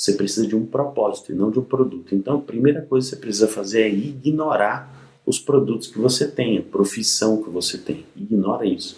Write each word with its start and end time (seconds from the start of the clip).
Você 0.00 0.14
precisa 0.14 0.46
de 0.46 0.56
um 0.56 0.64
propósito 0.64 1.30
e 1.30 1.34
não 1.34 1.50
de 1.50 1.58
um 1.58 1.62
produto. 1.62 2.14
Então, 2.14 2.38
a 2.38 2.40
primeira 2.40 2.80
coisa 2.80 3.06
que 3.06 3.16
você 3.16 3.20
precisa 3.20 3.46
fazer 3.46 3.82
é 3.82 3.90
ignorar 3.90 5.20
os 5.26 5.38
produtos 5.38 5.88
que 5.88 5.98
você 5.98 6.26
tem, 6.26 6.56
a 6.56 6.62
profissão 6.62 7.42
que 7.42 7.50
você 7.50 7.76
tem. 7.76 8.06
Ignora 8.16 8.64
isso. 8.64 8.96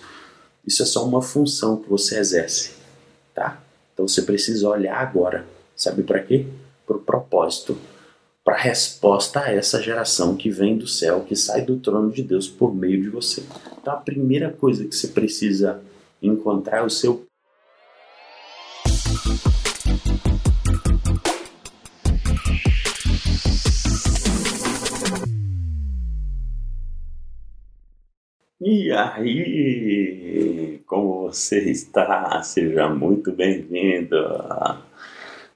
Isso 0.64 0.80
é 0.80 0.86
só 0.86 1.04
uma 1.04 1.20
função 1.20 1.76
que 1.78 1.90
você 1.90 2.20
exerce, 2.20 2.74
tá? 3.34 3.60
Então 3.92 4.06
você 4.06 4.22
precisa 4.22 4.68
olhar 4.68 4.96
agora, 4.96 5.44
sabe 5.74 6.04
para 6.04 6.20
quê? 6.20 6.46
Para 6.86 6.98
o 6.98 7.00
propósito, 7.00 7.76
para 8.44 8.54
a 8.54 8.60
resposta 8.60 9.40
a 9.40 9.52
essa 9.52 9.82
geração 9.82 10.36
que 10.36 10.50
vem 10.50 10.78
do 10.78 10.86
céu, 10.86 11.24
que 11.24 11.34
sai 11.34 11.62
do 11.62 11.78
trono 11.78 12.12
de 12.12 12.22
Deus 12.22 12.46
por 12.46 12.72
meio 12.72 13.02
de 13.02 13.08
você. 13.08 13.42
Então 13.80 13.92
a 13.92 13.96
primeira 13.96 14.52
coisa 14.52 14.84
que 14.84 14.94
você 14.94 15.08
precisa 15.08 15.82
encontrar 16.22 16.78
é 16.78 16.84
o 16.84 16.88
seu 16.88 17.26
E 28.74 28.90
aí, 28.90 30.80
como 30.86 31.28
você 31.28 31.70
está? 31.70 32.42
Seja 32.42 32.88
muito 32.88 33.30
bem-vindo 33.30 34.16
a 34.16 34.80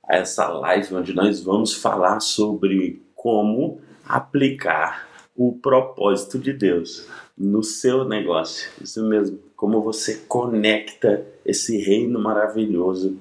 essa 0.07 0.47
live 0.49 0.97
onde 0.97 1.15
nós 1.15 1.43
vamos 1.43 1.73
falar 1.73 2.21
sobre 2.21 3.01
como 3.15 3.81
aplicar 4.07 5.09
o 5.35 5.51
propósito 5.53 6.39
de 6.39 6.53
Deus 6.53 7.09
no 7.39 7.63
seu 7.63 8.05
negócio. 8.05 8.69
Isso 8.83 9.03
mesmo, 9.09 9.39
como 9.57 9.81
você 9.81 10.17
conecta 10.29 11.27
esse 11.43 11.79
reino 11.79 12.21
maravilhoso 12.21 13.17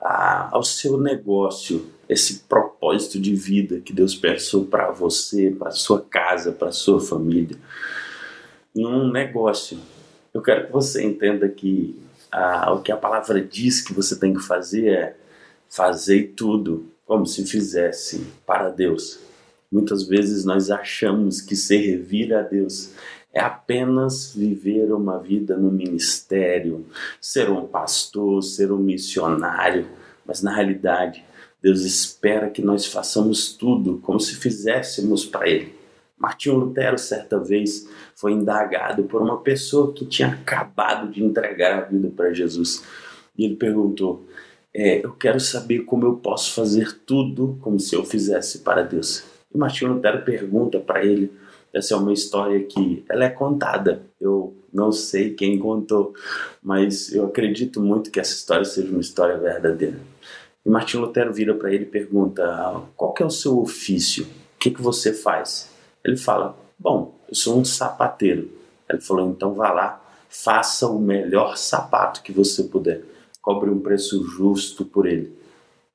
ao 0.00 0.62
seu 0.62 0.98
negócio, 0.98 1.84
esse 2.08 2.44
propósito 2.48 3.20
de 3.20 3.34
vida 3.34 3.78
que 3.80 3.92
Deus 3.92 4.14
pensou 4.14 4.64
para 4.64 4.90
você, 4.90 5.50
para 5.50 5.70
sua 5.70 6.00
casa, 6.00 6.50
para 6.50 6.72
sua 6.72 6.98
família 6.98 7.58
em 8.78 8.86
um 8.86 9.10
negócio. 9.10 9.76
Eu 10.32 10.40
quero 10.40 10.66
que 10.66 10.72
você 10.72 11.04
entenda 11.04 11.48
que 11.48 11.98
ah, 12.30 12.72
o 12.72 12.80
que 12.80 12.92
a 12.92 12.96
palavra 12.96 13.40
diz 13.40 13.80
que 13.80 13.92
você 13.92 14.16
tem 14.16 14.32
que 14.32 14.40
fazer 14.40 14.88
é 14.88 15.16
fazer 15.68 16.34
tudo 16.36 16.86
como 17.04 17.26
se 17.26 17.44
fizesse 17.44 18.24
para 18.46 18.68
Deus. 18.68 19.18
Muitas 19.70 20.04
vezes 20.04 20.44
nós 20.44 20.70
achamos 20.70 21.40
que 21.40 21.56
servir 21.56 22.32
a 22.32 22.42
Deus 22.42 22.92
é 23.32 23.40
apenas 23.40 24.32
viver 24.34 24.92
uma 24.92 25.18
vida 25.18 25.56
no 25.56 25.70
ministério, 25.70 26.86
ser 27.20 27.50
um 27.50 27.66
pastor, 27.66 28.42
ser 28.42 28.70
um 28.70 28.78
missionário, 28.78 29.88
mas 30.24 30.40
na 30.40 30.54
realidade 30.54 31.24
Deus 31.60 31.80
espera 31.80 32.48
que 32.48 32.62
nós 32.62 32.86
façamos 32.86 33.52
tudo 33.52 33.98
como 33.98 34.20
se 34.20 34.36
fizéssemos 34.36 35.26
para 35.26 35.48
Ele. 35.48 35.77
Martinho 36.18 36.56
Lutero, 36.56 36.98
certa 36.98 37.38
vez, 37.38 37.88
foi 38.14 38.32
indagado 38.32 39.04
por 39.04 39.22
uma 39.22 39.38
pessoa 39.38 39.92
que 39.92 40.04
tinha 40.04 40.28
acabado 40.28 41.10
de 41.10 41.22
entregar 41.22 41.78
a 41.78 41.80
vida 41.82 42.10
para 42.14 42.32
Jesus. 42.32 42.82
E 43.36 43.44
ele 43.44 43.56
perguntou: 43.56 44.26
é, 44.74 45.04
Eu 45.04 45.12
quero 45.12 45.38
saber 45.38 45.80
como 45.80 46.04
eu 46.04 46.16
posso 46.16 46.52
fazer 46.54 47.00
tudo 47.06 47.58
como 47.60 47.78
se 47.78 47.94
eu 47.94 48.04
fizesse 48.04 48.58
para 48.60 48.82
Deus. 48.82 49.24
E 49.54 49.56
Martinho 49.56 49.92
Lutero 49.92 50.24
pergunta 50.24 50.80
para 50.80 51.04
ele: 51.04 51.30
essa 51.72 51.94
é 51.94 51.96
uma 51.96 52.12
história 52.12 52.60
que 52.64 53.04
ela 53.08 53.24
é 53.24 53.30
contada. 53.30 54.02
Eu 54.20 54.56
não 54.72 54.90
sei 54.90 55.34
quem 55.34 55.58
contou, 55.58 56.14
mas 56.62 57.12
eu 57.12 57.26
acredito 57.26 57.80
muito 57.80 58.10
que 58.10 58.20
essa 58.20 58.34
história 58.34 58.64
seja 58.64 58.90
uma 58.90 59.00
história 59.00 59.38
verdadeira. 59.38 59.98
E 60.64 60.68
Martinho 60.68 61.04
Lutero 61.04 61.32
vira 61.32 61.54
para 61.54 61.72
ele 61.72 61.84
e 61.84 61.88
pergunta: 61.88 62.82
Qual 62.96 63.14
é 63.20 63.24
o 63.24 63.30
seu 63.30 63.58
ofício? 63.58 64.24
O 64.24 64.58
que, 64.58 64.70
que 64.70 64.82
você 64.82 65.12
faz? 65.12 65.67
Ele 66.04 66.16
fala: 66.16 66.56
Bom, 66.78 67.18
eu 67.28 67.34
sou 67.34 67.58
um 67.58 67.64
sapateiro. 67.64 68.50
Ele 68.88 69.00
falou: 69.00 69.30
Então 69.30 69.54
vá 69.54 69.72
lá, 69.72 70.04
faça 70.28 70.86
o 70.86 70.98
melhor 70.98 71.56
sapato 71.56 72.22
que 72.22 72.32
você 72.32 72.64
puder. 72.64 73.02
Cobre 73.40 73.70
um 73.70 73.80
preço 73.80 74.24
justo 74.24 74.84
por 74.84 75.06
ele. 75.06 75.32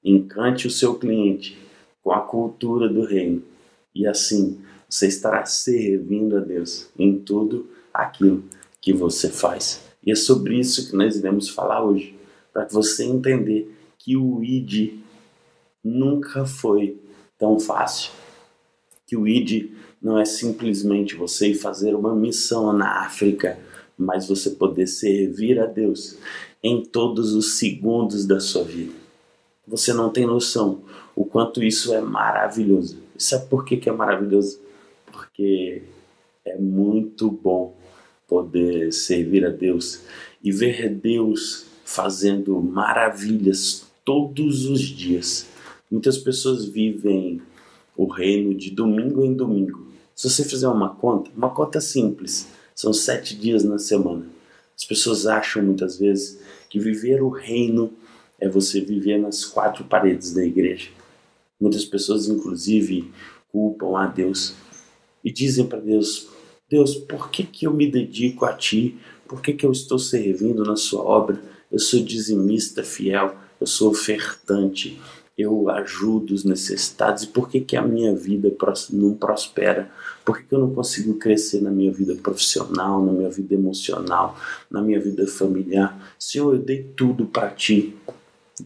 Encante 0.04 0.68
o 0.68 0.72
seu 0.72 0.96
cliente 0.96 1.58
com 2.04 2.12
a 2.12 2.22
cultura 2.22 2.90
do 2.90 3.06
reino. 3.06 3.44
E 3.96 4.08
assim 4.08 4.60
você 4.90 5.08
estará 5.08 5.46
servindo 5.46 6.38
a 6.38 6.40
Deus 6.40 6.90
em 6.98 7.18
tudo 7.18 7.70
aquilo 7.94 8.44
que 8.82 8.94
você 8.94 9.30
faz. 9.30 9.82
E 10.06 10.12
é 10.12 10.16
sobre 10.16 10.60
isso 10.60 10.90
que 10.90 10.96
nós 10.96 11.16
iremos 11.16 11.50
falar 11.50 11.84
hoje, 11.84 12.16
para 12.52 12.68
você 12.68 13.06
entender 13.06 13.74
que 13.98 14.18
o 14.18 14.44
ID 14.44 15.00
nunca 15.84 16.46
foi 16.46 17.00
tão 17.40 17.60
fácil. 17.60 18.12
Que 19.08 19.16
o 19.16 19.28
ID 19.28 19.72
não 20.04 20.20
é 20.20 20.26
simplesmente 20.26 21.16
você 21.16 21.48
ir 21.50 21.56
fazer 21.56 21.96
uma 21.96 22.14
missão 22.14 22.74
na 22.74 23.06
África, 23.06 23.58
mas 23.98 24.28
você 24.28 24.50
poder 24.50 24.86
servir 24.86 25.60
a 25.60 25.66
Deus 25.66 26.18
em 26.62 26.84
todos 26.84 27.34
os 27.34 27.58
segundos 27.58 28.26
da 28.26 28.40
sua 28.40 28.64
vida. 28.64 28.94
Você 29.66 29.94
não 29.94 30.10
tem 30.10 30.26
noção 30.26 30.82
o 31.16 31.24
quanto 31.24 31.64
isso 31.64 31.94
é 31.94 32.02
maravilhoso. 32.02 32.98
Sabe 33.18 33.48
por 33.48 33.64
que, 33.64 33.78
que 33.78 33.88
é 33.88 33.94
maravilhoso? 33.94 34.60
Porque 35.10 35.84
é 36.44 36.58
muito 36.58 37.32
bom 37.32 37.74
poder 38.28 38.92
servir 38.92 39.46
a 39.46 39.50
Deus 39.50 40.02
e 40.44 40.52
ver 40.52 40.90
Deus 40.90 41.66
fazendo 41.86 42.60
maravilhas 42.62 43.86
todos 44.04 44.66
os 44.66 44.82
dias. 44.82 45.48
Muitas 45.90 46.18
pessoas 46.18 46.66
vivem 46.66 47.42
o 47.96 48.06
reino 48.06 48.54
de 48.54 48.72
domingo 48.72 49.24
em 49.24 49.34
domingo, 49.34 49.93
se 50.16 50.30
você 50.30 50.44
fizer 50.44 50.68
uma 50.68 50.94
conta, 50.96 51.32
uma 51.36 51.50
conta 51.50 51.82
simples, 51.82 52.48
são 52.76 52.94
sete 52.94 53.36
dias 53.36 53.64
na 53.64 53.78
semana. 53.80 54.26
As 54.76 54.86
pessoas 54.86 55.26
acham 55.26 55.64
muitas 55.64 55.98
vezes 55.98 56.40
que 56.70 56.80
viver 56.80 57.22
o 57.22 57.30
reino 57.30 57.94
é 58.40 58.50
você 58.50 58.82
viver 58.82 59.18
nas 59.20 59.46
quatro 59.46 59.86
paredes 59.86 60.34
da 60.34 60.44
igreja. 60.44 60.90
Muitas 61.60 61.86
pessoas, 61.86 62.28
inclusive, 62.28 63.12
culpam 63.52 63.98
a 63.98 64.08
Deus 64.08 64.54
e 65.24 65.32
dizem 65.32 65.66
para 65.66 65.80
Deus: 65.80 66.28
Deus, 66.70 66.96
por 66.96 67.30
que, 67.30 67.44
que 67.44 67.66
eu 67.66 67.74
me 67.74 67.90
dedico 67.90 68.46
a 68.46 68.54
Ti? 68.54 68.98
Por 69.28 69.42
que, 69.42 69.54
que 69.54 69.66
eu 69.66 69.72
estou 69.72 69.98
servindo 69.98 70.64
na 70.64 70.76
Sua 70.76 71.02
obra? 71.02 71.42
Eu 71.72 71.80
sou 71.80 72.04
dizimista 72.04 72.84
fiel, 72.84 73.36
eu 73.60 73.66
sou 73.66 73.92
ofertante, 73.92 75.00
eu 75.38 75.70
ajudo 75.70 76.34
os 76.34 76.44
necessitados 76.44 77.24
e 77.24 77.28
por 77.28 77.50
que, 77.50 77.60
que 77.60 77.76
a 77.76 77.82
minha 77.82 78.16
vida 78.16 78.52
não 78.92 79.16
prospera? 79.16 79.90
Por 80.24 80.38
que, 80.38 80.44
que 80.44 80.54
eu 80.54 80.60
não 80.60 80.74
consigo 80.74 81.16
crescer 81.16 81.62
na 81.62 81.72
minha 81.72 81.92
vida 81.92 82.16
profissional, 82.16 83.04
na 83.04 83.12
minha 83.12 83.30
vida 83.30 83.56
emocional, 83.56 84.38
na 84.70 84.82
minha 84.82 85.00
vida 85.00 85.26
familiar? 85.26 86.16
Senhor, 86.20 86.54
eu 86.54 86.62
dei 86.62 86.84
tudo 86.96 87.26
para 87.26 87.50
ti. 87.50 87.96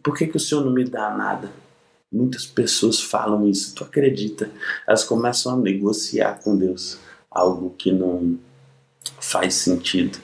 Por 0.03 0.15
que, 0.17 0.27
que 0.27 0.37
o 0.37 0.39
Senhor 0.39 0.63
não 0.63 0.73
me 0.73 0.83
dá 0.83 1.15
nada? 1.15 1.49
Muitas 2.11 2.45
pessoas 2.45 3.01
falam 3.01 3.47
isso, 3.49 3.73
tu 3.75 3.83
acredita? 3.83 4.49
Elas 4.85 5.03
começam 5.03 5.53
a 5.53 5.57
negociar 5.57 6.41
com 6.43 6.55
Deus 6.57 6.97
algo 7.31 7.75
que 7.77 7.91
não 7.91 8.37
faz 9.19 9.55
sentido. 9.55 10.17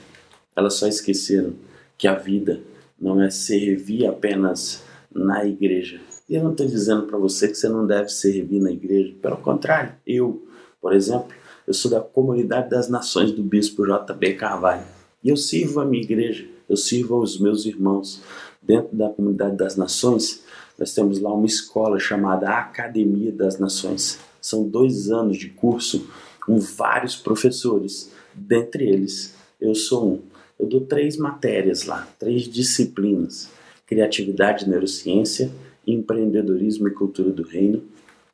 Elas 0.56 0.74
só 0.74 0.86
esqueceram 0.86 1.54
que 1.96 2.06
a 2.06 2.14
vida 2.14 2.60
não 3.00 3.22
é 3.22 3.30
servir 3.30 4.06
apenas 4.06 4.82
na 5.14 5.44
igreja, 5.44 6.00
e 6.28 6.34
eu 6.34 6.42
não 6.42 6.52
estou 6.52 6.66
dizendo 6.66 7.06
para 7.06 7.18
você 7.18 7.48
que 7.48 7.54
você 7.54 7.68
não 7.68 7.86
deve 7.86 8.08
servir 8.08 8.60
na 8.60 8.72
igreja. 8.72 9.14
Pelo 9.20 9.36
contrário, 9.36 9.94
eu, 10.06 10.46
por 10.80 10.94
exemplo, 10.94 11.28
eu 11.66 11.74
sou 11.74 11.90
da 11.90 12.00
comunidade 12.00 12.70
das 12.70 12.88
nações 12.88 13.32
do 13.32 13.42
bispo 13.42 13.84
JB 13.84 14.34
Carvalho. 14.34 14.84
E 15.22 15.28
eu 15.28 15.36
sirvo 15.36 15.80
a 15.80 15.84
minha 15.84 16.02
igreja, 16.02 16.46
eu 16.68 16.76
sirvo 16.76 17.16
aos 17.16 17.38
meus 17.38 17.66
irmãos. 17.66 18.22
Dentro 18.62 18.96
da 18.96 19.10
comunidade 19.10 19.56
das 19.56 19.76
nações, 19.76 20.42
nós 20.78 20.94
temos 20.94 21.20
lá 21.20 21.32
uma 21.32 21.46
escola 21.46 21.98
chamada 21.98 22.48
Academia 22.48 23.30
das 23.30 23.58
Nações. 23.58 24.18
São 24.40 24.66
dois 24.66 25.10
anos 25.10 25.36
de 25.36 25.48
curso 25.48 26.08
com 26.44 26.58
vários 26.58 27.14
professores. 27.14 28.10
Dentre 28.34 28.88
eles, 28.88 29.34
eu 29.60 29.74
sou 29.74 30.14
um. 30.14 30.20
Eu 30.58 30.66
dou 30.66 30.80
três 30.80 31.16
matérias 31.16 31.84
lá, 31.84 32.08
três 32.18 32.42
disciplinas: 32.48 33.48
criatividade 33.86 34.64
e 34.64 34.68
neurociência, 34.68 35.50
empreendedorismo 35.86 36.88
e 36.88 36.92
cultura 36.92 37.30
do 37.30 37.42
reino 37.42 37.82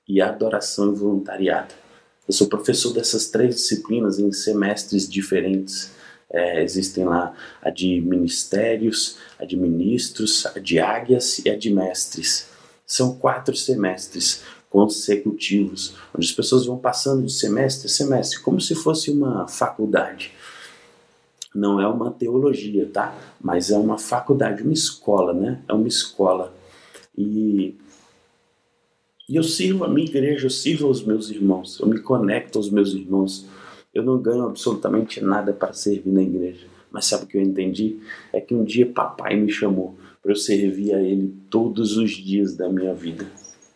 e 0.08 0.20
adoração 0.20 0.92
e 0.92 0.96
voluntariado. 0.96 1.74
Eu 2.26 2.32
sou 2.32 2.48
professor 2.48 2.92
dessas 2.92 3.26
três 3.26 3.56
disciplinas 3.56 4.18
em 4.18 4.30
semestres 4.32 5.08
diferentes. 5.08 5.92
É, 6.32 6.62
existem 6.62 7.04
lá 7.04 7.34
a 7.60 7.70
de 7.70 8.00
ministérios, 8.00 9.18
a 9.38 9.44
de 9.44 9.56
ministros, 9.56 10.46
a 10.46 10.58
de 10.58 10.78
águias 10.78 11.40
e 11.40 11.50
a 11.50 11.56
de 11.56 11.70
mestres. 11.70 12.48
São 12.86 13.16
quatro 13.16 13.56
semestres 13.56 14.42
consecutivos, 14.68 15.96
onde 16.14 16.26
as 16.26 16.32
pessoas 16.32 16.64
vão 16.64 16.78
passando 16.78 17.26
de 17.26 17.32
semestre 17.32 17.86
a 17.86 17.90
semestre, 17.90 18.38
como 18.40 18.60
se 18.60 18.76
fosse 18.76 19.10
uma 19.10 19.48
faculdade. 19.48 20.32
Não 21.52 21.80
é 21.80 21.88
uma 21.88 22.12
teologia, 22.12 22.88
tá? 22.92 23.12
Mas 23.40 23.72
é 23.72 23.76
uma 23.76 23.98
faculdade, 23.98 24.62
uma 24.62 24.72
escola, 24.72 25.32
né? 25.32 25.60
É 25.68 25.72
uma 25.72 25.88
escola 25.88 26.54
e 27.16 27.76
E 29.28 29.36
eu 29.36 29.42
sirvo 29.42 29.84
a 29.84 29.88
minha 29.88 30.08
igreja, 30.08 30.46
eu 30.46 30.50
sirvo 30.50 30.88
aos 30.88 31.04
meus 31.04 31.30
irmãos, 31.30 31.78
eu 31.78 31.86
me 31.86 32.00
conecto 32.00 32.58
aos 32.58 32.68
meus 32.68 32.92
irmãos. 32.92 33.46
Eu 33.94 34.02
não 34.02 34.18
ganho 34.18 34.44
absolutamente 34.44 35.20
nada 35.20 35.52
para 35.52 35.72
servir 35.72 36.10
na 36.10 36.22
igreja. 36.22 36.66
Mas 36.90 37.06
sabe 37.06 37.24
o 37.24 37.26
que 37.26 37.36
eu 37.36 37.42
entendi? 37.42 38.00
É 38.32 38.40
que 38.40 38.54
um 38.54 38.64
dia 38.64 38.86
papai 38.86 39.36
me 39.36 39.50
chamou 39.50 39.96
para 40.22 40.32
eu 40.32 40.36
servir 40.36 40.94
a 40.94 41.00
ele 41.00 41.34
todos 41.48 41.96
os 41.96 42.10
dias 42.10 42.56
da 42.56 42.68
minha 42.68 42.92
vida, 42.92 43.26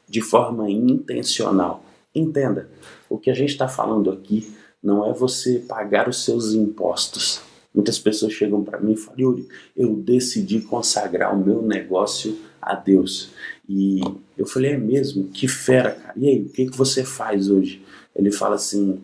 de 0.08 0.20
forma 0.20 0.70
intencional. 0.70 1.84
Entenda, 2.14 2.68
o 3.08 3.18
que 3.18 3.30
a 3.30 3.34
gente 3.34 3.50
está 3.50 3.68
falando 3.68 4.10
aqui 4.10 4.52
não 4.82 5.08
é 5.08 5.12
você 5.12 5.58
pagar 5.60 6.08
os 6.08 6.24
seus 6.24 6.52
impostos. 6.52 7.40
Muitas 7.74 7.98
pessoas 7.98 8.32
chegam 8.32 8.62
para 8.62 8.78
mim 8.78 8.92
e 8.92 8.96
falam, 8.96 9.20
Yuri, 9.20 9.48
eu 9.76 9.96
decidi 9.96 10.60
consagrar 10.60 11.34
o 11.34 11.44
meu 11.44 11.60
negócio 11.60 12.38
a 12.62 12.74
Deus. 12.74 13.30
E 13.68 14.00
eu 14.38 14.46
falei, 14.46 14.72
é 14.72 14.76
mesmo? 14.78 15.28
Que 15.28 15.48
fera, 15.48 15.90
cara. 15.90 16.14
E 16.16 16.28
aí, 16.28 16.42
o 16.42 16.48
que, 16.50 16.66
que 16.66 16.76
você 16.76 17.02
faz 17.02 17.50
hoje? 17.50 17.84
Ele 18.14 18.30
fala 18.30 18.54
assim, 18.54 19.00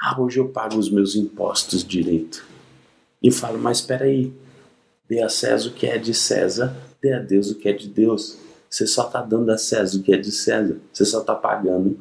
ah, 0.00 0.20
hoje 0.20 0.40
eu 0.40 0.48
pago 0.48 0.76
os 0.76 0.90
meus 0.90 1.14
impostos 1.14 1.84
direito. 1.84 2.44
E 3.22 3.30
falo, 3.30 3.58
mas 3.58 3.78
espera 3.78 4.04
aí, 4.04 4.32
dê 5.08 5.22
a 5.22 5.28
César 5.28 5.68
o 5.68 5.72
que 5.72 5.86
é 5.86 5.96
de 5.96 6.12
César, 6.12 6.76
dê 7.00 7.12
a 7.12 7.20
Deus 7.20 7.50
o 7.50 7.54
que 7.54 7.68
é 7.68 7.72
de 7.72 7.88
Deus. 7.88 8.36
Você 8.68 8.86
só 8.86 9.06
está 9.06 9.22
dando 9.22 9.50
a 9.50 9.58
César 9.58 9.98
o 9.98 10.02
que 10.02 10.12
é 10.12 10.16
de 10.16 10.32
César. 10.32 10.76
Você 10.92 11.04
só 11.04 11.20
está 11.20 11.34
pagando 11.34 11.98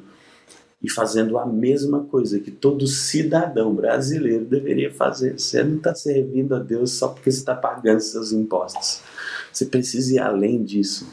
e 0.81 0.89
fazendo 0.89 1.37
a 1.37 1.45
mesma 1.45 2.03
coisa 2.03 2.39
que 2.39 2.51
todo 2.51 2.85
cidadão 2.85 3.73
brasileiro 3.73 4.45
deveria 4.45 4.93
fazer. 4.93 5.39
Você 5.39 5.63
não 5.63 5.77
está 5.77 5.95
servindo 5.95 6.55
a 6.55 6.59
Deus 6.59 6.91
só 6.91 7.07
porque 7.07 7.31
você 7.31 7.39
está 7.39 7.55
pagando 7.55 7.99
seus 7.99 8.31
impostos. 8.31 9.01
Você 9.51 9.65
precisa 9.65 10.13
ir 10.13 10.19
além 10.19 10.63
disso. 10.63 11.07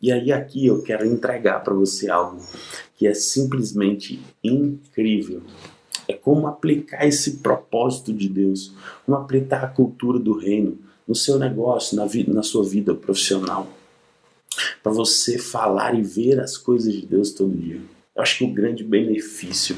E 0.00 0.10
aí 0.12 0.32
aqui 0.32 0.66
eu 0.66 0.82
quero 0.82 1.06
entregar 1.06 1.62
para 1.62 1.74
você 1.74 2.10
algo 2.10 2.40
que 2.96 3.06
é 3.06 3.14
simplesmente 3.14 4.20
incrível. 4.42 5.42
É 6.06 6.14
como 6.14 6.46
aplicar 6.46 7.06
esse 7.06 7.38
propósito 7.38 8.12
de 8.12 8.28
Deus, 8.28 8.72
como 9.04 9.16
aplicar 9.16 9.64
a 9.64 9.68
cultura 9.68 10.18
do 10.18 10.36
reino 10.36 10.78
no 11.06 11.14
seu 11.14 11.38
negócio, 11.38 11.96
na, 11.96 12.06
vida, 12.06 12.32
na 12.32 12.42
sua 12.42 12.64
vida 12.64 12.94
profissional, 12.94 13.68
para 14.82 14.92
você 14.92 15.38
falar 15.38 15.94
e 15.94 16.02
ver 16.02 16.40
as 16.40 16.56
coisas 16.56 16.92
de 16.92 17.06
Deus 17.06 17.32
todo 17.32 17.56
dia. 17.56 17.80
Eu 18.14 18.22
acho 18.22 18.38
que 18.38 18.44
o 18.44 18.52
grande 18.52 18.84
benefício 18.84 19.76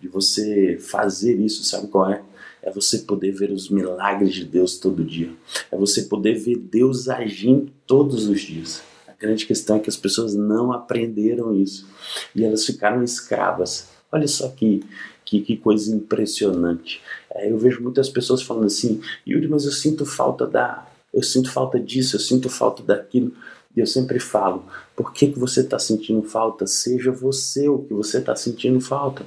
de 0.00 0.08
você 0.08 0.76
fazer 0.78 1.38
isso, 1.38 1.64
sabe 1.64 1.88
qual 1.88 2.10
é? 2.10 2.22
É 2.62 2.70
você 2.70 2.98
poder 2.98 3.32
ver 3.32 3.52
os 3.52 3.70
milagres 3.70 4.34
de 4.34 4.44
Deus 4.44 4.76
todo 4.76 5.04
dia. 5.04 5.30
É 5.70 5.76
você 5.76 6.02
poder 6.02 6.34
ver 6.34 6.56
Deus 6.56 7.08
agindo 7.08 7.70
todos 7.86 8.26
os 8.28 8.40
dias. 8.40 8.82
A 9.06 9.12
grande 9.12 9.46
questão 9.46 9.76
é 9.76 9.80
que 9.80 9.88
as 9.88 9.96
pessoas 9.96 10.34
não 10.34 10.72
aprenderam 10.72 11.54
isso 11.54 11.88
e 12.34 12.44
elas 12.44 12.66
ficaram 12.66 13.02
escravas. 13.04 13.88
Olha 14.10 14.26
só 14.26 14.48
que, 14.48 14.82
que, 15.24 15.40
que 15.40 15.56
coisa 15.56 15.94
impressionante. 15.94 17.00
É, 17.30 17.50
eu 17.50 17.56
vejo 17.56 17.82
muitas 17.82 18.08
pessoas 18.08 18.42
falando 18.42 18.66
assim, 18.66 19.00
Yuri, 19.26 19.48
mas 19.48 19.64
eu 19.64 19.72
sinto 19.72 20.04
falta 20.04 20.46
da. 20.46 20.86
Eu 21.14 21.22
sinto 21.22 21.50
falta 21.50 21.78
disso, 21.78 22.16
eu 22.16 22.20
sinto 22.20 22.48
falta 22.50 22.82
daquilo. 22.82 23.32
E 23.76 23.80
eu 23.80 23.86
sempre 23.86 24.18
falo, 24.18 24.64
por 24.96 25.12
que, 25.12 25.30
que 25.30 25.38
você 25.38 25.60
está 25.60 25.78
sentindo 25.78 26.22
falta? 26.22 26.66
Seja 26.66 27.12
você 27.12 27.68
o 27.68 27.80
que 27.80 27.92
você 27.92 28.18
está 28.18 28.34
sentindo 28.34 28.80
falta. 28.80 29.24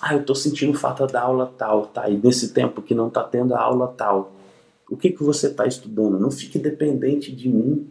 Ah, 0.00 0.14
eu 0.14 0.20
estou 0.20 0.34
sentindo 0.34 0.76
falta 0.76 1.06
da 1.06 1.22
aula 1.22 1.54
tal, 1.56 1.86
tá? 1.86 2.10
E 2.10 2.16
nesse 2.16 2.52
tempo 2.52 2.82
que 2.82 2.94
não 2.94 3.06
está 3.06 3.22
tendo 3.22 3.54
a 3.54 3.60
aula 3.60 3.86
tal, 3.96 4.32
o 4.90 4.96
que, 4.96 5.10
que 5.10 5.22
você 5.22 5.46
está 5.46 5.66
estudando? 5.66 6.18
Não 6.18 6.32
fique 6.32 6.58
dependente 6.58 7.30
de 7.30 7.48
mim. 7.48 7.86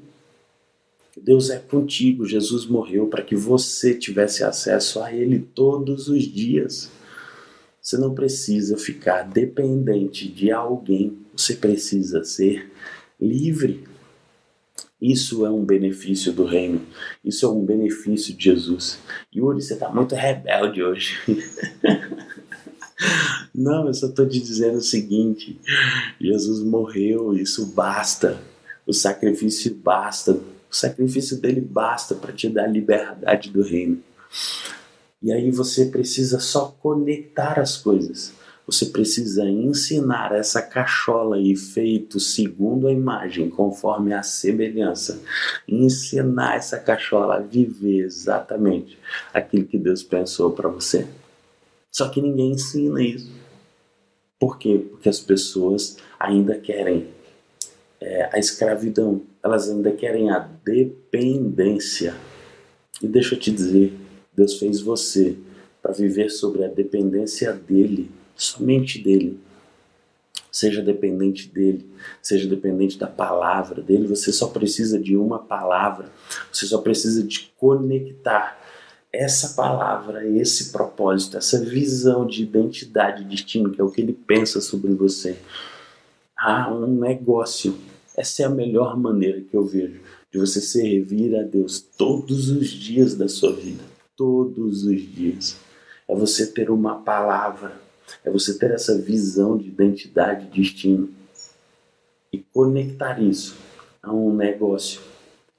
Deus 1.15 1.50
é 1.50 1.59
contigo. 1.59 2.25
Jesus 2.25 2.65
morreu 2.65 3.07
para 3.07 3.24
que 3.24 3.35
você 3.35 3.95
tivesse 3.95 4.44
acesso 4.44 5.01
a 5.01 5.13
Ele 5.13 5.39
todos 5.39 6.09
os 6.09 6.24
dias. 6.24 6.91
Você 7.81 7.97
não 7.97 8.13
precisa 8.13 8.77
ficar 8.77 9.24
dependente 9.24 10.27
de 10.27 10.51
alguém. 10.51 11.18
Você 11.35 11.56
precisa 11.56 12.24
ser 12.24 12.69
livre. 13.19 13.93
Isso 15.04 15.46
é 15.46 15.50
um 15.50 15.66
benefício 15.66 16.32
do 16.32 16.46
reino. 16.46 16.82
Isso 17.26 17.46
é 17.46 17.50
um 17.50 17.66
benefício 17.66 18.34
de 18.34 18.46
Jesus. 18.46 19.00
Yuri, 19.36 19.62
você 19.62 19.74
está 19.74 19.90
muito 19.90 20.16
rebelde 20.16 20.82
hoje. 20.82 21.18
Não, 23.54 23.88
eu 23.88 23.94
só 23.94 24.08
estou 24.08 24.26
te 24.26 24.40
dizendo 24.40 24.78
o 24.78 24.82
seguinte: 24.82 25.60
Jesus 26.22 26.64
morreu, 26.64 27.36
isso 27.36 27.66
basta. 27.66 28.40
O 28.88 28.94
sacrifício 28.94 29.76
basta. 29.76 30.32
O 30.32 30.74
sacrifício 30.74 31.36
dele 31.36 31.60
basta 31.60 32.16
para 32.16 32.32
te 32.32 32.48
dar 32.48 32.64
a 32.64 32.68
liberdade 32.68 33.50
do 33.50 33.62
reino. 33.62 34.02
E 35.22 35.34
aí 35.34 35.52
você 35.52 35.88
precisa 35.88 36.40
só 36.40 36.78
conectar 36.82 37.60
as 37.60 37.76
coisas. 37.76 38.32
Você 38.65 38.86
precisa 38.86 39.44
ensinar 39.44 40.33
essa 40.33 40.62
cachola 40.62 41.36
aí 41.36 41.56
feito 41.56 42.18
segundo 42.19 42.88
a 42.88 42.94
imagem, 42.94 43.50
conforme 43.50 44.13
a 44.13 44.24
semelhança. 44.24 45.21
Ensinar 45.68 46.56
essa 46.56 46.80
cachola 46.80 47.36
a 47.36 47.39
viver 47.39 48.06
exatamente 48.06 48.98
aquilo 49.33 49.65
que 49.65 49.77
Deus 49.77 50.01
pensou 50.01 50.51
para 50.51 50.69
você. 50.69 51.06
Só 51.92 52.07
que 52.07 52.21
ninguém 52.21 52.51
ensina 52.51 53.01
isso. 53.01 53.30
Por 54.39 54.57
quê? 54.57 54.86
Porque 54.89 55.09
as 55.09 55.19
pessoas 55.19 55.98
ainda 56.18 56.57
querem 56.57 57.07
é, 58.00 58.30
a 58.31 58.39
escravidão, 58.39 59.21
elas 59.44 59.69
ainda 59.69 59.92
querem 59.92 60.30
a 60.30 60.39
dependência. 60.39 62.16
E 63.01 63.07
deixa 63.07 63.36
eu 63.36 63.39
te 63.39 63.51
dizer, 63.51 63.94
Deus 64.33 64.57
fez 64.57 64.80
você 64.80 65.38
para 65.81 65.92
viver 65.92 66.30
sobre 66.30 66.63
a 66.63 66.69
dependência 66.69 67.51
dele 67.51 68.09
somente 68.35 69.01
dele. 69.01 69.39
Seja 70.51 70.83
dependente 70.83 71.47
dele, 71.50 71.89
seja 72.21 72.47
dependente 72.47 72.97
da 72.97 73.07
palavra 73.07 73.81
dele. 73.81 74.07
Você 74.07 74.31
só 74.31 74.47
precisa 74.47 75.00
de 75.00 75.18
uma 75.18 75.39
palavra, 75.39 76.12
você 76.51 76.65
só 76.68 76.77
precisa 76.77 77.24
de 77.24 77.51
conectar 77.57 78.59
essa 79.12 79.50
palavra, 79.56 80.27
esse 80.27 80.71
propósito, 80.71 81.38
essa 81.38 81.63
visão 81.63 82.25
de 82.25 82.44
identidade, 82.44 83.24
de 83.24 83.30
destino, 83.30 83.69
que 83.71 83.80
é 83.80 83.83
o 83.83 83.91
que 83.91 84.01
ele 84.01 84.13
pensa 84.13 84.59
sobre 84.59 84.94
você. 84.94 85.38
Ah, 86.38 86.74
um 86.74 86.88
negócio. 86.88 87.75
Essa 88.18 88.44
é 88.44 88.45
a 88.45 88.50
melhor 88.50 88.97
maneira 88.97 89.41
que 89.41 89.56
eu 89.56 89.63
vejo 89.63 90.01
de 90.31 90.39
você 90.39 90.59
servir 90.59 91.35
a 91.35 91.44
Deus 91.44 91.80
todos 91.80 92.50
os 92.50 92.69
dias 92.69 93.15
da 93.15 93.30
sua 93.30 93.53
vida. 93.53 93.83
Todos 94.18 94.83
os 94.83 94.99
dias. 94.99 95.57
É 96.07 96.16
você 96.16 96.47
ter 96.47 96.71
uma 96.71 96.95
palavra 96.95 97.82
é 98.24 98.30
você 98.30 98.58
ter 98.58 98.72
essa 98.72 98.98
visão 98.98 99.58
de 99.58 99.68
identidade, 99.68 100.46
de 100.48 100.62
destino 100.62 101.10
e 102.32 102.40
conectar 102.40 103.22
isso 103.22 103.56
a 104.02 104.12
um 104.12 104.36
negócio. 104.36 105.02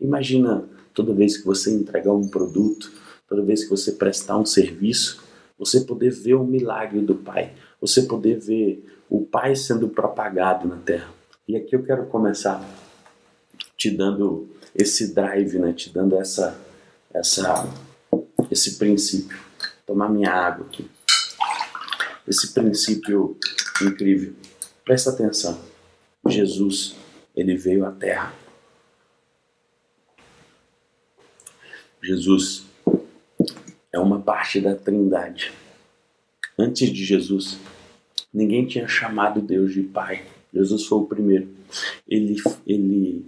Imagina 0.00 0.64
toda 0.92 1.14
vez 1.14 1.36
que 1.36 1.46
você 1.46 1.72
entregar 1.72 2.12
um 2.12 2.28
produto, 2.28 2.92
toda 3.28 3.42
vez 3.42 3.64
que 3.64 3.70
você 3.70 3.92
prestar 3.92 4.36
um 4.38 4.46
serviço, 4.46 5.22
você 5.58 5.80
poder 5.80 6.10
ver 6.10 6.34
o 6.34 6.44
milagre 6.44 7.00
do 7.00 7.14
Pai, 7.14 7.52
você 7.80 8.02
poder 8.02 8.38
ver 8.38 8.84
o 9.08 9.24
Pai 9.24 9.54
sendo 9.54 9.88
propagado 9.88 10.66
na 10.66 10.76
terra. 10.76 11.12
E 11.46 11.56
aqui 11.56 11.76
eu 11.76 11.82
quero 11.82 12.06
começar 12.06 12.62
te 13.76 13.90
dando 13.90 14.48
esse 14.74 15.14
drive, 15.14 15.58
né? 15.58 15.72
te 15.72 15.92
dando 15.92 16.16
essa, 16.16 16.58
essa, 17.12 17.68
esse 18.50 18.76
princípio. 18.78 19.38
Tomar 19.86 20.08
minha 20.08 20.32
água 20.32 20.66
aqui 20.66 20.88
esse 22.26 22.52
princípio 22.52 23.36
incrível. 23.82 24.34
Presta 24.84 25.10
atenção. 25.10 25.60
Jesus, 26.28 26.96
ele 27.34 27.56
veio 27.56 27.84
à 27.84 27.92
Terra. 27.92 28.34
Jesus 32.02 32.64
é 33.92 33.98
uma 33.98 34.20
parte 34.20 34.60
da 34.60 34.74
Trindade. 34.74 35.52
Antes 36.58 36.90
de 36.90 37.04
Jesus, 37.04 37.58
ninguém 38.32 38.66
tinha 38.66 38.86
chamado 38.86 39.40
Deus 39.40 39.72
de 39.72 39.82
Pai. 39.82 40.24
Jesus 40.52 40.86
foi 40.86 40.98
o 40.98 41.06
primeiro. 41.06 41.48
Ele, 42.06 42.36
ele 42.66 43.24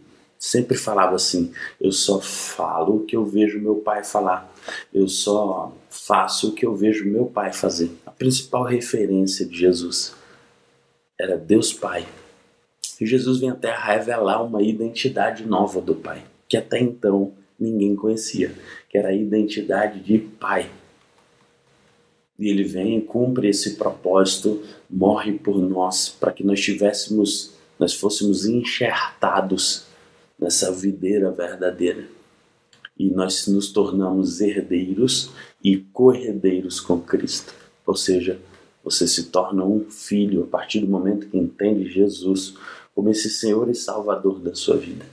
sempre 0.47 0.77
falava 0.77 1.17
assim: 1.17 1.53
eu 1.81 1.91
só 1.91 2.21
falo 2.21 2.97
o 2.97 3.05
que 3.05 3.17
eu 3.17 3.25
vejo 3.25 3.59
meu 3.59 3.77
pai 3.77 4.05
falar, 4.05 4.53
eu 4.95 5.09
só 5.09 5.73
faço 5.91 6.51
o 6.51 6.53
que 6.53 6.65
eu 6.65 6.75
vejo 6.75 7.05
meu 7.05 7.27
pai 7.27 7.53
fazer. 7.53 7.91
A 8.07 8.11
principal 8.11 8.63
referência 8.63 9.45
de 9.45 9.59
Jesus 9.59 10.15
era 11.19 11.37
Deus 11.37 11.73
Pai. 11.73 12.07
E 13.01 13.07
Jesus 13.07 13.41
vem 13.41 13.51
à 13.51 13.55
Terra 13.55 13.93
revelar 13.95 14.43
uma 14.43 14.63
identidade 14.63 15.45
nova 15.45 15.81
do 15.81 15.95
Pai, 15.95 16.23
que 16.49 16.57
até 16.57 16.79
então 16.79 17.33
ninguém 17.59 17.97
conhecia, 17.97 18.55
que 18.89 18.97
era 18.97 19.09
a 19.09 19.15
identidade 19.15 20.01
de 20.01 20.19
Pai. 20.19 20.71
E 22.39 22.49
ele 22.49 22.65
vem 22.65 22.99
e 22.99 23.03
cumpre 23.03 23.49
esse 23.49 23.77
propósito, 23.77 24.63
morre 24.89 25.33
por 25.33 25.59
nós, 25.59 26.09
para 26.09 26.33
que 26.33 26.45
nós 26.45 26.61
tivéssemos, 26.61 27.53
nós 27.79 27.95
fôssemos 27.95 28.47
enxertados 28.47 29.87
nessa 30.39 30.73
videira 30.73 31.31
verdadeira. 31.31 32.09
e 32.99 33.11
nós 33.11 33.47
nos 33.47 33.71
tornamos 33.71 34.41
herdeiros 34.41 35.31
e 35.63 35.77
co-herdeiros 35.77 36.81
com 36.81 36.99
Cristo. 36.99 37.53
Ou 37.85 37.95
seja, 37.95 38.41
você 38.83 39.07
se 39.07 39.25
torna 39.25 39.65
um 39.65 39.91
filho 39.91 40.45
a 40.45 40.47
partir 40.47 40.81
do 40.81 40.89
momento 40.89 41.29
que 41.29 41.37
entende 41.37 41.91
Jesus 41.91 42.55
como 42.95 43.11
esse 43.11 43.29
Senhor 43.29 43.69
e 43.69 43.75
Salvador 43.75 44.41
da 44.41 44.55
sua 44.55 44.79
vida. 44.79 45.05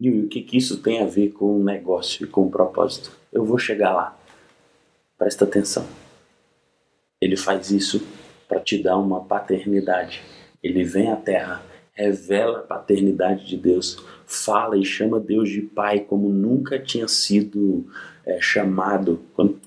E 0.00 0.08
o 0.10 0.28
que, 0.28 0.42
que 0.42 0.56
isso 0.56 0.80
tem 0.80 1.02
a 1.02 1.06
ver 1.06 1.32
com 1.32 1.60
o 1.60 1.62
negócio 1.62 2.24
e 2.24 2.28
com 2.28 2.46
o 2.46 2.50
propósito? 2.50 3.10
Eu 3.30 3.44
vou 3.44 3.58
chegar 3.58 3.92
lá. 3.92 4.18
Presta 5.18 5.44
atenção. 5.44 5.86
Ele 7.20 7.36
faz 7.36 7.70
isso 7.70 8.00
para 8.48 8.60
te 8.60 8.82
dar 8.82 8.96
uma 8.96 9.24
paternidade. 9.24 10.22
Ele 10.62 10.84
vem 10.84 11.10
à 11.10 11.16
terra, 11.16 11.62
revela 11.98 12.60
a 12.60 12.62
paternidade 12.62 13.44
de 13.44 13.56
Deus, 13.56 13.98
fala 14.24 14.78
e 14.78 14.84
chama 14.84 15.18
Deus 15.18 15.50
de 15.50 15.60
Pai 15.60 15.98
como 15.98 16.28
nunca 16.28 16.78
tinha 16.78 17.08
sido 17.08 17.86
é, 18.24 18.40
chamado, 18.40 19.20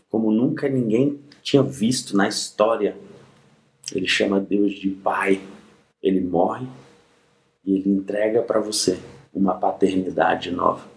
como 0.09 0.31
nunca 0.31 0.69
ninguém 0.69 1.19
tinha 1.43 1.61
visto 1.61 2.15
na 2.15 2.29
história. 2.29 2.95
Ele 3.93 4.07
chama 4.07 4.39
Deus 4.39 4.73
de 4.73 4.89
Pai. 4.89 5.41
Ele 6.01 6.21
morre 6.21 6.65
e 7.65 7.75
ele 7.75 7.89
entrega 7.89 8.41
para 8.41 8.61
você 8.61 8.97
uma 9.33 9.55
paternidade 9.55 10.51
nova. 10.51 10.89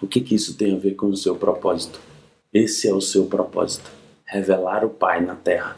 O 0.00 0.06
que, 0.06 0.20
que 0.20 0.34
isso 0.34 0.56
tem 0.56 0.74
a 0.74 0.78
ver 0.78 0.94
com 0.94 1.06
o 1.06 1.16
seu 1.16 1.34
propósito? 1.34 2.00
Esse 2.54 2.88
é 2.88 2.94
o 2.94 3.00
seu 3.00 3.26
propósito: 3.26 3.90
revelar 4.24 4.84
o 4.84 4.90
Pai 4.90 5.20
na 5.20 5.34
terra. 5.34 5.76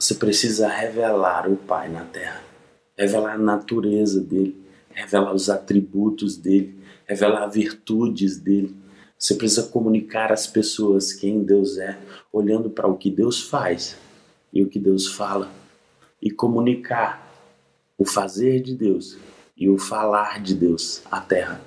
Você 0.00 0.14
precisa 0.14 0.66
revelar 0.66 1.46
o 1.46 1.56
Pai 1.56 1.90
na 1.90 2.06
terra, 2.06 2.42
revelar 2.96 3.34
a 3.34 3.38
natureza 3.38 4.18
dele, 4.18 4.58
revelar 4.88 5.34
os 5.34 5.50
atributos 5.50 6.38
dele, 6.38 6.82
revelar 7.04 7.46
virtudes 7.48 8.38
dele. 8.38 8.74
Você 9.18 9.34
precisa 9.34 9.64
comunicar 9.64 10.32
às 10.32 10.46
pessoas 10.46 11.12
quem 11.12 11.44
Deus 11.44 11.76
é, 11.76 11.98
olhando 12.32 12.70
para 12.70 12.88
o 12.88 12.96
que 12.96 13.10
Deus 13.10 13.42
faz 13.42 13.94
e 14.50 14.62
o 14.62 14.70
que 14.70 14.78
Deus 14.78 15.06
fala, 15.06 15.50
e 16.22 16.30
comunicar 16.30 17.30
o 17.98 18.06
fazer 18.06 18.62
de 18.62 18.74
Deus 18.74 19.18
e 19.54 19.68
o 19.68 19.76
falar 19.76 20.42
de 20.42 20.54
Deus 20.54 21.02
à 21.10 21.20
terra. 21.20 21.60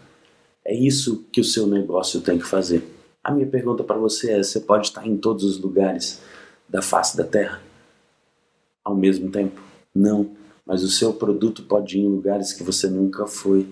É 0.66 0.74
isso 0.74 1.24
que 1.32 1.40
o 1.40 1.46
seu 1.46 1.68
negócio 1.68 2.20
tem 2.20 2.40
que 2.40 2.48
fazer. 2.48 2.84
A 3.24 3.32
minha 3.32 3.46
pergunta 3.46 3.84
para 3.84 4.00
você 4.00 4.32
é: 4.32 4.42
você 4.42 4.60
pode 4.60 4.88
estar 4.88 5.06
em 5.06 5.18
todos 5.18 5.44
os 5.44 5.60
lugares 5.60 6.20
da 6.68 6.82
face 6.82 7.16
da 7.16 7.24
terra 7.24 7.62
ao 8.84 8.96
mesmo 8.96 9.30
tempo? 9.30 9.62
Não, 9.94 10.32
mas 10.66 10.84
o 10.84 10.90
seu 10.90 11.14
produto 11.14 11.64
pode 11.64 11.98
ir 11.98 12.02
em 12.02 12.08
lugares 12.08 12.54
que 12.54 12.64
você 12.64 12.88
nunca 12.88 13.26
foi. 13.26 13.68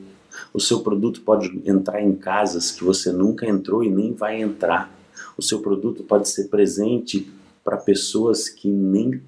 O 0.54 0.60
seu 0.60 0.82
produto 0.82 1.22
pode 1.22 1.62
entrar 1.66 2.02
em 2.02 2.16
casas 2.16 2.72
que 2.72 2.84
você 2.84 3.12
nunca 3.12 3.46
entrou 3.46 3.84
e 3.84 3.90
nem 3.90 4.14
vai 4.14 4.42
entrar. 4.42 4.92
O 5.38 5.42
seu 5.42 5.60
produto 5.60 6.04
pode 6.04 6.30
ser 6.30 6.48
presente 6.48 7.32
para 7.64 7.78
pessoas 7.78 8.50
que 8.50 8.70
nem 8.70 9.22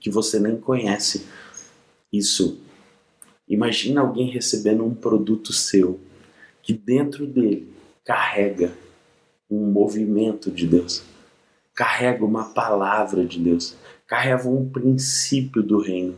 que 0.00 0.10
você 0.10 0.40
nem 0.40 0.56
conhece. 0.56 1.26
Isso. 2.12 2.58
Imagina 3.48 4.00
alguém 4.00 4.30
recebendo 4.30 4.84
um 4.84 4.94
produto 4.94 5.52
seu 5.52 6.00
que 6.62 6.72
dentro 6.72 7.26
dele 7.26 7.72
carrega 8.04 8.72
um 9.50 9.66
movimento 9.70 10.50
de 10.50 10.66
Deus, 10.66 11.02
carrega 11.74 12.24
uma 12.24 12.44
palavra 12.44 13.24
de 13.24 13.38
Deus, 13.38 13.76
carrega 14.12 14.46
um 14.46 14.68
princípio 14.68 15.62
do 15.62 15.80
reino. 15.80 16.14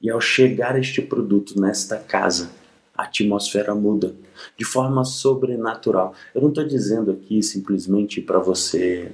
E 0.00 0.08
ao 0.08 0.20
chegar 0.20 0.78
este 0.78 1.02
produto 1.02 1.60
nesta 1.60 1.96
casa, 1.96 2.52
a 2.96 3.02
atmosfera 3.02 3.74
muda 3.74 4.14
de 4.56 4.64
forma 4.64 5.04
sobrenatural. 5.04 6.14
Eu 6.32 6.40
não 6.40 6.50
estou 6.50 6.64
dizendo 6.64 7.10
aqui 7.10 7.42
simplesmente 7.42 8.20
para 8.20 8.38
você 8.38 9.10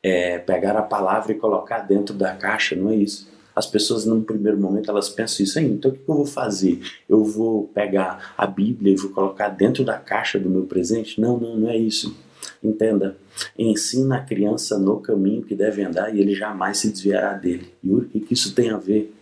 é, 0.00 0.38
pegar 0.38 0.76
a 0.76 0.82
palavra 0.82 1.32
e 1.32 1.34
colocar 1.34 1.80
dentro 1.80 2.14
da 2.14 2.36
caixa, 2.36 2.76
não 2.76 2.88
é 2.88 2.94
isso. 2.94 3.28
As 3.52 3.66
pessoas, 3.66 4.06
num 4.06 4.22
primeiro 4.22 4.56
momento, 4.56 4.88
elas 4.88 5.08
pensam 5.08 5.42
isso 5.42 5.58
aí, 5.58 5.66
então 5.66 5.90
o 5.90 5.94
que 5.94 6.08
eu 6.08 6.14
vou 6.14 6.24
fazer? 6.24 6.80
Eu 7.08 7.24
vou 7.24 7.66
pegar 7.74 8.32
a 8.38 8.46
Bíblia 8.46 8.92
e 8.92 8.96
vou 8.96 9.10
colocar 9.10 9.48
dentro 9.48 9.82
da 9.82 9.98
caixa 9.98 10.38
do 10.38 10.48
meu 10.48 10.66
presente? 10.66 11.20
Não, 11.20 11.36
não, 11.36 11.56
não 11.56 11.68
é 11.68 11.76
isso. 11.76 12.16
Entenda, 12.62 13.16
ensina 13.58 14.18
a 14.18 14.24
criança 14.24 14.78
no 14.78 15.00
caminho 15.00 15.42
que 15.42 15.54
deve 15.54 15.82
andar 15.82 16.14
e 16.14 16.20
ele 16.20 16.34
jamais 16.34 16.78
se 16.78 16.90
desviará 16.90 17.34
dele. 17.34 17.74
E 17.82 17.92
o 17.92 18.04
que 18.04 18.32
isso 18.32 18.54
tem 18.54 18.70
a 18.70 18.76
ver? 18.76 19.12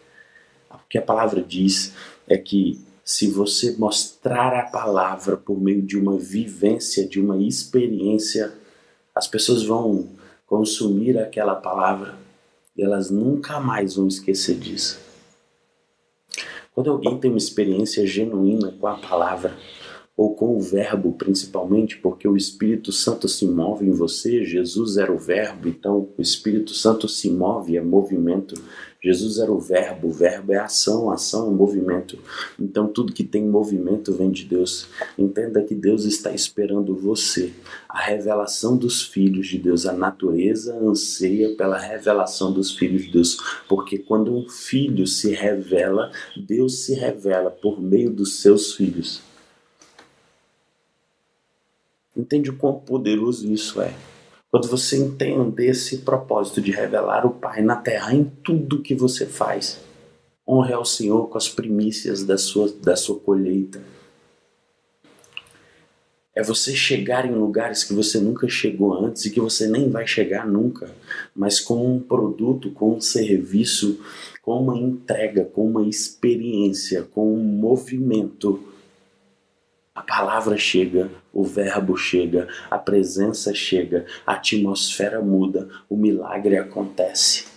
O 0.70 0.78
que 0.88 0.98
a 0.98 1.02
palavra 1.02 1.42
diz 1.42 1.94
é 2.28 2.36
que 2.36 2.78
se 3.02 3.28
você 3.28 3.74
mostrar 3.78 4.54
a 4.54 4.66
palavra 4.66 5.36
por 5.36 5.58
meio 5.60 5.82
de 5.82 5.98
uma 5.98 6.18
vivência, 6.18 7.08
de 7.08 7.18
uma 7.20 7.38
experiência, 7.38 8.52
as 9.14 9.26
pessoas 9.26 9.64
vão 9.64 10.08
consumir 10.46 11.18
aquela 11.18 11.54
palavra 11.54 12.14
e 12.76 12.82
elas 12.82 13.10
nunca 13.10 13.58
mais 13.58 13.94
vão 13.94 14.06
esquecer 14.06 14.56
disso. 14.56 15.00
Quando 16.72 16.90
alguém 16.90 17.18
tem 17.18 17.30
uma 17.30 17.38
experiência 17.38 18.06
genuína 18.06 18.72
com 18.78 18.86
a 18.86 18.96
palavra, 18.96 19.56
ou 20.20 20.34
com 20.34 20.54
o 20.54 20.60
Verbo 20.60 21.12
principalmente, 21.12 21.96
porque 21.96 22.28
o 22.28 22.36
Espírito 22.36 22.92
Santo 22.92 23.26
se 23.26 23.46
move 23.46 23.86
em 23.86 23.90
você, 23.90 24.44
Jesus 24.44 24.98
era 24.98 25.10
o 25.10 25.16
Verbo, 25.16 25.66
então 25.66 26.10
o 26.14 26.20
Espírito 26.20 26.74
Santo 26.74 27.08
se 27.08 27.30
move, 27.30 27.74
é 27.74 27.80
movimento. 27.80 28.54
Jesus 29.02 29.38
era 29.38 29.50
o 29.50 29.58
Verbo, 29.58 30.08
o 30.08 30.12
Verbo 30.12 30.52
é 30.52 30.58
ação, 30.58 31.10
ação 31.10 31.48
é 31.48 31.50
movimento. 31.50 32.18
Então 32.60 32.86
tudo 32.86 33.14
que 33.14 33.24
tem 33.24 33.48
movimento 33.48 34.12
vem 34.12 34.30
de 34.30 34.44
Deus. 34.44 34.88
Entenda 35.16 35.62
que 35.62 35.74
Deus 35.74 36.04
está 36.04 36.30
esperando 36.34 36.94
você. 36.94 37.54
A 37.88 38.02
revelação 38.02 38.76
dos 38.76 39.00
filhos 39.00 39.46
de 39.46 39.56
Deus, 39.56 39.86
a 39.86 39.94
natureza 39.94 40.78
anseia 40.82 41.56
pela 41.56 41.78
revelação 41.78 42.52
dos 42.52 42.76
filhos 42.76 43.06
de 43.06 43.12
Deus, 43.12 43.38
porque 43.66 43.96
quando 43.96 44.36
um 44.36 44.46
filho 44.50 45.06
se 45.06 45.32
revela, 45.32 46.12
Deus 46.36 46.84
se 46.84 46.92
revela 46.92 47.50
por 47.50 47.80
meio 47.80 48.10
dos 48.10 48.42
seus 48.42 48.74
filhos. 48.74 49.29
Entende 52.20 52.50
o 52.50 52.56
quão 52.56 52.74
poderoso 52.74 53.50
isso 53.50 53.80
é? 53.80 53.94
Quando 54.50 54.68
você 54.68 54.98
entende 54.98 55.64
esse 55.64 55.98
propósito 55.98 56.60
de 56.60 56.70
revelar 56.70 57.24
o 57.24 57.30
Pai 57.30 57.62
na 57.62 57.76
terra 57.76 58.12
em 58.12 58.24
tudo 58.24 58.82
que 58.82 58.94
você 58.94 59.24
faz, 59.24 59.80
honre 60.46 60.74
ao 60.74 60.84
Senhor 60.84 61.28
com 61.28 61.38
as 61.38 61.48
primícias 61.48 62.22
da 62.22 62.36
sua, 62.36 62.70
da 62.82 62.94
sua 62.94 63.18
colheita. 63.18 63.80
É 66.34 66.42
você 66.42 66.74
chegar 66.74 67.24
em 67.24 67.34
lugares 67.34 67.84
que 67.84 67.94
você 67.94 68.20
nunca 68.20 68.48
chegou 68.48 68.92
antes 68.92 69.24
e 69.24 69.30
que 69.30 69.40
você 69.40 69.66
nem 69.66 69.88
vai 69.88 70.06
chegar 70.06 70.46
nunca, 70.46 70.94
mas 71.34 71.58
com 71.58 71.96
um 71.96 71.98
produto, 71.98 72.70
com 72.70 72.96
um 72.96 73.00
serviço, 73.00 74.00
com 74.42 74.62
uma 74.62 74.76
entrega, 74.76 75.44
com 75.44 75.66
uma 75.66 75.88
experiência, 75.88 77.02
com 77.02 77.34
um 77.34 77.42
movimento 77.42 78.62
a 79.94 80.02
palavra 80.02 80.56
chega, 80.56 81.10
o 81.32 81.42
verbo 81.44 81.96
chega, 81.96 82.48
a 82.70 82.78
presença 82.78 83.52
chega, 83.52 84.06
a 84.26 84.34
atmosfera 84.34 85.20
muda, 85.20 85.68
o 85.88 85.96
milagre 85.96 86.56
acontece. 86.56 87.50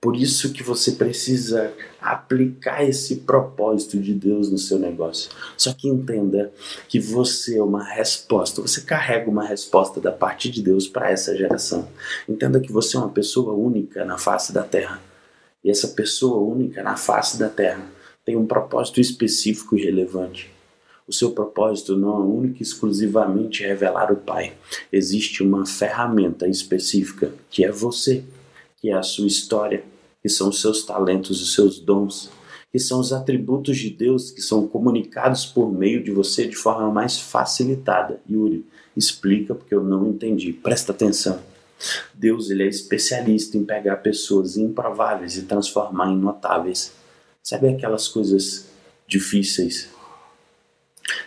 Por 0.00 0.16
isso 0.16 0.52
que 0.52 0.62
você 0.62 0.92
precisa 0.92 1.74
aplicar 2.00 2.84
esse 2.84 3.16
propósito 3.16 3.98
de 3.98 4.14
Deus 4.14 4.48
no 4.48 4.56
seu 4.56 4.78
negócio. 4.78 5.28
Só 5.56 5.74
que 5.74 5.88
entenda 5.88 6.52
que 6.88 7.00
você 7.00 7.58
é 7.58 7.62
uma 7.62 7.82
resposta, 7.82 8.62
você 8.62 8.80
carrega 8.82 9.28
uma 9.28 9.44
resposta 9.44 10.00
da 10.00 10.12
parte 10.12 10.48
de 10.48 10.62
Deus 10.62 10.86
para 10.86 11.10
essa 11.10 11.36
geração. 11.36 11.88
Entenda 12.28 12.60
que 12.60 12.70
você 12.70 12.96
é 12.96 13.00
uma 13.00 13.08
pessoa 13.08 13.52
única 13.52 14.04
na 14.04 14.16
face 14.16 14.52
da 14.52 14.62
terra. 14.62 15.02
E 15.64 15.70
essa 15.70 15.88
pessoa 15.88 16.38
única 16.38 16.80
na 16.80 16.96
face 16.96 17.36
da 17.36 17.48
terra 17.48 17.84
tem 18.24 18.36
um 18.36 18.46
propósito 18.46 19.00
específico 19.00 19.76
e 19.76 19.84
relevante. 19.84 20.57
O 21.08 21.12
seu 21.12 21.30
propósito 21.30 21.96
não 21.96 22.16
é 22.16 22.20
único 22.20 22.58
e 22.58 22.62
exclusivamente 22.62 23.62
revelar 23.62 24.12
o 24.12 24.16
Pai. 24.16 24.52
Existe 24.92 25.42
uma 25.42 25.64
ferramenta 25.64 26.46
específica 26.46 27.32
que 27.48 27.64
é 27.64 27.72
você, 27.72 28.22
que 28.76 28.90
é 28.90 28.92
a 28.92 29.02
sua 29.02 29.26
história, 29.26 29.82
que 30.20 30.28
são 30.28 30.50
os 30.50 30.60
seus 30.60 30.84
talentos, 30.84 31.40
os 31.40 31.54
seus 31.54 31.80
dons, 31.80 32.30
que 32.70 32.78
são 32.78 33.00
os 33.00 33.10
atributos 33.10 33.78
de 33.78 33.88
Deus 33.88 34.30
que 34.30 34.42
são 34.42 34.68
comunicados 34.68 35.46
por 35.46 35.72
meio 35.72 36.04
de 36.04 36.10
você 36.10 36.46
de 36.46 36.56
forma 36.56 36.92
mais 36.92 37.18
facilitada. 37.18 38.20
Yuri, 38.30 38.66
explica 38.94 39.54
porque 39.54 39.74
eu 39.74 39.82
não 39.82 40.10
entendi. 40.10 40.52
Presta 40.52 40.92
atenção. 40.92 41.40
Deus 42.12 42.50
ele 42.50 42.64
é 42.64 42.68
especialista 42.68 43.56
em 43.56 43.64
pegar 43.64 43.96
pessoas 43.96 44.58
improváveis 44.58 45.38
e 45.38 45.42
transformar 45.42 46.10
em 46.10 46.18
notáveis. 46.18 46.92
Sabe 47.42 47.70
aquelas 47.70 48.08
coisas 48.08 48.66
difíceis 49.06 49.96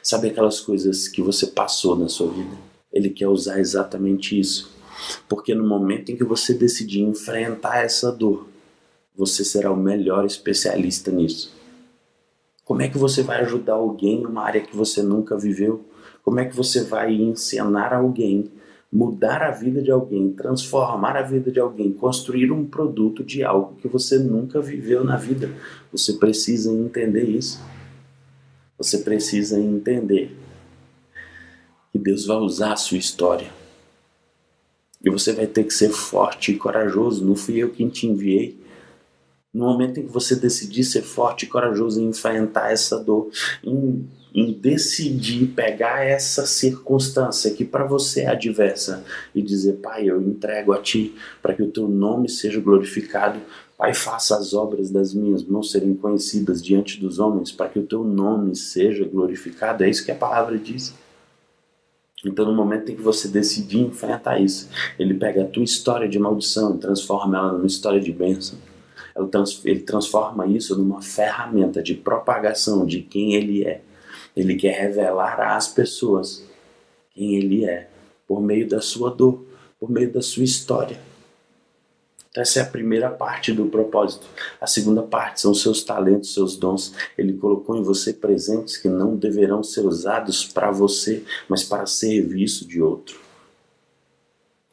Sabe 0.04 0.30
aquelas 0.30 0.60
coisas 0.60 1.08
que 1.08 1.22
você 1.22 1.48
passou 1.48 1.96
na 1.96 2.10
sua 2.10 2.32
vida? 2.32 2.58
Ele 2.92 3.10
quer 3.10 3.28
usar 3.28 3.60
exatamente 3.60 4.40
isso. 4.40 4.72
Porque 5.30 5.54
no 5.54 5.68
momento 5.68 6.12
em 6.12 6.16
que 6.16 6.24
você 6.24 6.54
decidir 6.54 7.02
enfrentar 7.02 7.84
essa 7.84 8.12
dor, 8.12 8.48
você 9.16 9.44
será 9.44 9.72
o 9.72 9.78
melhor 9.78 10.26
especialista 10.26 11.12
nisso. 11.12 11.54
Como 12.66 12.82
é 12.82 12.88
que 12.88 12.98
você 12.98 13.22
vai 13.22 13.42
ajudar 13.42 13.74
alguém 13.74 14.22
em 14.22 14.26
uma 14.26 14.44
área 14.44 14.62
que 14.62 14.76
você 14.76 15.04
nunca 15.04 15.38
viveu? 15.38 15.84
Como 16.24 16.40
é 16.40 16.46
que 16.46 16.56
você 16.56 16.84
vai 16.84 17.14
ensinar 17.14 17.94
alguém, 17.94 18.50
mudar 18.92 19.42
a 19.42 19.52
vida 19.52 19.82
de 19.82 19.92
alguém, 19.92 20.32
transformar 20.32 21.18
a 21.18 21.22
vida 21.22 21.52
de 21.52 21.60
alguém, 21.60 21.92
construir 21.92 22.52
um 22.52 22.66
produto 22.66 23.24
de 23.24 23.44
algo 23.44 23.76
que 23.76 23.88
você 23.88 24.18
nunca 24.18 24.62
viveu 24.62 25.04
na 25.04 25.18
vida? 25.18 25.50
Você 25.92 26.14
precisa 26.14 26.72
entender 26.72 27.24
isso. 27.24 27.60
Você 28.82 28.98
precisa 28.98 29.60
entender 29.60 30.36
que 31.92 32.00
Deus 32.00 32.26
vai 32.26 32.38
usar 32.38 32.74
a 32.74 32.76
sua 32.76 32.98
história. 32.98 33.48
E 35.06 35.08
você 35.08 35.34
vai 35.34 35.46
ter 35.46 35.66
que 35.66 35.74
ser 35.74 35.92
forte 35.92 36.52
e 36.52 36.58
corajoso. 36.58 37.24
Não 37.24 37.36
fui 37.36 37.58
eu 37.58 37.70
quem 37.70 37.90
te 37.90 38.08
enviei. 38.08 38.60
No 39.54 39.66
momento 39.66 40.00
em 40.00 40.08
que 40.08 40.12
você 40.12 40.36
decidir 40.36 40.84
ser 40.84 41.04
forte 41.04 41.46
e 41.46 41.48
corajoso 41.48 42.02
em 42.02 42.08
enfrentar 42.08 42.72
essa 42.72 42.98
dor, 42.98 43.30
em, 43.64 44.10
em 44.34 44.52
decidir 44.52 45.46
pegar 45.50 46.04
essa 46.04 46.48
circunstância 46.48 47.52
que 47.52 47.64
para 47.64 47.86
você 47.86 48.22
é 48.22 48.30
adversa 48.30 49.04
e 49.36 49.44
dizer, 49.44 49.74
Pai, 49.74 50.10
eu 50.10 50.20
entrego 50.20 50.74
a 50.74 50.82
Ti 50.82 51.14
para 51.40 51.54
que 51.54 51.62
o 51.62 51.70
Teu 51.70 51.88
nome 51.88 52.28
seja 52.30 52.60
glorificado. 52.60 53.40
Pai, 53.82 53.96
faça 53.96 54.38
as 54.38 54.54
obras 54.54 54.92
das 54.92 55.12
minhas 55.12 55.44
mãos 55.44 55.72
serem 55.72 55.96
conhecidas 55.96 56.62
diante 56.62 57.00
dos 57.00 57.18
homens 57.18 57.52
para 57.52 57.68
que 57.68 57.80
o 57.80 57.88
Teu 57.88 58.04
nome 58.04 58.56
seja 58.56 59.04
glorificado. 59.06 59.84
É 59.84 59.90
isso 59.90 60.06
que 60.06 60.12
a 60.12 60.16
palavra 60.16 60.56
diz. 60.56 60.94
Então, 62.24 62.46
no 62.46 62.54
momento 62.54 62.92
em 62.92 62.96
que 62.96 63.02
você 63.02 63.28
decidir 63.28 63.80
enfrentar 63.80 64.40
isso, 64.40 64.70
ele 65.00 65.16
pega 65.16 65.42
a 65.42 65.48
tua 65.48 65.64
história 65.64 66.08
de 66.08 66.20
maldição 66.20 66.76
e 66.76 66.78
transforma 66.78 67.36
ela 67.36 67.54
numa 67.54 67.66
história 67.66 68.00
de 68.00 68.12
bênção 68.12 68.56
ele 69.66 69.80
transforma 69.82 70.48
isso 70.48 70.78
numa 70.78 71.02
ferramenta 71.02 71.84
de 71.84 71.96
propagação 71.96 72.86
de 72.86 73.02
quem 73.02 73.34
ele 73.34 73.66
é. 73.66 73.82
Ele 74.38 74.56
quer 74.56 74.80
revelar 74.80 75.56
às 75.56 75.68
pessoas 75.68 76.46
quem 77.14 77.36
ele 77.36 77.66
é 77.66 77.90
por 78.28 78.42
meio 78.42 78.70
da 78.70 78.80
sua 78.80 79.10
dor, 79.10 79.44
por 79.80 79.90
meio 79.90 80.12
da 80.14 80.22
sua 80.22 80.44
história. 80.44 81.11
Então, 82.32 82.42
essa 82.42 82.60
é 82.60 82.62
a 82.62 82.66
primeira 82.66 83.10
parte 83.10 83.52
do 83.52 83.66
propósito. 83.66 84.26
A 84.60 84.66
segunda 84.66 85.04
parte 85.04 85.42
são 85.42 85.54
seus 85.54 85.84
talentos, 85.84 86.34
seus 86.34 86.56
dons. 86.56 86.94
Ele 87.18 87.34
colocou 87.34 87.76
em 87.76 87.84
você 87.84 88.14
presentes 88.14 88.78
que 88.78 88.88
não 88.88 89.18
deverão 89.18 89.62
ser 89.62 89.82
usados 89.82 90.46
para 90.46 90.72
você, 90.72 91.24
mas 91.50 91.62
para 91.62 91.86
serviço 91.86 92.66
de 92.66 92.82
outro. 92.82 93.20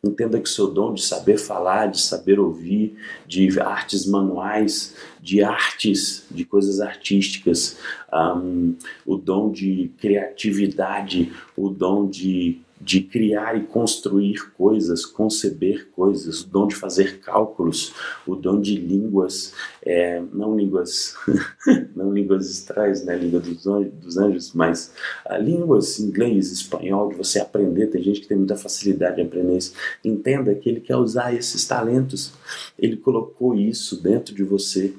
Entenda 0.04 0.40
que 0.40 0.48
seu 0.48 0.68
dom 0.68 0.94
de 0.94 1.02
saber 1.02 1.36
falar, 1.36 1.86
de 1.86 2.00
saber 2.00 2.38
ouvir, 2.38 2.96
de 3.26 3.58
artes 3.58 4.06
manuais, 4.06 4.94
de 5.20 5.42
artes, 5.42 6.24
de 6.30 6.44
coisas 6.44 6.80
artísticas, 6.80 7.76
um, 8.14 8.76
o 9.04 9.16
dom 9.16 9.50
de 9.50 9.90
criatividade, 9.98 11.32
o 11.56 11.68
dom 11.68 12.08
de 12.08 12.60
de 12.80 13.00
criar 13.00 13.56
e 13.56 13.64
construir 13.64 14.52
coisas, 14.52 15.04
conceber 15.04 15.88
coisas, 15.94 16.42
o 16.42 16.48
dom 16.48 16.66
de 16.66 16.76
fazer 16.76 17.18
cálculos, 17.18 17.92
o 18.26 18.34
dom 18.34 18.60
de 18.60 18.76
línguas, 18.76 19.52
é, 19.84 20.22
não 20.32 20.56
línguas, 20.56 21.14
não 21.94 22.12
línguas 22.12 22.48
estranhas, 22.50 23.04
né, 23.04 23.16
língua 23.16 23.40
dos 23.40 23.66
anjos, 23.66 23.92
dos 23.94 24.16
anjos 24.16 24.52
mas 24.54 24.92
uh, 25.28 25.40
línguas, 25.40 25.98
inglês, 25.98 26.52
espanhol, 26.52 27.08
de 27.08 27.16
você 27.16 27.40
aprender. 27.40 27.88
Tem 27.88 28.02
gente 28.02 28.20
que 28.20 28.28
tem 28.28 28.36
muita 28.36 28.56
facilidade 28.56 29.20
em 29.20 29.24
aprender 29.24 29.56
isso. 29.56 29.72
Entenda 30.04 30.54
que 30.54 30.68
ele 30.68 30.80
quer 30.80 30.96
usar 30.96 31.34
esses 31.34 31.66
talentos. 31.66 32.32
Ele 32.78 32.96
colocou 32.96 33.54
isso 33.54 34.02
dentro 34.02 34.34
de 34.34 34.42
você 34.42 34.94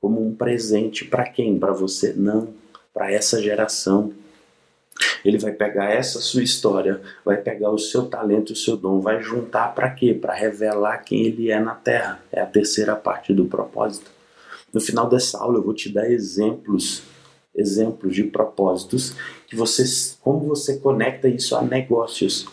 como 0.00 0.26
um 0.26 0.34
presente 0.34 1.04
para 1.04 1.28
quem? 1.28 1.58
Para 1.58 1.72
você? 1.72 2.12
Não, 2.14 2.48
para 2.92 3.12
essa 3.12 3.40
geração 3.40 4.12
ele 5.24 5.38
vai 5.38 5.52
pegar 5.52 5.90
essa 5.90 6.20
sua 6.20 6.42
história, 6.42 7.00
vai 7.24 7.36
pegar 7.36 7.70
o 7.70 7.78
seu 7.78 8.06
talento 8.06 8.52
o 8.52 8.56
seu 8.56 8.76
dom, 8.76 9.00
vai 9.00 9.22
juntar 9.22 9.74
para 9.74 9.90
quê? 9.90 10.14
Para 10.14 10.34
revelar 10.34 10.98
quem 10.98 11.26
ele 11.26 11.50
é 11.50 11.60
na 11.60 11.74
Terra. 11.74 12.20
É 12.32 12.40
a 12.40 12.46
terceira 12.46 12.96
parte 12.96 13.32
do 13.32 13.44
propósito. 13.44 14.10
No 14.72 14.80
final 14.80 15.08
dessa 15.08 15.38
aula 15.38 15.58
eu 15.58 15.62
vou 15.62 15.74
te 15.74 15.88
dar 15.88 16.10
exemplos, 16.10 17.02
exemplos 17.54 18.14
de 18.14 18.24
propósitos 18.24 19.14
que 19.46 19.56
você, 19.56 19.84
como 20.20 20.46
você 20.46 20.78
conecta 20.78 21.28
isso 21.28 21.56
a 21.56 21.62
negócios. 21.62 22.46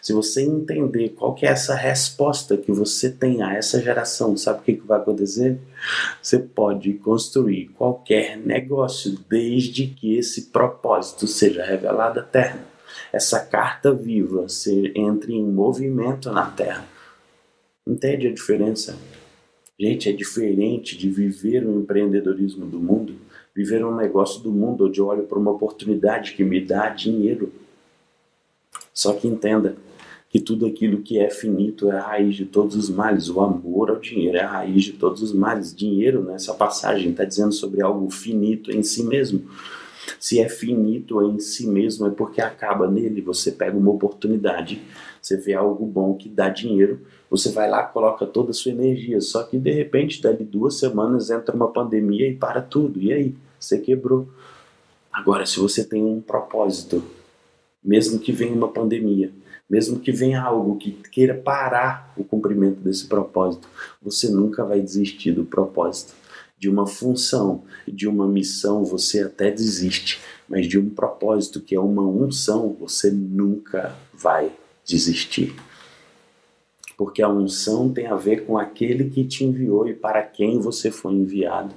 Se 0.00 0.12
você 0.12 0.42
entender 0.42 1.10
qual 1.10 1.34
que 1.34 1.46
é 1.46 1.50
essa 1.50 1.74
resposta 1.74 2.56
que 2.56 2.70
você 2.70 3.10
tem 3.10 3.42
a 3.42 3.54
essa 3.54 3.80
geração, 3.80 4.36
sabe 4.36 4.60
o 4.60 4.62
que, 4.62 4.74
que 4.74 4.86
vai 4.86 4.98
acontecer? 4.98 5.58
Você 6.22 6.38
pode 6.38 6.92
construir 6.94 7.68
qualquer 7.68 8.36
negócio 8.36 9.18
desde 9.28 9.86
que 9.86 10.16
esse 10.16 10.50
propósito 10.50 11.26
seja 11.26 11.64
revelado 11.64 12.20
à 12.20 12.22
Terra. 12.22 12.66
Essa 13.12 13.40
carta 13.40 13.92
viva 13.92 14.48
se 14.48 14.92
entre 14.94 15.34
em 15.34 15.44
movimento 15.44 16.30
na 16.30 16.50
Terra. 16.50 16.84
Entende 17.86 18.28
a 18.28 18.32
diferença? 18.32 18.96
Gente, 19.78 20.08
é 20.08 20.12
diferente 20.12 20.96
de 20.96 21.10
viver 21.10 21.66
o 21.66 21.80
empreendedorismo 21.80 22.64
do 22.64 22.78
mundo, 22.78 23.16
viver 23.54 23.84
um 23.84 23.94
negócio 23.94 24.40
do 24.40 24.52
mundo 24.52 24.86
onde 24.86 25.00
eu 25.00 25.06
olho 25.06 25.24
para 25.24 25.38
uma 25.38 25.50
oportunidade 25.50 26.34
que 26.34 26.44
me 26.44 26.60
dá 26.60 26.88
dinheiro 26.88 27.52
só 28.94 29.12
que 29.12 29.26
entenda 29.26 29.76
que 30.30 30.40
tudo 30.40 30.66
aquilo 30.66 31.02
que 31.02 31.18
é 31.18 31.30
finito 31.30 31.90
é 31.90 31.96
a 31.96 32.02
raiz 32.02 32.34
de 32.34 32.44
todos 32.44 32.74
os 32.74 32.88
males. 32.88 33.28
O 33.28 33.40
amor 33.40 33.90
ao 33.90 34.00
dinheiro 34.00 34.36
é 34.36 34.40
a 34.40 34.50
raiz 34.50 34.84
de 34.84 34.92
todos 34.92 35.22
os 35.22 35.32
males. 35.32 35.74
Dinheiro, 35.74 36.24
nessa 36.24 36.52
né, 36.52 36.58
passagem, 36.58 37.10
está 37.10 37.24
dizendo 37.24 37.52
sobre 37.52 37.82
algo 37.82 38.10
finito 38.10 38.72
em 38.72 38.82
si 38.82 39.04
mesmo. 39.04 39.44
Se 40.18 40.40
é 40.40 40.48
finito 40.48 41.22
em 41.22 41.38
si 41.38 41.66
mesmo, 41.66 42.06
é 42.06 42.10
porque 42.10 42.40
acaba 42.40 42.90
nele. 42.90 43.20
Você 43.20 43.52
pega 43.52 43.76
uma 43.76 43.90
oportunidade, 43.90 44.82
você 45.20 45.36
vê 45.36 45.54
algo 45.54 45.86
bom 45.86 46.14
que 46.14 46.28
dá 46.28 46.48
dinheiro, 46.48 47.00
você 47.30 47.50
vai 47.50 47.68
lá, 47.68 47.82
coloca 47.82 48.26
toda 48.26 48.50
a 48.50 48.54
sua 48.54 48.72
energia. 48.72 49.20
Só 49.20 49.42
que 49.44 49.56
de 49.58 49.70
repente, 49.70 50.20
dali 50.20 50.44
duas 50.44 50.78
semanas, 50.78 51.30
entra 51.30 51.54
uma 51.54 51.70
pandemia 51.72 52.28
e 52.28 52.34
para 52.34 52.60
tudo. 52.60 53.00
E 53.00 53.12
aí? 53.12 53.34
Você 53.58 53.78
quebrou. 53.78 54.28
Agora, 55.12 55.46
se 55.46 55.60
você 55.60 55.84
tem 55.84 56.04
um 56.04 56.20
propósito, 56.20 57.04
mesmo 57.84 58.18
que 58.18 58.32
venha 58.32 58.54
uma 58.54 58.68
pandemia, 58.68 59.30
mesmo 59.68 59.98
que 59.98 60.12
venha 60.12 60.42
algo 60.42 60.76
que 60.76 60.92
queira 60.92 61.34
parar 61.34 62.12
o 62.16 62.24
cumprimento 62.24 62.80
desse 62.80 63.06
propósito, 63.06 63.68
você 64.00 64.28
nunca 64.28 64.64
vai 64.64 64.80
desistir 64.80 65.32
do 65.32 65.44
propósito. 65.44 66.14
De 66.56 66.68
uma 66.68 66.86
função, 66.86 67.64
de 67.86 68.08
uma 68.08 68.26
missão, 68.26 68.84
você 68.84 69.22
até 69.22 69.50
desiste, 69.50 70.20
mas 70.48 70.66
de 70.66 70.78
um 70.78 70.88
propósito 70.88 71.60
que 71.60 71.74
é 71.74 71.80
uma 71.80 72.06
unção, 72.06 72.74
você 72.78 73.10
nunca 73.10 73.94
vai 74.12 74.50
desistir. 74.84 75.54
Porque 76.96 77.20
a 77.20 77.28
unção 77.28 77.92
tem 77.92 78.06
a 78.06 78.14
ver 78.14 78.46
com 78.46 78.56
aquele 78.56 79.10
que 79.10 79.24
te 79.24 79.44
enviou 79.44 79.88
e 79.88 79.94
para 79.94 80.22
quem 80.22 80.58
você 80.58 80.90
foi 80.90 81.14
enviado. 81.14 81.74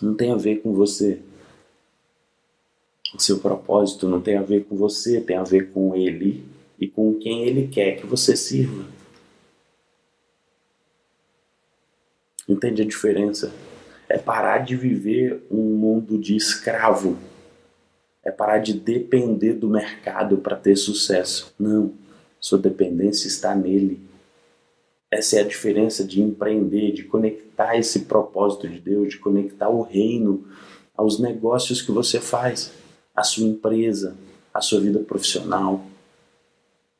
Não 0.00 0.14
tem 0.14 0.30
a 0.30 0.36
ver 0.36 0.62
com 0.62 0.72
você. 0.72 1.20
O 3.14 3.20
seu 3.20 3.38
propósito 3.38 4.06
não 4.06 4.20
tem 4.20 4.36
a 4.36 4.42
ver 4.42 4.64
com 4.64 4.76
você, 4.76 5.20
tem 5.20 5.36
a 5.36 5.42
ver 5.42 5.70
com 5.70 5.96
ele 5.96 6.44
e 6.78 6.86
com 6.86 7.14
quem 7.14 7.44
ele 7.44 7.68
quer 7.68 7.96
que 7.96 8.06
você 8.06 8.36
sirva. 8.36 8.84
Entende 12.48 12.82
a 12.82 12.86
diferença? 12.86 13.52
É 14.08 14.18
parar 14.18 14.58
de 14.58 14.76
viver 14.76 15.42
um 15.50 15.76
mundo 15.76 16.18
de 16.18 16.36
escravo. 16.36 17.16
É 18.22 18.30
parar 18.30 18.58
de 18.58 18.74
depender 18.74 19.54
do 19.54 19.68
mercado 19.68 20.38
para 20.38 20.56
ter 20.56 20.76
sucesso. 20.76 21.54
Não. 21.58 21.92
Sua 22.40 22.58
dependência 22.58 23.26
está 23.26 23.54
nele. 23.54 24.00
Essa 25.10 25.36
é 25.36 25.40
a 25.40 25.46
diferença 25.46 26.04
de 26.04 26.20
empreender, 26.20 26.92
de 26.92 27.04
conectar 27.04 27.76
esse 27.76 28.00
propósito 28.00 28.68
de 28.68 28.78
Deus, 28.78 29.10
de 29.10 29.18
conectar 29.18 29.70
o 29.70 29.80
reino 29.80 30.46
aos 30.94 31.18
negócios 31.18 31.80
que 31.80 31.90
você 31.90 32.20
faz 32.20 32.72
a 33.18 33.24
sua 33.24 33.44
empresa, 33.44 34.16
a 34.54 34.60
sua 34.60 34.80
vida 34.80 35.00
profissional. 35.00 35.84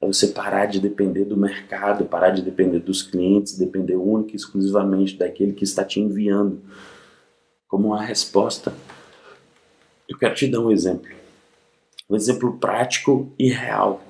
É 0.01 0.07
você 0.07 0.29
parar 0.29 0.67
de 0.67 0.81
depender 0.81 1.25
do 1.25 1.37
mercado, 1.37 2.05
parar 2.05 2.31
de 2.31 2.43
depender 2.43 2.81
dos 2.81 3.03
clientes, 3.03 3.57
depender 3.57 3.97
única 3.97 4.33
e 4.33 4.37
exclusivamente 4.37 5.17
daquele 5.17 5.53
que 5.53 5.65
está 5.65 5.85
te 5.85 6.01
enviando 6.01 6.61
como 7.67 7.89
uma 7.89 8.03
resposta. 8.03 8.73
Eu 10.09 10.17
quero 10.17 10.35
te 10.35 10.49
dar 10.49 10.61
um 10.61 10.71
exemplo. 10.71 11.11
Um 12.09 12.17
exemplo 12.17 12.59
prático 12.59 13.33
e 13.39 13.51
real. 13.51 14.03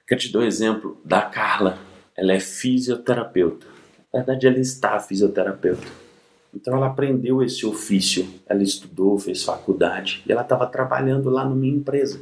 Eu 0.00 0.06
quero 0.06 0.20
te 0.20 0.32
dar 0.32 0.40
um 0.40 0.44
exemplo 0.44 1.00
da 1.04 1.22
Carla. 1.22 1.78
Ela 2.16 2.32
é 2.32 2.40
fisioterapeuta. 2.40 3.66
Na 4.12 4.20
verdade, 4.20 4.46
ela 4.46 4.58
está 4.58 4.98
fisioterapeuta. 5.00 6.07
Então 6.54 6.74
ela 6.76 6.86
aprendeu 6.86 7.42
esse 7.42 7.66
ofício, 7.66 8.26
ela 8.46 8.62
estudou, 8.62 9.18
fez 9.18 9.44
faculdade 9.44 10.22
e 10.26 10.32
ela 10.32 10.42
estava 10.42 10.66
trabalhando 10.66 11.30
lá 11.30 11.44
numa 11.44 11.66
empresa. 11.66 12.20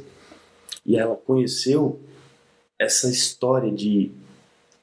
E 0.85 0.97
ela 0.97 1.15
conheceu 1.15 1.99
essa 2.79 3.09
história 3.09 3.71
de 3.71 4.11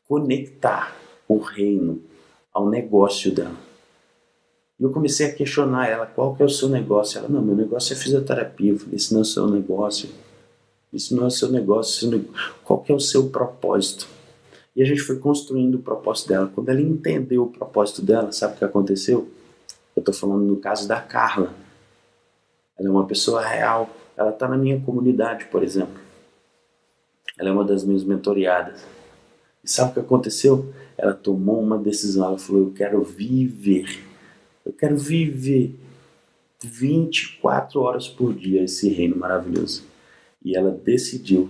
conectar 0.09 0.97
o 1.29 1.39
reino 1.39 2.03
ao 2.53 2.69
negócio 2.69 3.33
dela. 3.33 3.57
E 4.79 4.83
eu 4.83 4.91
comecei 4.91 5.27
a 5.27 5.33
questionar 5.33 5.89
ela, 5.89 6.07
qual 6.07 6.35
que 6.35 6.43
é 6.43 6.47
o 6.47 6.51
seu 6.51 6.69
negócio? 6.69 7.19
Ela, 7.19 7.29
não, 7.29 7.41
meu 7.41 7.55
negócio 7.55 7.93
é 7.93 7.97
fisioterapia. 7.97 8.73
Eu 8.73 8.79
falei, 8.79 8.97
esse 8.97 9.13
não 9.13 9.21
é 9.21 9.23
o 9.23 9.27
seu 9.27 9.49
negócio. 9.49 10.09
Isso 10.93 11.15
não 11.15 11.25
é 11.25 11.27
o 11.27 11.31
seu 11.31 11.51
negócio. 11.51 12.29
Qual 12.65 12.81
que 12.81 12.93
é 12.93 12.95
o 12.95 13.01
seu 13.01 13.29
propósito? 13.29 14.09
E 14.75 14.83
a 14.83 14.85
gente 14.85 15.01
foi 15.01 15.19
construindo 15.19 15.77
o 15.77 15.83
propósito 15.83 16.29
dela. 16.29 16.51
Quando 16.53 16.69
ela 16.69 16.81
entendeu 16.81 17.45
o 17.45 17.51
propósito 17.51 18.03
dela, 18.03 18.33
sabe 18.33 18.55
o 18.55 18.59
que 18.59 18.65
aconteceu? 18.65 19.29
Eu 19.95 20.01
estou 20.01 20.15
falando 20.15 20.45
no 20.45 20.57
caso 20.57 20.89
da 20.89 21.01
Carla. 21.01 21.55
Ela 22.77 22.89
é 22.89 22.91
uma 22.91 23.07
pessoa 23.07 23.41
real. 23.41 23.89
Ela 24.17 24.31
está 24.31 24.49
na 24.49 24.57
minha 24.57 24.81
comunidade, 24.81 25.45
por 25.47 25.63
exemplo. 25.63 26.01
Ela 27.39 27.51
é 27.51 27.53
uma 27.53 27.65
das 27.65 27.85
minhas 27.85 28.03
mentoriadas. 28.03 28.85
E 29.63 29.71
sabe 29.71 29.91
o 29.91 29.95
que 29.95 30.01
aconteceu? 30.01 30.73
Ela 30.99 31.15
tomou 31.15 31.61
uma 31.61 31.79
decisão. 31.79 32.27
Ela 32.27 32.39
falou: 32.39 32.63
Eu 32.63 32.73
quero 32.73 33.03
viver. 33.03 34.05
Eu 34.67 34.73
quero 34.73 34.97
viver 34.97 35.79
24 36.63 37.81
horas 37.81 38.09
por 38.09 38.35
dia 38.35 38.65
esse 38.65 38.89
reino 38.89 39.17
maravilhoso. 39.17 39.85
E 40.45 40.57
ela 40.57 40.71
decidiu 40.71 41.49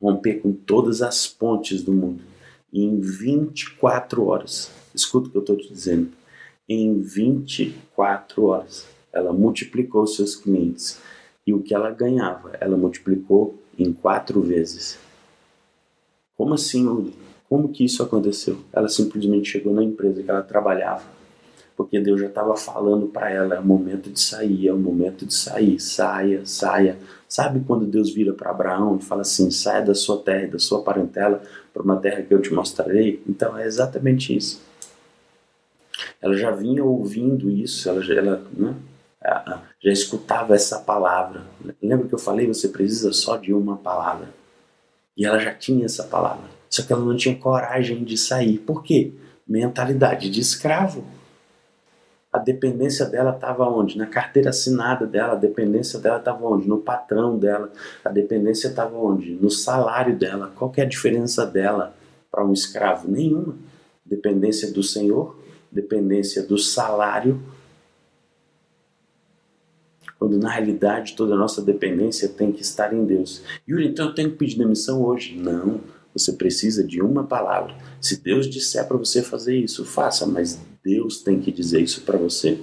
romper 0.00 0.34
com 0.34 0.52
todas 0.52 1.02
as 1.02 1.26
pontes 1.26 1.82
do 1.82 1.92
mundo. 1.92 2.22
Em 2.72 2.98
24 3.00 4.24
horas, 4.26 4.70
escuta 4.94 5.28
o 5.28 5.30
que 5.30 5.36
eu 5.36 5.40
estou 5.40 5.56
te 5.56 5.72
dizendo, 5.72 6.10
em 6.68 7.00
24 7.00 8.44
horas, 8.44 8.86
ela 9.12 9.32
multiplicou 9.32 10.06
seus 10.06 10.34
clientes. 10.34 11.00
E 11.46 11.54
o 11.54 11.62
que 11.62 11.72
ela 11.72 11.90
ganhava, 11.90 12.52
ela 12.60 12.76
multiplicou 12.76 13.54
em 13.78 13.92
quatro 13.92 14.40
vezes. 14.40 14.98
Como 16.36 16.54
assim? 16.54 17.12
Como 17.48 17.68
que 17.68 17.84
isso 17.84 18.02
aconteceu? 18.02 18.58
Ela 18.72 18.88
simplesmente 18.88 19.48
chegou 19.48 19.72
na 19.72 19.82
empresa 19.82 20.22
que 20.22 20.30
ela 20.30 20.42
trabalhava, 20.42 21.04
porque 21.76 22.00
Deus 22.00 22.20
já 22.20 22.26
estava 22.26 22.56
falando 22.56 23.06
para 23.06 23.30
ela: 23.30 23.54
é 23.54 23.60
o 23.60 23.64
momento 23.64 24.10
de 24.10 24.20
sair, 24.20 24.66
é 24.66 24.72
o 24.72 24.78
momento 24.78 25.24
de 25.24 25.32
sair, 25.32 25.78
saia, 25.78 26.44
saia. 26.44 26.98
Sabe 27.28 27.60
quando 27.66 27.86
Deus 27.86 28.14
vira 28.14 28.32
para 28.32 28.50
Abraão 28.50 28.96
e 28.96 29.02
fala 29.02 29.22
assim: 29.22 29.50
saia 29.50 29.82
da 29.82 29.94
sua 29.94 30.18
terra, 30.18 30.48
da 30.48 30.58
sua 30.58 30.82
parentela, 30.82 31.42
para 31.72 31.82
uma 31.82 31.96
terra 31.96 32.22
que 32.22 32.32
eu 32.32 32.40
te 32.40 32.52
mostrarei? 32.54 33.22
Então 33.28 33.56
é 33.58 33.66
exatamente 33.66 34.36
isso. 34.36 34.62
Ela 36.20 36.36
já 36.36 36.50
vinha 36.50 36.84
ouvindo 36.84 37.50
isso, 37.50 37.88
ela, 37.88 38.04
ela 38.12 38.46
né, 38.52 38.74
já 39.82 39.90
escutava 39.90 40.54
essa 40.54 40.78
palavra. 40.78 41.44
Lembra 41.82 42.06
que 42.06 42.14
eu 42.14 42.18
falei: 42.18 42.46
você 42.46 42.68
precisa 42.68 43.12
só 43.12 43.36
de 43.36 43.52
uma 43.52 43.76
palavra. 43.76 44.28
E 45.16 45.24
ela 45.24 45.38
já 45.38 45.52
tinha 45.54 45.86
essa 45.86 46.04
palavra. 46.04 46.44
Só 46.68 46.82
que 46.82 46.92
ela 46.92 47.04
não 47.04 47.16
tinha 47.16 47.34
coragem 47.36 48.04
de 48.04 48.18
sair. 48.18 48.58
Por 48.58 48.82
quê? 48.82 49.12
Mentalidade 49.46 50.28
de 50.28 50.40
escravo. 50.40 51.04
A 52.36 52.38
dependência 52.38 53.06
dela 53.06 53.30
estava 53.30 53.66
onde? 53.66 53.96
Na 53.96 54.04
carteira 54.04 54.50
assinada 54.50 55.06
dela. 55.06 55.32
A 55.32 55.36
dependência 55.36 55.98
dela 55.98 56.18
estava 56.18 56.46
onde? 56.46 56.68
No 56.68 56.76
patrão 56.76 57.38
dela. 57.38 57.72
A 58.04 58.10
dependência 58.10 58.68
estava 58.68 58.94
onde? 58.94 59.32
No 59.40 59.50
salário 59.50 60.14
dela. 60.14 60.52
Qual 60.54 60.70
é 60.76 60.82
a 60.82 60.86
diferença 60.86 61.46
dela 61.46 61.96
para 62.30 62.44
um 62.44 62.52
escravo? 62.52 63.10
Nenhuma. 63.10 63.56
Dependência 64.04 64.70
do 64.70 64.82
Senhor, 64.82 65.34
dependência 65.72 66.42
do 66.42 66.58
salário 66.58 67.40
quando 70.18 70.38
na 70.38 70.50
realidade 70.50 71.14
toda 71.14 71.34
a 71.34 71.38
nossa 71.38 71.62
dependência 71.62 72.28
tem 72.28 72.50
que 72.50 72.62
estar 72.62 72.92
em 72.92 73.04
Deus. 73.04 73.42
Yuri, 73.68 73.88
então 73.88 74.06
eu 74.06 74.14
tenho 74.14 74.30
que 74.30 74.36
pedir 74.36 74.58
demissão 74.58 75.02
hoje? 75.02 75.36
Não. 75.36 75.80
Você 76.16 76.32
precisa 76.32 76.82
de 76.82 77.02
uma 77.02 77.24
palavra. 77.24 77.74
Se 78.00 78.22
Deus 78.22 78.48
disser 78.48 78.88
para 78.88 78.96
você 78.96 79.22
fazer 79.22 79.54
isso, 79.54 79.84
faça, 79.84 80.26
mas 80.26 80.58
Deus 80.82 81.20
tem 81.20 81.40
que 81.40 81.52
dizer 81.52 81.82
isso 81.82 82.00
para 82.02 82.16
você. 82.16 82.58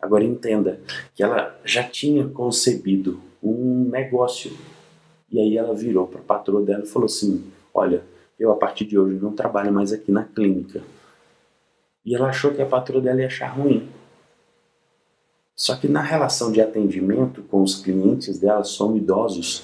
Agora 0.00 0.24
entenda 0.24 0.80
que 1.14 1.22
ela 1.22 1.56
já 1.64 1.84
tinha 1.84 2.26
concebido 2.26 3.20
um 3.40 3.88
negócio. 3.88 4.50
E 5.30 5.38
aí 5.38 5.56
ela 5.56 5.72
virou 5.72 6.08
para 6.08 6.20
a 6.20 6.24
patroa 6.24 6.62
dela 6.62 6.82
e 6.82 6.88
falou 6.88 7.06
assim: 7.06 7.44
Olha, 7.72 8.02
eu 8.36 8.50
a 8.50 8.56
partir 8.56 8.86
de 8.86 8.98
hoje 8.98 9.20
não 9.22 9.32
trabalho 9.32 9.72
mais 9.72 9.92
aqui 9.92 10.10
na 10.10 10.24
clínica. 10.24 10.82
E 12.04 12.16
ela 12.16 12.28
achou 12.28 12.52
que 12.52 12.60
a 12.60 12.66
patroa 12.66 13.00
dela 13.00 13.20
ia 13.20 13.28
achar 13.28 13.46
ruim. 13.46 13.88
Só 15.54 15.76
que 15.76 15.86
na 15.86 16.02
relação 16.02 16.50
de 16.50 16.60
atendimento 16.60 17.40
com 17.42 17.62
os 17.62 17.76
clientes 17.76 18.40
dela, 18.40 18.64
são 18.64 18.96
idosos, 18.96 19.62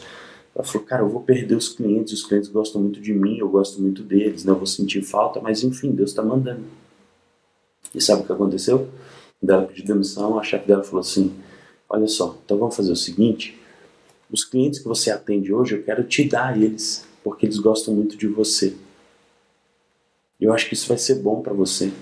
ela 0.59 0.67
falou, 0.67 0.85
cara, 0.85 1.03
eu 1.03 1.09
vou 1.09 1.23
perder 1.23 1.55
os 1.55 1.69
clientes, 1.69 2.13
os 2.13 2.27
clientes 2.27 2.49
gostam 2.49 2.83
muito 2.83 3.01
de 3.01 3.15
mim, 3.15 3.39
eu 3.39 3.49
gosto 3.49 3.81
muito 3.81 4.03
deles, 4.03 4.45
né? 4.45 4.51
eu 4.51 4.57
vou 4.57 4.67
sentir 4.67 5.03
falta, 5.03 5.41
mas 5.41 5.63
enfim, 5.63 5.93
Deus 5.93 6.11
está 6.11 6.21
mandando. 6.21 6.65
E 7.95 8.01
sabe 8.01 8.23
o 8.23 8.27
que 8.27 8.33
aconteceu? 8.33 8.89
Quando 9.39 9.51
ela 9.51 9.63
pediu 9.63 9.87
demissão, 9.87 10.37
a 10.37 10.43
chefe 10.43 10.67
dela 10.67 10.83
falou 10.83 11.01
assim, 11.01 11.33
olha 11.89 12.09
só, 12.09 12.37
então 12.45 12.59
vamos 12.59 12.75
fazer 12.75 12.91
o 12.91 12.97
seguinte, 12.97 13.57
os 14.33 14.45
clientes 14.45 14.81
que 14.81 14.89
você 14.89 15.13
atende 15.13 15.53
hoje, 15.53 15.77
eu 15.77 15.83
quero 15.85 16.03
te 16.03 16.29
dar 16.29 16.61
eles, 16.61 17.07
porque 17.23 17.47
eles 17.47 17.61
gostam 17.61 17.95
muito 17.95 18.17
de 18.17 18.27
você. 18.27 18.75
Eu 20.41 20.53
acho 20.53 20.67
que 20.67 20.75
isso 20.75 20.89
vai 20.89 20.99
ser 20.99 21.17
bom 21.17 21.41
para 21.41 21.53
você. 21.53 21.93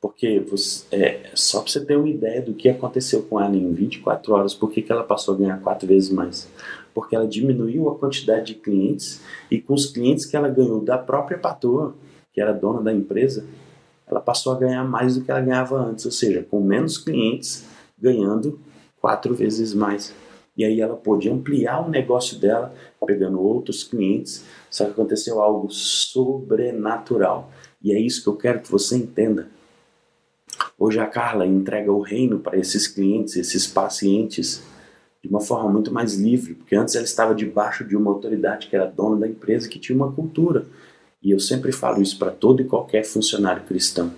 Porque 0.00 0.38
você, 0.38 0.84
é, 0.92 1.30
só 1.34 1.60
para 1.60 1.72
você 1.72 1.84
ter 1.84 1.96
uma 1.96 2.08
ideia 2.08 2.40
do 2.40 2.54
que 2.54 2.68
aconteceu 2.68 3.22
com 3.24 3.40
ela 3.40 3.56
em 3.56 3.72
24 3.72 4.32
horas, 4.34 4.54
por 4.54 4.70
que 4.70 4.84
ela 4.88 5.02
passou 5.02 5.34
a 5.34 5.38
ganhar 5.38 5.60
quatro 5.60 5.88
vezes 5.88 6.10
mais? 6.10 6.48
Porque 6.94 7.16
ela 7.16 7.26
diminuiu 7.26 7.88
a 7.88 7.98
quantidade 7.98 8.54
de 8.54 8.54
clientes 8.54 9.20
e 9.50 9.60
com 9.60 9.74
os 9.74 9.86
clientes 9.86 10.24
que 10.24 10.36
ela 10.36 10.48
ganhou 10.48 10.80
da 10.80 10.96
própria 10.96 11.36
patroa, 11.36 11.94
que 12.32 12.40
era 12.40 12.52
dona 12.52 12.80
da 12.80 12.92
empresa, 12.92 13.44
ela 14.06 14.20
passou 14.20 14.52
a 14.52 14.58
ganhar 14.58 14.84
mais 14.84 15.16
do 15.16 15.24
que 15.24 15.30
ela 15.30 15.40
ganhava 15.40 15.76
antes, 15.76 16.04
ou 16.04 16.12
seja, 16.12 16.46
com 16.48 16.60
menos 16.60 16.98
clientes, 16.98 17.64
ganhando 17.98 18.60
quatro 19.00 19.34
vezes 19.34 19.74
mais. 19.74 20.14
E 20.56 20.64
aí 20.64 20.80
ela 20.80 20.94
pôde 20.94 21.28
ampliar 21.28 21.84
o 21.84 21.90
negócio 21.90 22.38
dela, 22.38 22.72
pegando 23.04 23.40
outros 23.40 23.82
clientes, 23.82 24.44
só 24.70 24.84
que 24.84 24.92
aconteceu 24.92 25.40
algo 25.42 25.68
sobrenatural. 25.70 27.50
E 27.82 27.92
é 27.92 27.98
isso 27.98 28.22
que 28.22 28.28
eu 28.28 28.36
quero 28.36 28.60
que 28.60 28.70
você 28.70 28.96
entenda. 28.96 29.48
Hoje 30.78 31.00
a 31.00 31.06
Carla 31.06 31.46
entrega 31.46 31.92
o 31.92 32.00
reino 32.00 32.38
para 32.38 32.56
esses 32.56 32.86
clientes, 32.86 33.36
esses 33.36 33.66
pacientes, 33.66 34.62
de 35.24 35.30
uma 35.30 35.40
forma 35.40 35.70
muito 35.70 35.90
mais 35.90 36.16
livre, 36.16 36.52
porque 36.52 36.76
antes 36.76 36.94
ela 36.94 37.04
estava 37.06 37.34
debaixo 37.34 37.82
de 37.82 37.96
uma 37.96 38.10
autoridade 38.10 38.66
que 38.66 38.76
era 38.76 38.84
dona 38.84 39.20
da 39.20 39.26
empresa, 39.26 39.70
que 39.70 39.78
tinha 39.78 39.96
uma 39.96 40.12
cultura. 40.12 40.66
E 41.22 41.30
eu 41.30 41.40
sempre 41.40 41.72
falo 41.72 42.02
isso 42.02 42.18
para 42.18 42.30
todo 42.30 42.60
e 42.60 42.66
qualquer 42.66 43.04
funcionário 43.06 43.62
cristão. 43.62 44.12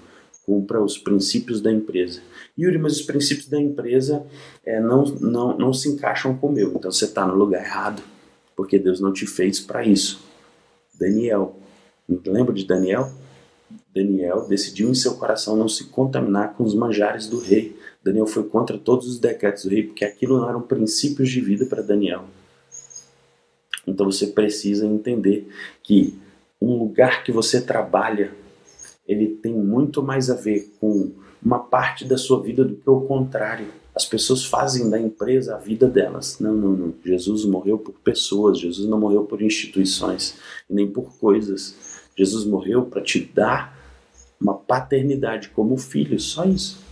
Cumpra 0.45 0.83
os 0.83 0.99
princípios 0.99 1.61
da 1.61 1.71
empresa. 1.71 2.21
Yuri, 2.59 2.77
mas 2.77 2.95
os 2.95 3.03
princípios 3.03 3.47
da 3.47 3.61
empresa 3.61 4.27
é, 4.65 4.81
não, 4.81 5.05
não, 5.05 5.57
não 5.57 5.73
se 5.73 5.89
encaixam 5.89 6.37
com 6.37 6.49
o 6.49 6.53
meu. 6.53 6.73
Então 6.75 6.91
você 6.91 7.05
está 7.05 7.25
no 7.25 7.37
lugar 7.37 7.65
errado, 7.65 8.03
porque 8.57 8.77
Deus 8.77 8.99
não 8.99 9.13
te 9.13 9.29
fez 9.29 9.61
para 9.61 9.87
isso. 9.87 10.21
Daniel. 10.99 11.55
Lembra 12.09 12.53
de 12.53 12.67
Daniel? 12.67 13.13
Daniel 13.95 14.49
decidiu 14.49 14.91
em 14.91 14.95
seu 14.95 15.15
coração 15.15 15.57
não 15.57 15.69
se 15.69 15.85
contaminar 15.85 16.55
com 16.55 16.65
os 16.65 16.75
manjares 16.75 17.29
do 17.29 17.39
rei. 17.39 17.79
Daniel 18.07 18.27
foi 18.27 18.45
contra 18.45 18.79
todos 18.79 19.09
os 19.09 19.19
decretos 19.19 19.65
do 19.65 19.71
rei, 19.71 19.83
porque 19.83 20.05
aquilo 20.05 20.39
não 20.39 20.49
eram 20.49 20.63
princípios 20.63 21.29
de 21.29 21.41
vida 21.41 21.67
para 21.67 21.83
Daniel. 21.83 22.25
Então 23.85 24.07
você 24.07 24.29
precisa 24.29 24.87
entender 24.87 25.49
que 25.83 26.17
um 26.63 26.77
lugar 26.79 27.25
que 27.25 27.33
você 27.33 27.61
trabalha, 27.61 28.33
ele 29.09 29.27
tem 29.27 29.53
muito 29.53 30.05
mais 30.05 30.31
a 30.31 30.35
ver 30.35 30.73
com 30.81 31.11
uma 31.43 31.59
parte 31.59 32.05
da 32.05 32.17
sua 32.17 32.41
vida 32.41 32.65
do 32.65 32.77
que 32.77 32.89
o 32.89 33.01
contrário. 33.01 33.67
As 33.93 34.05
pessoas 34.05 34.45
fazem 34.45 34.89
da 34.89 35.01
empresa 35.01 35.57
a 35.57 35.59
vida 35.59 35.89
delas. 35.89 36.39
Não, 36.39 36.55
não, 36.55 36.73
não. 36.73 36.95
Jesus 37.05 37.45
morreu 37.45 37.77
por 37.77 37.95
pessoas, 37.95 38.61
Jesus 38.61 38.89
não 38.89 39.01
morreu 39.01 39.25
por 39.25 39.43
instituições, 39.43 40.37
nem 40.71 40.87
por 40.87 41.19
coisas. 41.19 41.75
Jesus 42.17 42.45
morreu 42.45 42.87
para 42.87 43.03
te 43.03 43.19
dar 43.21 43.77
uma 44.41 44.55
paternidade 44.55 45.49
como 45.49 45.77
filho, 45.77 46.21
só 46.21 46.45
isso. 46.45 46.86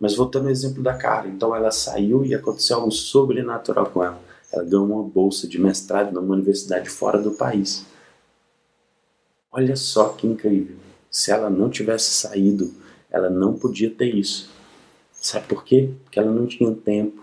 Mas 0.00 0.16
voltando 0.16 0.46
ao 0.46 0.50
exemplo 0.50 0.82
da 0.82 0.94
Cara, 0.94 1.28
então 1.28 1.54
ela 1.54 1.70
saiu 1.70 2.24
e 2.24 2.34
aconteceu 2.34 2.78
algo 2.78 2.90
sobrenatural 2.90 3.86
com 3.90 4.02
ela. 4.02 4.18
Ela 4.50 4.64
ganhou 4.64 4.86
uma 4.86 5.02
bolsa 5.02 5.46
de 5.46 5.60
mestrado 5.60 6.12
numa 6.12 6.34
universidade 6.34 6.88
fora 6.88 7.20
do 7.20 7.32
país. 7.32 7.84
Olha 9.52 9.76
só 9.76 10.08
que 10.08 10.26
incrível. 10.26 10.76
Se 11.10 11.30
ela 11.30 11.50
não 11.50 11.68
tivesse 11.68 12.10
saído, 12.12 12.72
ela 13.10 13.28
não 13.28 13.54
podia 13.54 13.90
ter 13.90 14.14
isso. 14.14 14.48
Sabe 15.12 15.46
por 15.46 15.64
quê? 15.64 15.90
Porque 16.04 16.18
ela 16.18 16.32
não 16.32 16.46
tinha 16.46 16.74
tempo. 16.74 17.22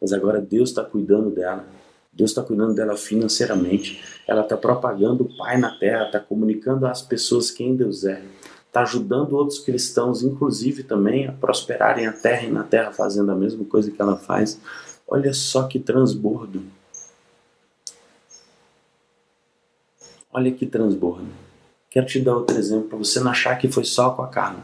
Mas 0.00 0.12
agora 0.12 0.40
Deus 0.40 0.68
está 0.68 0.84
cuidando 0.84 1.30
dela. 1.30 1.64
Deus 2.12 2.30
está 2.30 2.42
cuidando 2.42 2.74
dela 2.74 2.96
financeiramente. 2.96 4.02
Ela 4.26 4.42
está 4.42 4.56
propagando 4.56 5.24
o 5.24 5.36
Pai 5.36 5.56
na 5.56 5.70
terra, 5.78 6.06
está 6.06 6.20
comunicando 6.20 6.86
às 6.86 7.00
pessoas 7.00 7.50
quem 7.50 7.74
Deus 7.74 8.04
é. 8.04 8.22
Está 8.76 8.82
ajudando 8.82 9.32
outros 9.32 9.58
cristãos, 9.58 10.22
inclusive 10.22 10.82
também, 10.82 11.26
a 11.26 11.32
prosperarem 11.32 12.06
a 12.06 12.12
terra 12.12 12.42
e 12.42 12.50
na 12.50 12.62
terra 12.62 12.92
fazendo 12.92 13.32
a 13.32 13.34
mesma 13.34 13.64
coisa 13.64 13.90
que 13.90 14.02
ela 14.02 14.18
faz. 14.18 14.60
Olha 15.08 15.32
só 15.32 15.62
que 15.62 15.78
transbordo. 15.78 16.62
Olha 20.30 20.52
que 20.52 20.66
transbordo. 20.66 21.26
Quero 21.88 22.04
te 22.04 22.20
dar 22.20 22.36
outro 22.36 22.58
exemplo 22.58 22.86
para 22.86 22.98
você 22.98 23.18
não 23.18 23.30
achar 23.30 23.56
que 23.56 23.66
foi 23.66 23.82
só 23.82 24.10
com 24.10 24.20
a 24.20 24.28
Carla. 24.28 24.62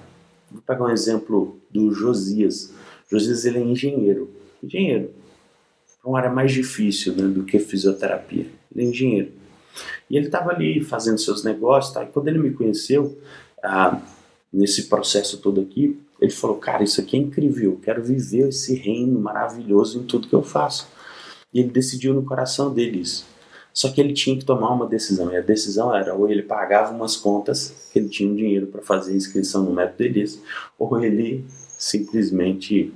Vou 0.51 0.61
pegar 0.61 0.85
um 0.85 0.91
exemplo 0.91 1.59
do 1.71 1.91
Josias. 1.95 2.71
Josias 3.11 3.47
ele 3.47 3.61
é 3.61 3.63
engenheiro. 3.63 4.31
Engenheiro. 4.63 5.11
É 6.05 6.07
uma 6.07 6.19
área 6.19 6.31
mais 6.31 6.53
difícil 6.53 7.15
né, 7.15 7.27
do 7.27 7.45
que 7.45 7.59
fisioterapia. 7.59 8.47
Ele 8.75 8.85
é 8.85 8.89
engenheiro. 8.91 9.33
E 10.11 10.19
ele 10.19 10.27
estava 10.27 10.51
ali 10.51 10.85
fazendo 10.85 11.17
seus 11.17 11.43
negócios. 11.43 11.95
Tá? 11.95 12.05
E 12.05 12.09
quando 12.09 12.29
ele 12.29 12.41
me 12.41 12.53
conheceu, 12.53 13.19
ah, 13.63 14.01
nesse 14.53 14.85
processo 14.85 15.39
todo 15.39 15.61
aqui, 15.61 15.99
ele 16.21 16.33
falou: 16.33 16.57
Cara, 16.57 16.83
isso 16.83 17.01
aqui 17.01 17.17
é 17.17 17.21
incrível. 17.21 17.73
Eu 17.73 17.79
quero 17.79 18.03
viver 18.03 18.49
esse 18.49 18.75
reino 18.75 19.19
maravilhoso 19.21 19.99
em 19.99 20.03
tudo 20.05 20.29
que 20.29 20.35
eu 20.35 20.43
faço. 20.43 20.89
E 21.53 21.61
ele 21.61 21.71
decidiu 21.71 22.15
no 22.15 22.25
coração 22.25 22.73
dele 22.73 23.01
isso. 23.01 23.27
Só 23.73 23.91
que 23.91 24.01
ele 24.01 24.13
tinha 24.13 24.37
que 24.37 24.45
tomar 24.45 24.71
uma 24.71 24.87
decisão, 24.87 25.33
e 25.33 25.37
a 25.37 25.41
decisão 25.41 25.95
era 25.95 26.15
ou 26.15 26.29
ele 26.29 26.43
pagava 26.43 26.95
umas 26.95 27.17
contas, 27.17 27.89
que 27.91 27.99
ele 27.99 28.09
tinha 28.09 28.31
um 28.31 28.37
dinheiro 28.37 28.67
para 28.67 28.83
fazer 28.83 29.17
inscrição 29.17 29.63
no 29.65 29.73
método 29.73 29.97
deles, 29.97 30.43
ou 30.79 31.03
ele 31.03 31.45
simplesmente 31.79 32.93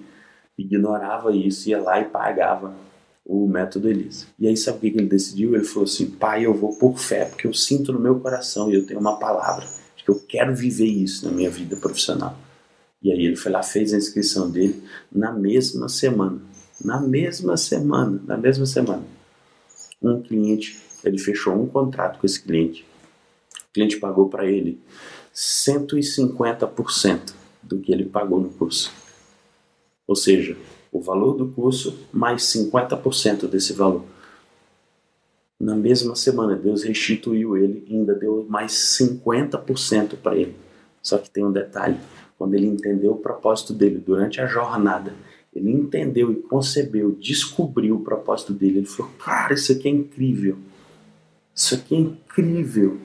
ignorava 0.58 1.34
isso, 1.34 1.70
ia 1.70 1.80
lá 1.80 1.98
e 2.00 2.04
pagava 2.04 2.74
o 3.24 3.48
método 3.48 3.88
Elise. 3.88 4.26
E 4.38 4.46
aí 4.46 4.56
sabe 4.56 4.76
o 4.76 4.80
que 4.80 4.98
ele 4.98 5.06
decidiu? 5.06 5.54
Ele 5.54 5.64
falou 5.64 5.84
assim, 5.84 6.10
pai, 6.10 6.44
eu 6.44 6.52
vou 6.52 6.76
por 6.76 6.98
fé, 6.98 7.24
porque 7.24 7.46
eu 7.46 7.54
sinto 7.54 7.90
no 7.90 7.98
meu 7.98 8.20
coração 8.20 8.70
e 8.70 8.74
eu 8.74 8.86
tenho 8.86 9.00
uma 9.00 9.18
palavra 9.18 9.66
eu 10.06 10.18
quero 10.20 10.54
viver 10.54 10.86
isso 10.86 11.26
na 11.26 11.32
minha 11.32 11.50
vida 11.50 11.76
profissional. 11.76 12.38
E 13.02 13.12
aí 13.12 13.24
ele 13.24 13.36
foi 13.36 13.52
lá, 13.52 13.62
fez 13.62 13.92
a 13.92 13.96
inscrição 13.96 14.50
dele 14.50 14.82
na 15.12 15.32
mesma 15.32 15.88
semana. 15.88 16.40
Na 16.84 17.00
mesma 17.00 17.56
semana, 17.56 18.20
na 18.26 18.36
mesma 18.36 18.66
semana 18.66 19.02
um 20.02 20.20
cliente, 20.20 20.78
ele 21.04 21.18
fechou 21.18 21.54
um 21.54 21.66
contrato 21.66 22.18
com 22.18 22.26
esse 22.26 22.40
cliente. 22.40 22.84
O 23.70 23.72
cliente 23.72 23.98
pagou 23.98 24.28
para 24.28 24.46
ele 24.46 24.80
150% 25.34 27.34
do 27.62 27.80
que 27.80 27.92
ele 27.92 28.04
pagou 28.04 28.40
no 28.40 28.50
curso. 28.50 28.92
Ou 30.06 30.14
seja, 30.14 30.56
o 30.92 31.00
valor 31.00 31.34
do 31.34 31.48
curso 31.48 31.98
mais 32.12 32.42
50% 32.44 33.48
desse 33.48 33.72
valor. 33.72 34.04
Na 35.58 35.74
mesma 35.74 36.14
semana, 36.14 36.54
Deus 36.54 36.82
restituiu 36.82 37.56
ele 37.56 37.84
e 37.88 37.94
ainda 37.94 38.14
deu 38.14 38.46
mais 38.48 38.72
50% 38.72 40.16
para 40.16 40.36
ele. 40.36 40.54
Só 41.02 41.16
que 41.16 41.30
tem 41.30 41.44
um 41.44 41.52
detalhe: 41.52 41.98
quando 42.38 42.54
ele 42.54 42.66
entendeu 42.66 43.12
o 43.12 43.18
propósito 43.18 43.72
dele 43.72 43.98
durante 43.98 44.40
a 44.40 44.46
jornada, 44.46 45.14
ele 45.54 45.72
entendeu 45.72 46.30
e 46.30 46.36
concebeu, 46.36 47.12
descobriu 47.12 47.96
o 47.96 48.04
propósito 48.04 48.52
dele. 48.52 48.78
Ele 48.78 48.86
falou: 48.86 49.12
Cara, 49.18 49.54
isso 49.54 49.72
aqui 49.72 49.88
é 49.88 49.90
incrível. 49.90 50.58
Isso 51.54 51.74
aqui 51.74 51.94
é 51.94 51.98
incrível. 51.98 52.98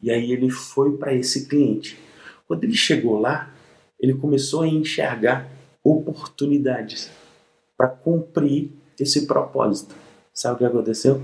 E 0.00 0.10
aí 0.10 0.30
ele 0.30 0.50
foi 0.50 0.96
para 0.96 1.12
esse 1.12 1.48
cliente. 1.48 1.98
Quando 2.46 2.62
ele 2.62 2.74
chegou 2.74 3.18
lá, 3.18 3.52
ele 3.98 4.14
começou 4.14 4.62
a 4.62 4.68
enxergar 4.68 5.50
oportunidades 5.82 7.10
para 7.76 7.88
cumprir 7.88 8.70
esse 9.00 9.26
propósito. 9.26 9.94
Sabe 10.32 10.54
o 10.54 10.58
que 10.58 10.64
aconteceu? 10.64 11.20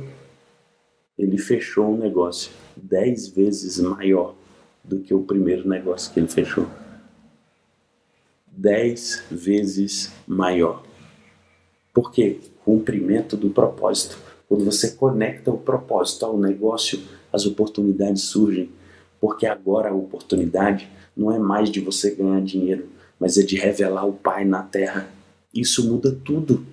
Ele 1.21 1.37
fechou 1.37 1.93
um 1.93 1.99
negócio 1.99 2.51
dez 2.77 3.29
vezes 3.29 3.79
maior 3.79 4.35
do 4.83 5.01
que 5.01 5.13
o 5.13 5.23
primeiro 5.23 5.69
negócio 5.69 6.13
que 6.13 6.21
ele 6.21 6.29
fechou 6.29 6.67
dez 8.61 9.23
vezes 9.31 10.13
maior. 10.27 10.83
Por 11.95 12.13
quê? 12.13 12.39
Cumprimento 12.65 13.37
do 13.37 13.49
propósito. 13.51 14.19
Quando 14.49 14.65
você 14.65 14.91
conecta 14.91 15.51
o 15.51 15.59
propósito 15.59 16.27
ao 16.27 16.39
negócio, 16.39 17.01
as 17.33 17.47
oportunidades 17.47 18.23
surgem. 18.25 18.71
Porque 19.21 19.47
agora 19.47 19.91
a 19.91 19.95
oportunidade 19.95 20.89
não 21.17 21.33
é 21.33 21.39
mais 21.39 21.71
de 21.71 21.81
você 21.81 22.15
ganhar 22.15 22.41
dinheiro, 22.43 22.89
mas 23.19 23.39
é 23.39 23.43
de 23.43 23.57
revelar 23.57 24.07
o 24.07 24.13
Pai 24.13 24.45
na 24.45 24.63
terra. 24.63 25.09
Isso 25.55 25.89
muda 25.89 26.17
tudo. 26.25 26.65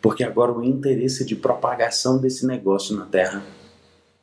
Porque 0.00 0.24
agora 0.24 0.52
o 0.52 0.62
interesse 0.62 1.24
de 1.24 1.34
propagação 1.34 2.18
desse 2.18 2.46
negócio 2.46 2.96
na 2.96 3.06
terra 3.06 3.42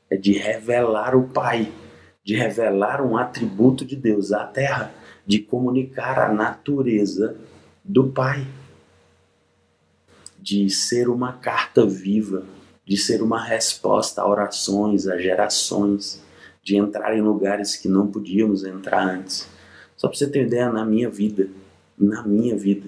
é 0.10 0.18
de 0.18 0.34
revelar 0.34 1.16
o 1.16 1.28
Pai, 1.30 1.72
de 2.24 2.36
revelar 2.36 3.02
um 3.02 3.18
atributo 3.18 3.84
de 3.86 3.96
Deus 3.96 4.32
à 4.32 4.46
terra 4.46 4.94
de 5.26 5.40
comunicar 5.40 6.20
a 6.20 6.34
natureza 6.34 7.36
do 7.84 8.10
Pai, 8.10 8.46
de 10.40 10.70
ser 10.70 11.10
uma 11.10 11.34
carta 11.34 11.86
viva, 11.86 12.44
de 12.86 12.98
ser 12.98 13.22
uma 13.22 13.42
resposta 13.42 14.22
a 14.22 14.28
orações, 14.28 15.08
a 15.08 15.18
gerações, 15.18 16.22
de 16.64 16.76
entrar 16.76 17.16
em 17.16 17.22
lugares 17.22 17.76
que 17.76 17.88
não 17.88 18.08
podíamos 18.08 18.64
entrar 18.64 19.08
antes. 19.08 19.48
Só 19.96 20.08
para 20.08 20.18
você 20.18 20.28
ter 20.28 20.48
ideia, 20.48 20.70
na 20.72 20.84
minha 20.84 21.10
vida, 21.10 21.48
na 21.98 22.24
minha 22.24 22.58
vida, 22.58 22.88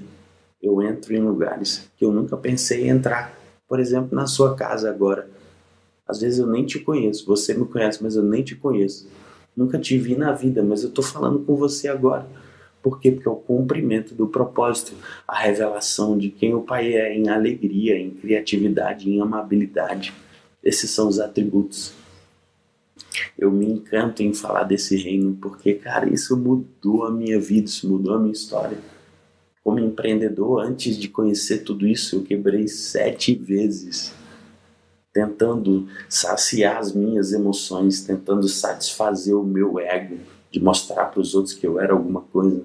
eu 0.63 0.82
entro 0.82 1.13
em 1.13 1.19
lugares 1.19 1.89
que 1.97 2.06
eu 2.06 2.12
nunca 2.12 2.38
pensei 2.38 2.86
em 2.86 2.89
entrar. 2.89 3.38
Por 3.67 3.82
exemplo, 3.82 4.15
na 4.15 4.26
sua 4.26 4.56
casa 4.56 4.89
agora. 4.89 5.30
Às 6.08 6.21
vezes 6.21 6.39
eu 6.39 6.47
nem 6.47 6.65
te 6.65 6.80
conheço, 6.80 7.26
você 7.26 7.54
me 7.54 7.65
conhece, 7.65 8.02
mas 8.02 8.15
eu 8.15 8.23
nem 8.23 8.41
te 8.41 8.56
conheço. 8.56 9.08
Nunca 9.56 9.78
te 9.78 9.97
vi 9.97 10.15
na 10.15 10.32
vida, 10.32 10.63
mas 10.63 10.84
eu 10.84 10.89
estou 10.89 11.04
falando 11.04 11.39
com 11.39 11.56
você 11.58 11.89
agora. 11.89 12.26
Por 12.82 12.99
quê? 12.99 13.12
Porque 13.12 13.28
é 13.28 13.32
o 13.32 13.36
cumprimento 13.36 14.15
do 14.15 14.28
propósito, 14.28 14.93
a 15.28 15.38
revelação 15.38 16.17
de 16.17 16.30
quem 16.30 16.54
o 16.54 16.62
Pai 16.62 16.93
é 16.93 17.13
em 17.13 17.30
alegria, 17.30 17.97
em 17.97 18.10
criatividade, 18.10 19.10
em 19.10 19.21
amabilidade. 19.21 20.13
Esses 20.63 20.91
são 20.91 21.08
os 21.08 21.19
atributos. 21.19 21.93
Eu 23.38 23.52
me 23.52 23.65
encanto 23.65 24.23
em 24.23 24.34
falar 24.34 24.63
desse 24.63 24.95
reino 24.95 25.38
porque, 25.41 25.73
cara, 25.73 26.12
isso 26.12 26.38
mudou 26.38 27.06
a 27.06 27.12
minha 27.12 27.39
vida, 27.39 27.67
isso 27.67 27.88
mudou 27.88 28.15
a 28.15 28.19
minha 28.19 28.34
história. 28.34 28.78
Como 29.63 29.80
empreendedor, 29.80 30.62
antes 30.62 30.97
de 30.97 31.08
conhecer 31.08 31.60
tudo 31.60 31.88
isso, 31.88 32.17
eu 32.17 32.23
quebrei 32.23 32.67
sete 32.67 33.34
vezes 33.34 34.13
tentando 35.13 35.88
saciar 36.10 36.78
as 36.78 36.91
minhas 36.91 37.32
emoções, 37.32 38.02
tentando 38.02 38.47
satisfazer 38.49 39.38
o 39.38 39.43
meu 39.43 39.80
ego, 39.80 40.17
de 40.52 40.60
mostrar 40.60 41.06
para 41.06 41.21
os 41.21 41.36
outros 41.36 41.54
que 41.54 41.65
eu 41.65 41.80
era 41.80 41.93
alguma 41.93 42.21
coisa. 42.21 42.63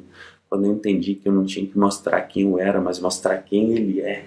Quando 0.48 0.64
eu 0.64 0.72
entendi 0.72 1.14
que 1.14 1.28
eu 1.28 1.32
não 1.32 1.44
tinha 1.44 1.66
que 1.66 1.78
mostrar 1.78 2.22
quem 2.22 2.44
eu 2.44 2.58
era, 2.58 2.80
mas 2.80 2.98
mostrar 2.98 3.36
quem 3.38 3.72
ele 3.72 4.00
é 4.00 4.26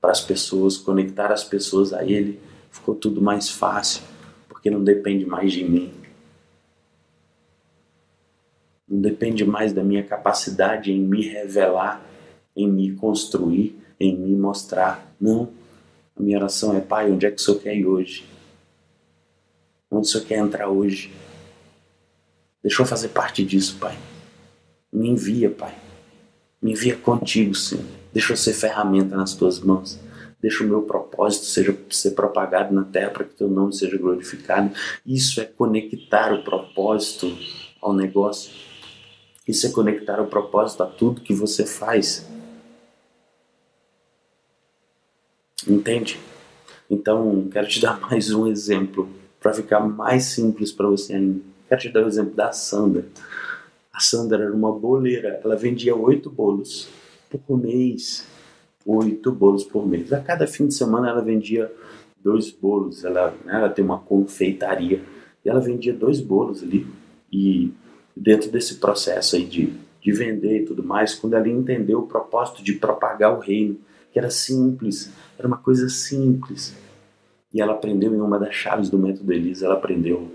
para 0.00 0.10
as 0.10 0.20
pessoas, 0.20 0.76
conectar 0.76 1.32
as 1.32 1.42
pessoas 1.42 1.94
a 1.94 2.04
ele, 2.04 2.38
ficou 2.70 2.94
tudo 2.94 3.22
mais 3.22 3.48
fácil, 3.48 4.02
porque 4.48 4.70
não 4.70 4.84
depende 4.84 5.24
mais 5.24 5.52
de 5.52 5.64
mim. 5.64 6.01
Não 8.92 9.00
depende 9.00 9.42
mais 9.42 9.72
da 9.72 9.82
minha 9.82 10.02
capacidade 10.02 10.92
em 10.92 11.00
me 11.00 11.26
revelar, 11.26 12.04
em 12.54 12.68
me 12.68 12.92
construir, 12.92 13.74
em 13.98 14.14
me 14.14 14.36
mostrar. 14.36 15.10
Não 15.18 15.48
a 16.14 16.22
minha 16.22 16.36
oração 16.36 16.76
é, 16.76 16.80
Pai, 16.82 17.10
onde 17.10 17.24
é 17.24 17.30
que 17.30 17.40
o 17.40 17.40
Senhor 17.40 17.58
quer 17.58 17.74
ir 17.74 17.86
hoje? 17.86 18.26
Onde 19.90 20.06
o 20.06 20.10
Senhor 20.10 20.26
quer 20.26 20.36
entrar 20.40 20.68
hoje? 20.68 21.10
Deixa 22.62 22.82
eu 22.82 22.86
fazer 22.86 23.08
parte 23.08 23.42
disso, 23.42 23.78
Pai. 23.80 23.96
Me 24.92 25.08
envia, 25.08 25.48
Pai. 25.48 25.74
Me 26.60 26.72
envia 26.72 26.94
contigo, 26.94 27.54
Senhor. 27.54 27.86
Deixa 28.12 28.34
eu 28.34 28.36
ser 28.36 28.52
ferramenta 28.52 29.16
nas 29.16 29.32
tuas 29.32 29.58
mãos. 29.58 29.98
Deixa 30.38 30.62
o 30.62 30.66
meu 30.66 30.82
propósito 30.82 31.46
seja 31.46 31.74
ser 31.88 32.10
propagado 32.10 32.74
na 32.74 32.84
terra 32.84 33.08
para 33.08 33.24
que 33.24 33.36
teu 33.36 33.48
nome 33.48 33.72
seja 33.74 33.96
glorificado. 33.96 34.70
Isso 35.06 35.40
é 35.40 35.46
conectar 35.46 36.30
o 36.34 36.44
propósito 36.44 37.34
ao 37.80 37.94
negócio. 37.94 38.71
Isso 39.46 39.66
é 39.66 39.70
conectar 39.70 40.20
o 40.20 40.26
propósito 40.26 40.82
a 40.82 40.86
tudo 40.86 41.20
que 41.20 41.34
você 41.34 41.66
faz. 41.66 42.26
Entende? 45.66 46.18
Então, 46.88 47.48
quero 47.50 47.66
te 47.68 47.80
dar 47.80 47.98
mais 48.08 48.32
um 48.32 48.46
exemplo 48.46 49.08
para 49.40 49.52
ficar 49.52 49.80
mais 49.80 50.24
simples 50.24 50.70
para 50.70 50.88
você 50.88 51.14
ainda. 51.14 51.40
Quero 51.68 51.80
te 51.80 51.88
dar 51.88 52.04
o 52.04 52.08
exemplo 52.08 52.34
da 52.34 52.52
Sandra. 52.52 53.04
A 53.92 53.98
Sandra 54.00 54.44
era 54.44 54.54
uma 54.54 54.72
boleira, 54.72 55.40
ela 55.42 55.56
vendia 55.56 55.94
oito 55.96 56.30
bolos 56.30 56.88
por 57.46 57.58
mês. 57.58 58.26
Oito 58.86 59.32
bolos 59.32 59.64
por 59.64 59.86
mês. 59.86 60.12
A 60.12 60.20
cada 60.20 60.46
fim 60.46 60.66
de 60.66 60.74
semana 60.74 61.08
ela 61.08 61.22
vendia 61.22 61.72
dois 62.22 62.50
bolos. 62.50 63.04
Ela, 63.04 63.34
né, 63.44 63.56
ela 63.56 63.68
tem 63.68 63.84
uma 63.84 63.98
confeitaria 63.98 65.02
e 65.44 65.48
ela 65.48 65.60
vendia 65.60 65.92
dois 65.92 66.20
bolos 66.20 66.62
ali. 66.62 66.86
E 67.32 67.72
dentro 68.16 68.50
desse 68.50 68.76
processo 68.76 69.36
aí 69.36 69.44
de, 69.44 69.72
de 70.00 70.12
vender 70.12 70.62
e 70.62 70.64
tudo 70.64 70.82
mais, 70.82 71.14
quando 71.14 71.34
ela 71.34 71.48
entendeu 71.48 72.00
o 72.00 72.06
propósito 72.06 72.62
de 72.62 72.74
propagar 72.74 73.36
o 73.36 73.40
reino, 73.40 73.78
que 74.12 74.18
era 74.18 74.30
simples, 74.30 75.10
era 75.38 75.48
uma 75.48 75.56
coisa 75.56 75.88
simples. 75.88 76.74
E 77.52 77.60
ela 77.60 77.72
aprendeu 77.72 78.14
em 78.14 78.20
uma 78.20 78.38
das 78.38 78.54
chaves 78.54 78.88
do 78.88 78.98
método 78.98 79.32
Elisa, 79.32 79.66
ela 79.66 79.74
aprendeu 79.74 80.30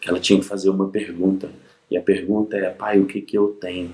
que 0.00 0.08
ela 0.08 0.20
tinha 0.20 0.38
que 0.38 0.44
fazer 0.44 0.70
uma 0.70 0.88
pergunta. 0.88 1.50
E 1.90 1.96
a 1.96 2.02
pergunta 2.02 2.56
é, 2.56 2.70
pai, 2.70 3.00
o 3.00 3.06
que 3.06 3.20
que 3.20 3.36
eu 3.36 3.48
tenho? 3.60 3.92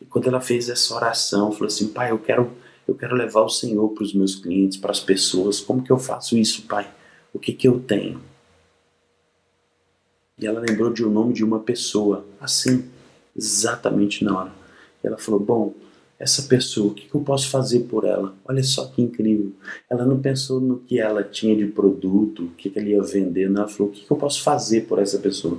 E 0.00 0.04
quando 0.04 0.28
ela 0.28 0.40
fez 0.40 0.68
essa 0.68 0.94
oração, 0.94 1.52
falou 1.52 1.66
assim, 1.66 1.88
pai, 1.88 2.10
eu 2.10 2.18
quero, 2.18 2.50
eu 2.86 2.94
quero 2.94 3.14
levar 3.14 3.42
o 3.42 3.48
Senhor 3.48 3.88
para 3.90 4.04
os 4.04 4.12
meus 4.12 4.34
clientes, 4.34 4.76
para 4.76 4.90
as 4.90 5.00
pessoas. 5.00 5.60
Como 5.60 5.82
que 5.82 5.90
eu 5.90 5.98
faço 5.98 6.36
isso, 6.36 6.66
pai? 6.66 6.88
O 7.32 7.38
que 7.38 7.52
que 7.52 7.66
eu 7.66 7.80
tenho? 7.80 8.20
E 10.42 10.46
ela 10.46 10.60
lembrou 10.60 10.92
de 10.92 11.04
um 11.04 11.10
nome 11.10 11.32
de 11.32 11.44
uma 11.44 11.60
pessoa, 11.60 12.24
assim, 12.40 12.84
exatamente 13.36 14.24
na 14.24 14.40
hora. 14.40 14.52
E 15.02 15.06
ela 15.06 15.16
falou: 15.16 15.38
Bom, 15.38 15.74
essa 16.18 16.42
pessoa, 16.42 16.90
o 16.92 16.94
que, 16.94 17.08
eu 17.12 17.20
posso 17.20 17.48
fazer 17.48 17.80
por 17.80 18.04
ela? 18.04 18.34
Olha 18.44 18.62
só 18.62 18.86
que 18.86 19.00
incrível. 19.00 19.52
Ela 19.88 20.04
não 20.04 20.20
pensou 20.20 20.60
no 20.60 20.78
que 20.78 20.98
ela 20.98 21.22
tinha 21.22 21.54
de 21.56 21.66
produto, 21.66 22.44
o 22.44 22.50
que, 22.50 22.72
ela 22.74 22.86
ia 22.86 23.02
vender, 23.02 23.48
não. 23.48 23.62
Ela 23.62 23.70
falou: 23.70 23.92
O 23.92 23.94
que, 23.94 24.10
eu 24.10 24.16
posso 24.16 24.42
fazer 24.42 24.82
por 24.82 24.98
essa 24.98 25.18
pessoa? 25.18 25.58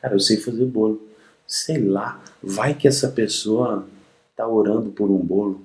Cara, 0.00 0.14
eu 0.14 0.20
sei 0.20 0.38
fazer 0.38 0.64
bolo. 0.64 1.02
Sei 1.46 1.78
lá, 1.78 2.22
vai 2.42 2.74
que 2.74 2.88
essa 2.88 3.08
pessoa 3.08 3.86
tá 4.34 4.48
orando 4.48 4.90
por 4.90 5.10
um 5.10 5.18
bolo. 5.18 5.60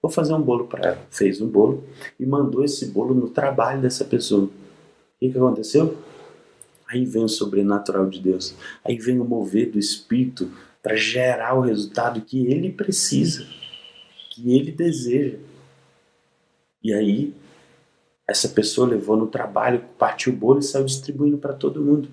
Vou 0.00 0.10
fazer 0.10 0.32
um 0.32 0.40
bolo 0.40 0.66
para 0.66 0.88
ela. 0.88 0.98
Fez 1.10 1.40
um 1.40 1.48
bolo 1.48 1.84
e 2.18 2.24
mandou 2.24 2.64
esse 2.64 2.86
bolo 2.86 3.14
no 3.14 3.28
trabalho 3.28 3.82
dessa 3.82 4.04
pessoa. 4.04 4.44
O 4.44 4.50
que, 5.20 5.30
que 5.30 5.38
aconteceu? 5.38 5.96
Aí 6.88 7.04
vem 7.04 7.24
o 7.24 7.28
sobrenatural 7.28 8.08
de 8.08 8.20
Deus. 8.20 8.54
Aí 8.84 8.98
vem 8.98 9.18
o 9.18 9.24
mover 9.24 9.70
do 9.70 9.78
Espírito 9.78 10.50
para 10.82 10.96
gerar 10.96 11.54
o 11.54 11.62
resultado 11.62 12.20
que 12.20 12.46
ele 12.46 12.70
precisa, 12.70 13.46
que 14.30 14.54
ele 14.54 14.70
deseja. 14.70 15.38
E 16.82 16.92
aí, 16.92 17.34
essa 18.28 18.48
pessoa 18.48 18.86
levou 18.86 19.16
no 19.16 19.26
trabalho, 19.26 19.82
partiu 19.98 20.32
o 20.32 20.36
bolo 20.36 20.58
e 20.58 20.62
saiu 20.62 20.84
distribuindo 20.84 21.38
para 21.38 21.54
todo 21.54 21.80
mundo. 21.80 22.08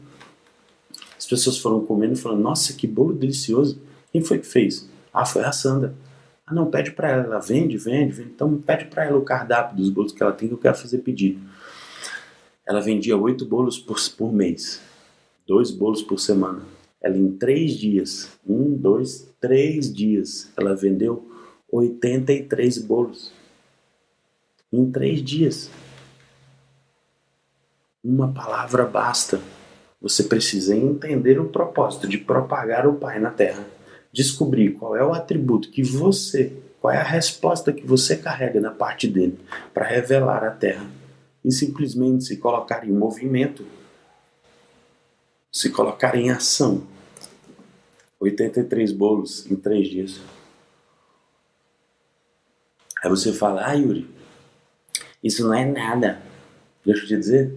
As 1.18 1.26
pessoas 1.28 1.58
foram 1.58 1.86
comendo 1.86 2.14
e 2.14 2.18
falando: 2.18 2.42
Nossa, 2.42 2.74
que 2.74 2.88
bolo 2.88 3.14
delicioso. 3.14 3.82
Quem 4.12 4.24
foi 4.24 4.40
que 4.40 4.48
fez? 4.48 4.90
Ah, 5.14 5.26
foi 5.26 5.44
a 5.44 5.52
Sandra. 5.52 5.94
Ah, 6.46 6.54
não, 6.54 6.70
pede 6.70 6.92
para 6.92 7.10
ela. 7.10 7.40
Vende, 7.40 7.78
vende, 7.78 8.12
vende. 8.14 8.30
Então 8.30 8.58
pede 8.58 8.86
para 8.86 9.06
ela 9.06 9.18
o 9.18 9.24
cardápio 9.24 9.76
dos 9.78 9.90
bolos 9.90 10.12
que 10.12 10.24
ela 10.24 10.32
tem 10.32 10.48
que 10.48 10.54
eu 10.54 10.58
quero 10.58 10.76
fazer 10.76 11.00
pedido. 11.00 11.40
Ela 12.72 12.80
vendia 12.80 13.18
oito 13.18 13.46
bolos 13.46 13.78
por, 13.78 13.98
por 14.18 14.32
mês, 14.32 14.82
dois 15.46 15.70
bolos 15.72 16.02
por 16.02 16.18
semana. 16.18 16.62
Ela 17.02 17.18
em 17.18 17.30
três 17.34 17.74
dias, 17.74 18.30
um, 18.48 18.74
dois, 18.78 19.28
três 19.42 19.94
dias, 19.94 20.50
ela 20.56 20.74
vendeu 20.74 21.30
83 21.70 22.78
bolos. 22.78 23.34
Em 24.72 24.90
três 24.90 25.22
dias. 25.22 25.70
Uma 28.02 28.32
palavra 28.32 28.86
basta. 28.86 29.42
Você 30.02 30.24
precisa 30.24 30.74
entender 30.74 31.42
o 31.42 31.50
propósito 31.50 32.08
de 32.08 32.20
propagar 32.20 32.88
o 32.88 32.94
Pai 32.94 33.20
na 33.20 33.32
Terra. 33.32 33.68
Descobrir 34.14 34.76
qual 34.76 34.96
é 34.96 35.04
o 35.04 35.12
atributo 35.12 35.70
que 35.70 35.84
você, 35.84 36.54
qual 36.80 36.94
é 36.94 36.98
a 36.98 37.04
resposta 37.04 37.74
que 37.74 37.86
você 37.86 38.16
carrega 38.16 38.62
na 38.62 38.72
parte 38.72 39.10
dele 39.10 39.38
para 39.74 39.86
revelar 39.86 40.46
a 40.46 40.52
Terra. 40.52 41.01
E 41.44 41.52
simplesmente 41.52 42.24
se 42.24 42.38
colocar 42.38 42.88
em 42.88 42.92
movimento, 42.92 43.66
se 45.52 45.70
colocar 45.70 46.16
em 46.16 46.30
ação 46.30 46.88
83 48.20 48.92
bolos 48.92 49.50
em 49.50 49.56
três 49.56 49.88
dias. 49.88 50.22
Aí 53.04 53.10
você 53.10 53.34
fala, 53.34 53.66
ah 53.66 53.74
Yuri, 53.74 54.08
isso 55.24 55.44
não 55.44 55.54
é 55.54 55.66
nada. 55.66 56.22
Deixa 56.86 57.04
eu 57.04 57.08
te 57.08 57.18
dizer, 57.18 57.54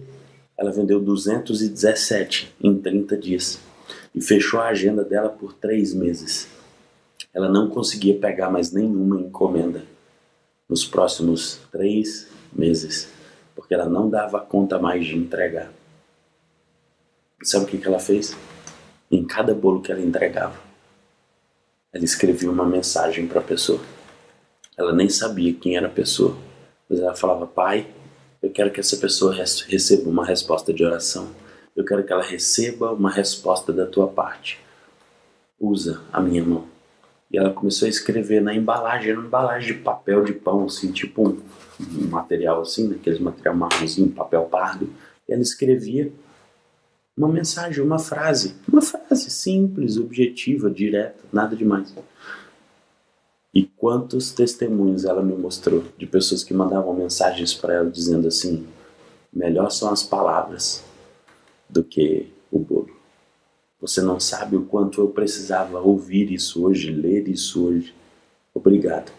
ela 0.57 0.71
vendeu 0.71 0.99
217 0.99 2.55
em 2.61 2.75
30 2.77 3.17
dias 3.17 3.59
e 4.13 4.21
fechou 4.21 4.59
a 4.59 4.69
agenda 4.69 5.03
dela 5.03 5.29
por 5.29 5.53
três 5.53 5.93
meses. 5.93 6.47
Ela 7.33 7.49
não 7.49 7.69
conseguia 7.69 8.17
pegar 8.17 8.49
mais 8.49 8.71
nenhuma 8.71 9.19
encomenda 9.19 9.83
nos 10.67 10.83
próximos 10.83 11.59
três 11.71 12.27
meses, 12.51 13.09
porque 13.55 13.73
ela 13.73 13.85
não 13.85 14.09
dava 14.09 14.39
conta 14.41 14.77
mais 14.77 15.05
de 15.05 15.15
entregar. 15.15 15.71
sabe 17.41 17.65
o 17.65 17.67
que, 17.67 17.87
ela 17.87 17.99
fez? 17.99 18.35
Em 19.09 19.23
cada 19.23 19.53
bolo 19.53 19.81
que 19.81 19.91
ela 19.91 20.01
entregava, 20.01 20.59
ela 21.93 22.03
escrevia 22.03 22.51
uma 22.51 22.65
mensagem 22.65 23.27
para 23.27 23.39
a 23.39 23.43
pessoa. 23.43 23.79
Ela 24.77 24.93
nem 24.93 25.07
sabia 25.07 25.53
quem 25.53 25.77
era 25.77 25.87
a 25.87 25.91
pessoa, 25.91 26.35
mas 26.89 26.99
ela 26.99 27.15
falava: 27.15 27.47
Pai, 27.47 27.87
eu 28.43 28.51
quero 28.51 28.71
que 28.71 28.79
essa 28.79 28.97
pessoa 28.97 29.33
receba 29.33 30.09
uma 30.09 30.25
resposta 30.25 30.73
de 30.73 30.83
oração. 30.83 31.29
Eu 31.75 31.85
quero 31.85 32.03
que 32.03 32.11
ela 32.11 32.23
receba 32.23 32.91
uma 32.91 33.09
resposta 33.09 33.71
da 33.71 33.85
tua 33.85 34.07
parte. 34.07 34.59
Usa 35.59 36.01
a 36.11 36.19
minha 36.19 36.43
mão. 36.43 36.74
E 37.35 37.37
ela 37.37 37.51
começou 37.51 37.85
a 37.85 37.89
escrever 37.89 38.41
na 38.41 38.55
embalagem, 38.55 39.09
era 39.09 39.19
uma 39.19 39.27
embalagem 39.27 39.75
de 39.75 39.81
papel 39.81 40.23
de 40.23 40.31
pão, 40.31 40.63
assim, 40.63 40.89
tipo 40.93 41.27
um, 41.27 41.41
um 41.81 42.07
material 42.07 42.61
assim, 42.61 42.89
aqueles 42.93 43.19
material 43.19 43.53
marronzinho, 43.53 44.09
papel 44.09 44.43
pardo. 44.43 44.89
E 45.27 45.33
ela 45.33 45.41
escrevia 45.41 46.13
uma 47.17 47.27
mensagem, 47.27 47.83
uma 47.83 47.99
frase, 47.99 48.55
uma 48.71 48.81
frase 48.81 49.29
simples, 49.29 49.97
objetiva, 49.97 50.71
direta, 50.71 51.25
nada 51.33 51.57
demais. 51.57 51.93
E 53.53 53.65
quantos 53.65 54.31
testemunhos 54.31 55.03
ela 55.03 55.21
me 55.21 55.35
mostrou 55.35 55.83
de 55.97 56.07
pessoas 56.07 56.41
que 56.41 56.53
mandavam 56.53 56.93
mensagens 56.93 57.53
para 57.53 57.73
ela 57.73 57.91
dizendo 57.91 58.29
assim: 58.29 58.65
melhor 59.33 59.69
são 59.71 59.91
as 59.91 60.03
palavras 60.03 60.85
do 61.69 61.83
que 61.83 62.31
o 62.49 62.59
bolo. 62.59 62.94
Você 63.85 64.01
não 64.01 64.19
sabe 64.19 64.55
o 64.55 64.65
quanto 64.65 64.99
eu 64.99 65.09
precisava 65.09 65.79
ouvir 65.79 66.33
isso 66.33 66.65
hoje, 66.65 66.91
ler 66.91 67.27
isso 67.27 67.67
hoje. 67.67 67.93
Obrigado 68.51 69.11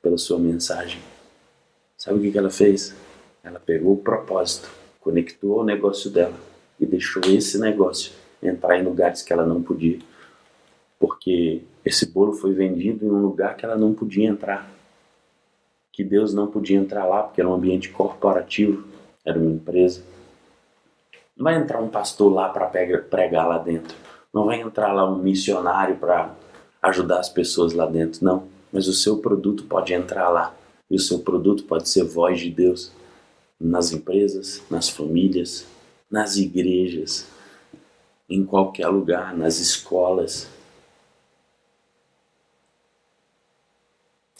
pela 0.00 0.16
sua 0.16 0.38
mensagem. 0.38 0.98
Sabe 1.98 2.26
o 2.26 2.32
que 2.32 2.38
ela 2.38 2.48
fez? 2.48 2.94
Ela 3.44 3.60
pegou 3.60 3.92
o 3.92 3.98
propósito, 3.98 4.70
conectou 5.02 5.60
o 5.60 5.64
negócio 5.64 6.10
dela 6.10 6.32
e 6.80 6.86
deixou 6.86 7.20
esse 7.26 7.58
negócio 7.58 8.12
entrar 8.42 8.78
em 8.78 8.84
lugares 8.84 9.20
que 9.20 9.34
ela 9.34 9.44
não 9.44 9.62
podia. 9.62 9.98
Porque 10.98 11.60
esse 11.84 12.06
bolo 12.06 12.32
foi 12.32 12.54
vendido 12.54 13.04
em 13.04 13.10
um 13.10 13.20
lugar 13.20 13.54
que 13.54 13.66
ela 13.66 13.76
não 13.76 13.92
podia 13.92 14.26
entrar. 14.26 14.72
Que 15.92 16.02
Deus 16.02 16.32
não 16.32 16.46
podia 16.46 16.78
entrar 16.78 17.04
lá 17.04 17.24
porque 17.24 17.42
era 17.42 17.50
um 17.50 17.54
ambiente 17.54 17.90
corporativo, 17.90 18.82
era 19.26 19.38
uma 19.38 19.50
empresa. 19.50 20.02
Não 21.40 21.44
vai 21.44 21.56
entrar 21.56 21.80
um 21.80 21.88
pastor 21.88 22.30
lá 22.30 22.50
para 22.50 22.66
pregar 22.66 23.48
lá 23.48 23.56
dentro. 23.56 23.96
Não 24.30 24.44
vai 24.44 24.60
entrar 24.60 24.92
lá 24.92 25.10
um 25.10 25.16
missionário 25.16 25.96
para 25.96 26.36
ajudar 26.82 27.18
as 27.18 27.30
pessoas 27.30 27.72
lá 27.72 27.86
dentro, 27.86 28.22
não. 28.22 28.46
Mas 28.70 28.86
o 28.86 28.92
seu 28.92 29.16
produto 29.16 29.64
pode 29.64 29.94
entrar 29.94 30.28
lá. 30.28 30.54
E 30.90 30.96
o 30.96 30.98
seu 30.98 31.20
produto 31.20 31.64
pode 31.64 31.88
ser 31.88 32.04
voz 32.04 32.38
de 32.38 32.50
Deus 32.50 32.92
nas 33.58 33.90
empresas, 33.90 34.62
nas 34.70 34.90
famílias, 34.90 35.66
nas 36.10 36.36
igrejas, 36.36 37.26
em 38.28 38.44
qualquer 38.44 38.88
lugar, 38.88 39.34
nas 39.34 39.58
escolas. 39.60 40.46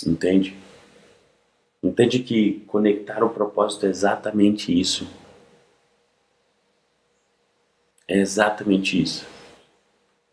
Entende? 0.07 0.55
Entende 1.83 2.19
que 2.19 2.61
conectar 2.67 3.25
o 3.25 3.31
propósito 3.31 3.87
é 3.87 3.89
exatamente 3.89 4.79
isso. 4.79 5.09
É 8.11 8.19
exatamente 8.19 9.01
isso. 9.01 9.25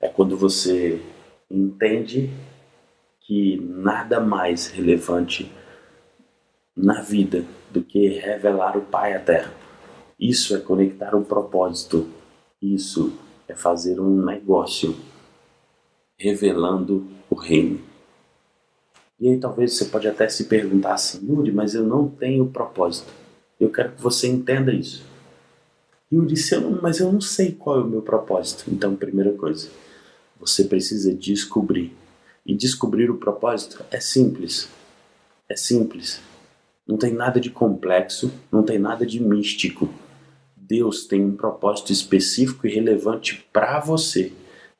É 0.01 0.07
quando 0.07 0.35
você 0.35 0.99
entende 1.47 2.27
que 3.21 3.55
nada 3.61 4.19
mais 4.19 4.65
relevante 4.65 5.51
na 6.75 7.01
vida 7.01 7.45
do 7.69 7.83
que 7.83 8.07
revelar 8.07 8.75
o 8.75 8.81
Pai 8.81 9.13
à 9.13 9.19
Terra. 9.19 9.53
Isso 10.19 10.55
é 10.55 10.59
conectar 10.59 11.15
um 11.15 11.23
propósito. 11.23 12.09
Isso 12.59 13.13
é 13.47 13.53
fazer 13.53 13.99
um 13.99 14.25
negócio 14.25 14.97
revelando 16.17 17.05
o 17.29 17.35
reino. 17.35 17.79
E 19.19 19.29
aí 19.29 19.39
talvez 19.39 19.75
você 19.75 19.85
pode 19.85 20.07
até 20.07 20.27
se 20.27 20.45
perguntar 20.45 20.95
assim, 20.95 21.27
Yuri, 21.27 21.51
mas 21.51 21.75
eu 21.75 21.83
não 21.83 22.09
tenho 22.09 22.47
propósito. 22.47 23.13
Eu 23.59 23.71
quero 23.71 23.91
que 23.91 24.01
você 24.01 24.27
entenda 24.27 24.73
isso. 24.73 25.06
Yuri, 26.11 26.35
eu 26.51 26.61
não, 26.61 26.81
mas 26.81 26.99
eu 26.99 27.11
não 27.11 27.19
sei 27.19 27.51
qual 27.51 27.79
é 27.79 27.83
o 27.83 27.87
meu 27.87 28.01
propósito. 28.01 28.63
Então, 28.71 28.95
primeira 28.95 29.33
coisa, 29.33 29.69
você 30.39 30.63
precisa 30.63 31.13
descobrir. 31.13 31.93
E 32.45 32.55
descobrir 32.55 33.09
o 33.09 33.17
propósito 33.17 33.83
é 33.91 33.99
simples. 33.99 34.69
É 35.49 35.55
simples. 35.55 36.21
Não 36.87 36.95
tem 36.95 37.11
nada 37.13 37.41
de 37.41 37.49
complexo, 37.49 38.31
não 38.49 38.63
tem 38.63 38.79
nada 38.79 39.05
de 39.05 39.21
místico. 39.21 39.89
Deus 40.55 41.05
tem 41.05 41.21
um 41.23 41.35
propósito 41.35 41.91
específico 41.91 42.65
e 42.65 42.73
relevante 42.73 43.45
para 43.51 43.79
você. 43.81 44.31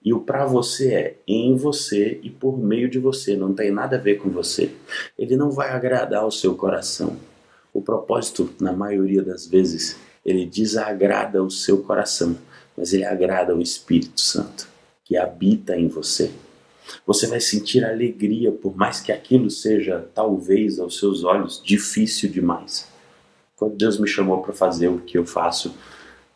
E 0.02 0.14
o 0.14 0.22
para 0.22 0.46
você 0.46 0.94
é 0.94 1.18
em 1.28 1.58
você 1.58 2.22
e 2.24 2.30
por 2.30 2.58
meio 2.58 2.90
de 2.90 3.00
você, 3.00 3.36
não 3.36 3.54
tem 3.54 3.72
nada 3.72 3.98
a 3.98 4.00
ver 4.00 4.16
com 4.16 4.30
você. 4.30 4.72
Ele 5.18 5.36
não 5.36 5.52
vai 5.52 5.72
agradar 5.72 6.26
o 6.26 6.32
seu 6.32 6.56
coração. 6.56 7.18
O 7.74 7.82
propósito, 7.82 8.50
na 8.62 8.72
maioria 8.72 9.22
das 9.22 9.46
vezes, 9.46 9.98
ele 10.28 10.46
desagrada 10.46 11.42
o 11.42 11.50
seu 11.50 11.82
coração, 11.82 12.38
mas 12.76 12.92
ele 12.92 13.06
agrada 13.06 13.56
o 13.56 13.62
Espírito 13.62 14.20
Santo, 14.20 14.68
que 15.06 15.16
habita 15.16 15.78
em 15.78 15.88
você. 15.88 16.30
Você 17.06 17.28
vai 17.28 17.40
sentir 17.40 17.86
alegria, 17.86 18.52
por 18.52 18.76
mais 18.76 19.00
que 19.00 19.12
aquilo 19.12 19.50
seja, 19.50 20.06
talvez, 20.14 20.80
aos 20.80 21.00
seus 21.00 21.24
olhos, 21.24 21.62
difícil 21.64 22.30
demais. 22.30 22.88
Quando 23.56 23.78
Deus 23.78 23.98
me 23.98 24.08
chamou 24.08 24.42
para 24.42 24.54
fazer 24.54 24.90
o 24.90 25.00
que 25.00 25.18
eu 25.18 25.26
faço 25.26 25.74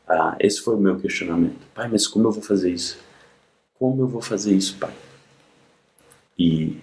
Ah, 0.08 0.36
esse 0.40 0.60
foi 0.60 0.76
o 0.76 0.80
meu 0.80 1.00
questionamento. 1.00 1.60
Pai, 1.74 1.88
mas 1.88 2.06
como 2.06 2.28
eu 2.28 2.32
vou 2.32 2.42
fazer 2.42 2.72
isso? 2.72 2.98
Como 3.76 4.02
eu 4.02 4.08
vou 4.08 4.22
fazer 4.22 4.54
isso, 4.54 4.78
pai? 4.78 4.94
E 6.38 6.78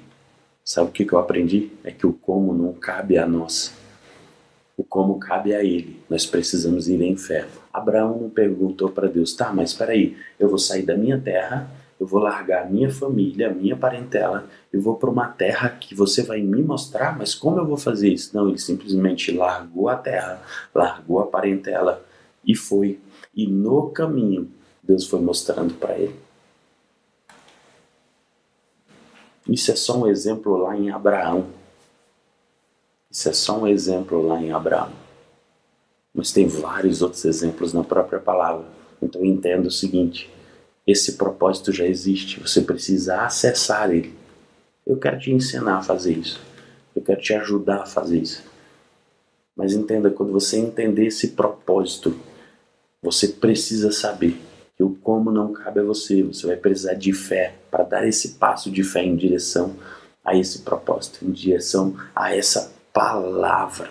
sabe 0.64 0.88
o 0.88 0.92
que, 0.92 1.12
eu 1.12 1.18
aprendi? 1.18 1.70
É 1.84 1.90
que 1.90 2.06
o 2.06 2.12
como 2.12 2.54
não 2.54 2.72
cabe 2.72 3.18
a 3.18 3.26
nós. 3.26 3.74
O 4.78 4.84
como 4.84 5.18
cabe 5.18 5.52
a 5.52 5.64
ele. 5.64 6.00
Nós 6.08 6.24
precisamos 6.24 6.88
ir 6.88 7.02
em 7.02 7.16
fé. 7.16 7.48
Abraão 7.72 8.16
não 8.16 8.30
perguntou 8.30 8.88
para 8.88 9.08
Deus, 9.08 9.34
tá, 9.34 9.52
mas 9.52 9.70
espera 9.70 9.90
aí, 9.90 10.16
eu 10.38 10.48
vou 10.48 10.58
sair 10.58 10.82
da 10.82 10.96
minha 10.96 11.20
terra, 11.20 11.68
eu 11.98 12.06
vou 12.06 12.20
largar 12.20 12.62
a 12.62 12.70
minha 12.70 12.88
família, 12.88 13.50
a 13.50 13.52
minha 13.52 13.76
parentela, 13.76 14.48
eu 14.72 14.80
vou 14.80 14.94
para 14.94 15.10
uma 15.10 15.26
terra 15.26 15.68
que 15.68 15.96
você 15.96 16.22
vai 16.22 16.40
me 16.40 16.62
mostrar, 16.62 17.18
mas 17.18 17.34
como 17.34 17.58
eu 17.58 17.66
vou 17.66 17.76
fazer 17.76 18.08
isso? 18.08 18.30
Não, 18.36 18.48
ele 18.48 18.58
simplesmente 18.58 19.32
largou 19.32 19.88
a 19.88 19.96
terra, 19.96 20.40
largou 20.72 21.18
a 21.18 21.26
parentela 21.26 22.04
e 22.46 22.54
foi. 22.54 23.00
E 23.34 23.48
no 23.48 23.90
caminho, 23.90 24.48
Deus 24.80 25.08
foi 25.08 25.20
mostrando 25.20 25.74
para 25.74 25.98
ele. 25.98 26.14
Isso 29.48 29.72
é 29.72 29.76
só 29.76 29.98
um 29.98 30.06
exemplo 30.06 30.56
lá 30.56 30.76
em 30.76 30.90
Abraão. 30.90 31.46
Isso 33.18 33.28
é 33.28 33.32
só 33.32 33.58
um 33.58 33.66
exemplo 33.66 34.24
lá 34.24 34.40
em 34.40 34.52
Abraão. 34.52 34.92
Mas 36.14 36.30
tem 36.30 36.46
vários 36.46 37.02
outros 37.02 37.24
exemplos 37.24 37.72
na 37.72 37.82
própria 37.82 38.20
palavra. 38.20 38.64
Então 39.02 39.24
entenda 39.24 39.66
o 39.66 39.72
seguinte: 39.72 40.30
esse 40.86 41.14
propósito 41.14 41.72
já 41.72 41.84
existe, 41.84 42.38
você 42.38 42.60
precisa 42.60 43.22
acessar 43.22 43.90
ele. 43.90 44.14
Eu 44.86 44.98
quero 44.98 45.18
te 45.18 45.32
ensinar 45.32 45.78
a 45.78 45.82
fazer 45.82 46.12
isso. 46.12 46.40
Eu 46.94 47.02
quero 47.02 47.20
te 47.20 47.34
ajudar 47.34 47.82
a 47.82 47.86
fazer 47.86 48.20
isso. 48.20 48.44
Mas 49.56 49.72
entenda, 49.72 50.10
quando 50.10 50.30
você 50.30 50.56
entender 50.56 51.06
esse 51.06 51.30
propósito, 51.30 52.16
você 53.02 53.26
precisa 53.26 53.90
saber 53.90 54.40
que 54.76 54.84
o 54.84 54.90
como 54.90 55.32
não 55.32 55.52
cabe 55.52 55.80
a 55.80 55.84
você. 55.84 56.22
Você 56.22 56.46
vai 56.46 56.56
precisar 56.56 56.94
de 56.94 57.12
fé 57.12 57.56
para 57.68 57.82
dar 57.82 58.06
esse 58.06 58.34
passo 58.34 58.70
de 58.70 58.84
fé 58.84 59.02
em 59.02 59.16
direção 59.16 59.74
a 60.24 60.36
esse 60.36 60.60
propósito, 60.60 61.24
em 61.24 61.32
direção 61.32 61.96
a 62.14 62.32
essa 62.32 62.77
palavra. 62.92 63.90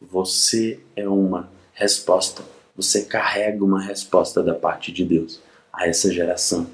Você 0.00 0.80
é 0.94 1.08
uma 1.08 1.50
resposta. 1.72 2.42
Você 2.76 3.02
carrega 3.02 3.64
uma 3.64 3.80
resposta 3.80 4.42
da 4.42 4.54
parte 4.54 4.92
de 4.92 5.04
Deus 5.04 5.40
a 5.72 5.86
essa 5.86 6.12
geração. 6.12 6.66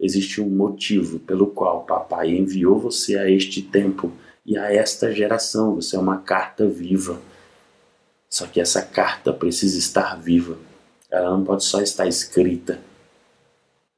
Existe 0.00 0.40
um 0.40 0.48
motivo 0.48 1.18
pelo 1.20 1.46
qual 1.46 1.84
papai 1.84 2.30
enviou 2.30 2.78
você 2.78 3.16
a 3.18 3.30
este 3.30 3.62
tempo 3.62 4.12
e 4.44 4.56
a 4.56 4.72
esta 4.72 5.12
geração. 5.12 5.74
Você 5.76 5.96
é 5.96 5.98
uma 5.98 6.18
carta 6.18 6.66
viva. 6.66 7.20
Só 8.28 8.46
que 8.46 8.60
essa 8.60 8.82
carta 8.82 9.32
precisa 9.32 9.78
estar 9.78 10.18
viva 10.18 10.58
ela 11.12 11.30
não 11.30 11.44
pode 11.44 11.62
só 11.62 11.82
estar 11.82 12.06
escrita. 12.06 12.80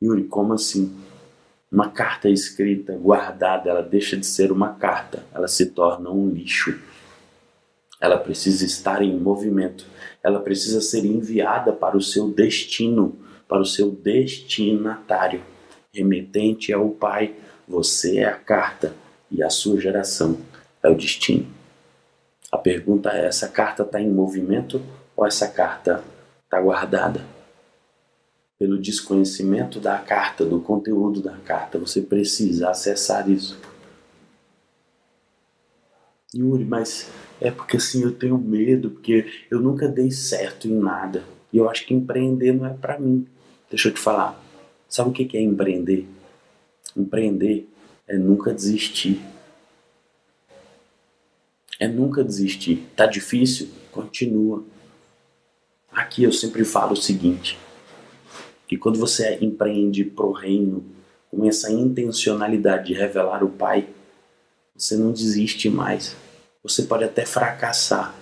Yuri, 0.03 0.25
como 0.25 0.53
assim? 0.53 0.93
Uma 1.71 1.89
carta 1.89 2.29
escrita, 2.29 2.93
guardada, 2.97 3.71
ela 3.71 3.83
deixa 3.83 4.17
de 4.17 4.27
ser 4.27 4.51
uma 4.51 4.75
carta, 4.75 5.25
ela 5.33 5.47
se 5.47 5.67
torna 5.67 6.11
um 6.11 6.29
lixo. 6.29 6.77
Ela 8.05 8.19
precisa 8.19 8.67
estar 8.67 9.01
em 9.01 9.19
movimento, 9.19 9.87
ela 10.23 10.39
precisa 10.39 10.83
ser 10.83 11.07
enviada 11.07 11.73
para 11.73 11.97
o 11.97 12.03
seu 12.03 12.29
destino, 12.29 13.17
para 13.49 13.63
o 13.63 13.65
seu 13.65 13.91
destinatário. 13.91 15.41
Remetente 15.91 16.71
é 16.71 16.77
o 16.77 16.91
Pai, 16.91 17.35
você 17.67 18.19
é 18.19 18.27
a 18.27 18.37
carta 18.37 18.95
e 19.31 19.43
a 19.43 19.49
sua 19.49 19.81
geração 19.81 20.39
é 20.83 20.91
o 20.91 20.95
destino. 20.95 21.47
A 22.53 22.59
pergunta 22.59 23.09
é: 23.09 23.25
essa 23.25 23.49
carta 23.49 23.85
está 23.85 23.99
em 23.99 24.11
movimento 24.11 24.83
ou 25.17 25.27
essa 25.27 25.49
carta 25.49 26.05
está 26.45 26.61
guardada. 26.61 27.25
Pelo 28.59 28.79
desconhecimento 28.79 29.81
da 29.81 29.97
carta, 29.97 30.45
do 30.45 30.61
conteúdo 30.61 31.23
da 31.23 31.39
carta, 31.39 31.79
você 31.79 32.03
precisa 32.03 32.69
acessar 32.69 33.31
isso. 33.31 33.59
Yuri, 36.35 36.67
mas 36.67 37.09
é 37.41 37.51
porque 37.51 37.77
assim 37.77 38.03
eu 38.03 38.13
tenho 38.13 38.39
medo, 38.39 38.91
porque 38.91 39.27
eu 39.51 39.61
nunca 39.61 39.89
dei 39.89 40.11
certo 40.11 40.69
em 40.69 40.75
nada. 40.75 41.25
E 41.53 41.59
eu 41.59 41.69
acho 41.69 41.87
que 41.87 41.95
empreender 41.95 42.53
não 42.53 42.67
é 42.67 42.73
para 42.73 42.99
mim. 42.99 43.27
Deixa 43.71 43.89
eu 43.89 43.95
te 43.95 44.01
falar. 44.01 44.41
Sabe 44.89 45.11
o 45.11 45.13
que 45.13 45.37
é 45.37 45.41
empreender? 45.41 46.07
Empreender 46.97 47.69
é 48.07 48.17
nunca 48.17 48.53
desistir. 48.53 49.21
É 51.79 51.89
nunca 51.89 52.23
desistir. 52.23 52.87
Tá 52.95 53.07
difícil? 53.07 53.69
Continua. 53.91 54.65
Aqui 55.91 56.25
eu 56.25 56.33
sempre 56.33 56.65
falo 56.65 56.93
o 56.93 56.97
seguinte: 56.97 57.59
que 58.67 58.77
quando 58.77 58.99
você 58.99 59.39
empreende 59.41 60.05
pro 60.05 60.33
reino 60.33 60.85
com 61.31 61.45
essa 61.45 61.73
intencionalidade 61.73 62.89
de 62.89 62.95
revelar 62.95 63.43
o 63.43 63.49
Pai, 63.49 63.89
você 64.77 64.97
não 64.97 65.13
desiste 65.13 65.69
mais. 65.69 66.17
Você 66.65 66.85
pode 66.85 67.05
até 67.05 67.27
fracassar, 67.27 68.15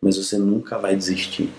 mas 0.00 0.16
você 0.16 0.36
nunca 0.36 0.76
vai 0.76 0.96
desistir. 0.96 1.52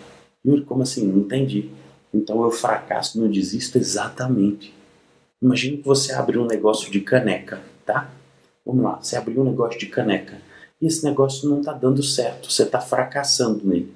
Yuri, 0.46 0.66
como 0.66 0.84
assim? 0.84 1.08
Não 1.08 1.20
entendi. 1.20 1.72
Então 2.14 2.44
eu 2.44 2.52
fracasso, 2.52 3.18
não 3.18 3.32
desisto 3.32 3.78
exatamente. 3.78 4.74
Imagine 5.42 5.78
que 5.78 5.86
você 5.88 6.12
abriu 6.12 6.42
um 6.42 6.48
negócio 6.48 6.92
de 6.92 7.00
caneca, 7.00 7.62
tá? 7.86 8.12
Vamos 8.66 8.84
lá, 8.84 9.00
você 9.02 9.16
abriu 9.16 9.42
um 9.42 9.46
negócio 9.46 9.80
de 9.80 9.86
caneca 9.86 10.38
e 10.82 10.88
esse 10.88 11.04
negócio 11.06 11.50
não 11.50 11.62
está 11.62 11.72
dando 11.72 12.04
certo, 12.04 12.52
você 12.52 12.64
está 12.64 12.82
fracassando 12.82 13.66
nele. 13.66 13.94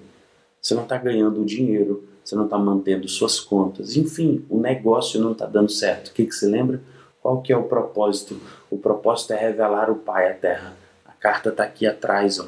Você 0.61 0.73
não 0.73 0.83
está 0.83 0.97
ganhando 0.97 1.43
dinheiro, 1.43 2.07
você 2.23 2.33
não 2.33 2.45
está 2.45 2.57
mantendo 2.57 3.09
suas 3.09 3.41
contas, 3.41 3.97
enfim, 3.97 4.45
o 4.49 4.57
negócio 4.57 5.19
não 5.19 5.33
está 5.33 5.45
dando 5.45 5.69
certo. 5.69 6.07
O 6.07 6.13
que, 6.13 6.25
que 6.25 6.33
você 6.33 6.47
lembra? 6.47 6.81
Qual 7.21 7.41
que 7.41 7.51
é 7.51 7.57
o 7.57 7.63
propósito? 7.63 8.39
O 8.71 8.77
propósito 8.77 9.33
é 9.33 9.37
revelar 9.37 9.91
o 9.91 9.95
Pai 9.95 10.31
à 10.31 10.33
Terra. 10.33 10.84
Carta 11.25 11.49
está 11.49 11.63
aqui 11.63 11.87
atrás, 11.87 12.39
ó. 12.39 12.45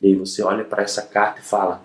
E 0.00 0.06
aí 0.06 0.14
você 0.14 0.42
olha 0.42 0.64
para 0.64 0.82
essa 0.82 1.02
carta 1.02 1.40
e 1.40 1.44
fala: 1.44 1.84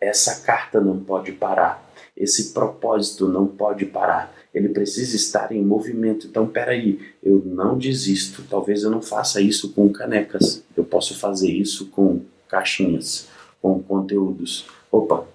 essa 0.00 0.44
carta 0.44 0.80
não 0.80 1.00
pode 1.00 1.32
parar. 1.32 1.84
Esse 2.16 2.52
propósito 2.52 3.26
não 3.26 3.48
pode 3.48 3.84
parar. 3.84 4.32
Ele 4.54 4.68
precisa 4.68 5.16
estar 5.16 5.50
em 5.50 5.60
movimento. 5.60 6.28
Então, 6.28 6.46
peraí, 6.46 7.12
eu 7.20 7.42
não 7.44 7.76
desisto. 7.76 8.44
Talvez 8.48 8.84
eu 8.84 8.90
não 8.92 9.02
faça 9.02 9.40
isso 9.40 9.72
com 9.72 9.92
canecas. 9.92 10.62
Eu 10.76 10.84
posso 10.84 11.18
fazer 11.18 11.50
isso 11.50 11.86
com 11.86 12.22
caixinhas, 12.46 13.26
com 13.60 13.82
conteúdos 13.82 14.64
opa, 14.92 15.26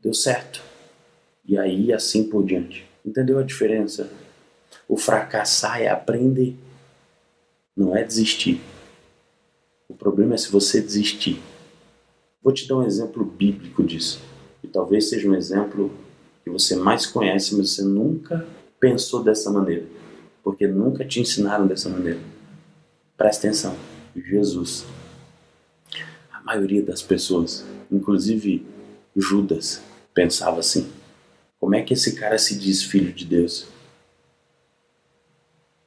deu 0.00 0.14
certo. 0.14 0.62
E 1.44 1.58
aí 1.58 1.92
assim 1.92 2.22
por 2.22 2.44
diante. 2.44 2.86
Entendeu 3.04 3.40
a 3.40 3.42
diferença? 3.42 4.08
O 4.88 4.96
fracassar 4.96 5.82
é 5.82 5.88
aprender, 5.88 6.54
não 7.76 7.96
é 7.96 8.04
desistir. 8.04 8.60
O 9.88 9.94
problema 9.94 10.34
é 10.34 10.36
se 10.36 10.50
você 10.50 10.80
desistir. 10.80 11.40
Vou 12.42 12.52
te 12.52 12.68
dar 12.68 12.76
um 12.76 12.84
exemplo 12.84 13.24
bíblico 13.24 13.82
disso. 13.82 14.20
E 14.62 14.68
talvez 14.68 15.08
seja 15.08 15.28
um 15.28 15.34
exemplo 15.34 15.90
que 16.42 16.50
você 16.50 16.76
mais 16.76 17.06
conhece, 17.06 17.54
mas 17.54 17.70
você 17.70 17.82
nunca 17.82 18.46
pensou 18.80 19.22
dessa 19.22 19.50
maneira. 19.50 19.86
Porque 20.42 20.66
nunca 20.66 21.04
te 21.04 21.20
ensinaram 21.20 21.66
dessa 21.66 21.88
maneira. 21.88 22.20
Presta 23.16 23.46
atenção. 23.46 23.76
Jesus. 24.16 24.84
A 26.30 26.42
maioria 26.42 26.82
das 26.82 27.02
pessoas 27.02 27.64
Inclusive, 27.94 28.66
Judas 29.14 29.80
pensava 30.12 30.58
assim: 30.58 30.90
como 31.60 31.76
é 31.76 31.82
que 31.82 31.94
esse 31.94 32.16
cara 32.16 32.38
se 32.38 32.58
diz 32.58 32.82
filho 32.82 33.12
de 33.12 33.24
Deus? 33.24 33.68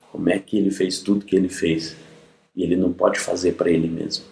Como 0.10 0.30
é 0.30 0.40
que 0.40 0.58
ele 0.58 0.72
fez 0.72 1.00
tudo 1.00 1.26
que 1.26 1.36
ele 1.36 1.50
fez 1.50 1.96
e 2.58 2.64
ele 2.64 2.76
não 2.76 2.92
pode 2.92 3.20
fazer 3.20 3.54
para 3.54 3.70
ele 3.70 3.88
mesmo? 3.88 4.26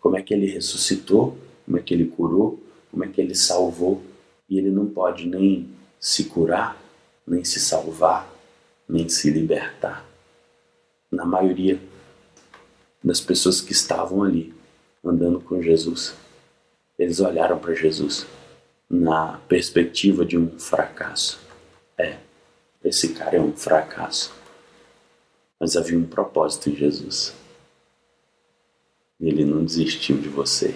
Como 0.00 0.16
é 0.16 0.22
que 0.22 0.32
ele 0.32 0.46
ressuscitou? 0.46 1.36
Como 1.66 1.76
é 1.76 1.82
que 1.82 1.92
ele 1.92 2.06
curou? 2.06 2.58
Como 2.90 3.04
é 3.04 3.08
que 3.08 3.20
ele 3.20 3.34
salvou? 3.34 4.02
E 4.48 4.56
ele 4.56 4.70
não 4.70 4.86
pode 4.86 5.26
nem 5.26 5.68
se 5.98 6.24
curar, 6.24 6.80
nem 7.26 7.44
se 7.44 7.60
salvar, 7.60 8.32
nem 8.88 9.08
se 9.08 9.30
libertar. 9.30 10.06
Na 11.10 11.26
maioria 11.26 11.78
das 13.02 13.20
pessoas 13.20 13.60
que 13.60 13.72
estavam 13.72 14.22
ali 14.22 14.54
andando 15.04 15.40
com 15.40 15.60
Jesus. 15.60 16.14
Eles 16.98 17.18
olharam 17.20 17.58
para 17.58 17.74
Jesus 17.74 18.26
na 18.88 19.38
perspectiva 19.48 20.24
de 20.24 20.36
um 20.36 20.58
fracasso. 20.58 21.40
É, 21.96 22.18
esse 22.84 23.14
cara 23.14 23.36
é 23.36 23.40
um 23.40 23.56
fracasso. 23.56 24.32
Mas 25.58 25.76
havia 25.76 25.98
um 25.98 26.06
propósito 26.06 26.70
em 26.70 26.76
Jesus. 26.76 27.34
Ele 29.20 29.44
não 29.44 29.64
desistiu 29.64 30.18
de 30.18 30.28
você. 30.28 30.74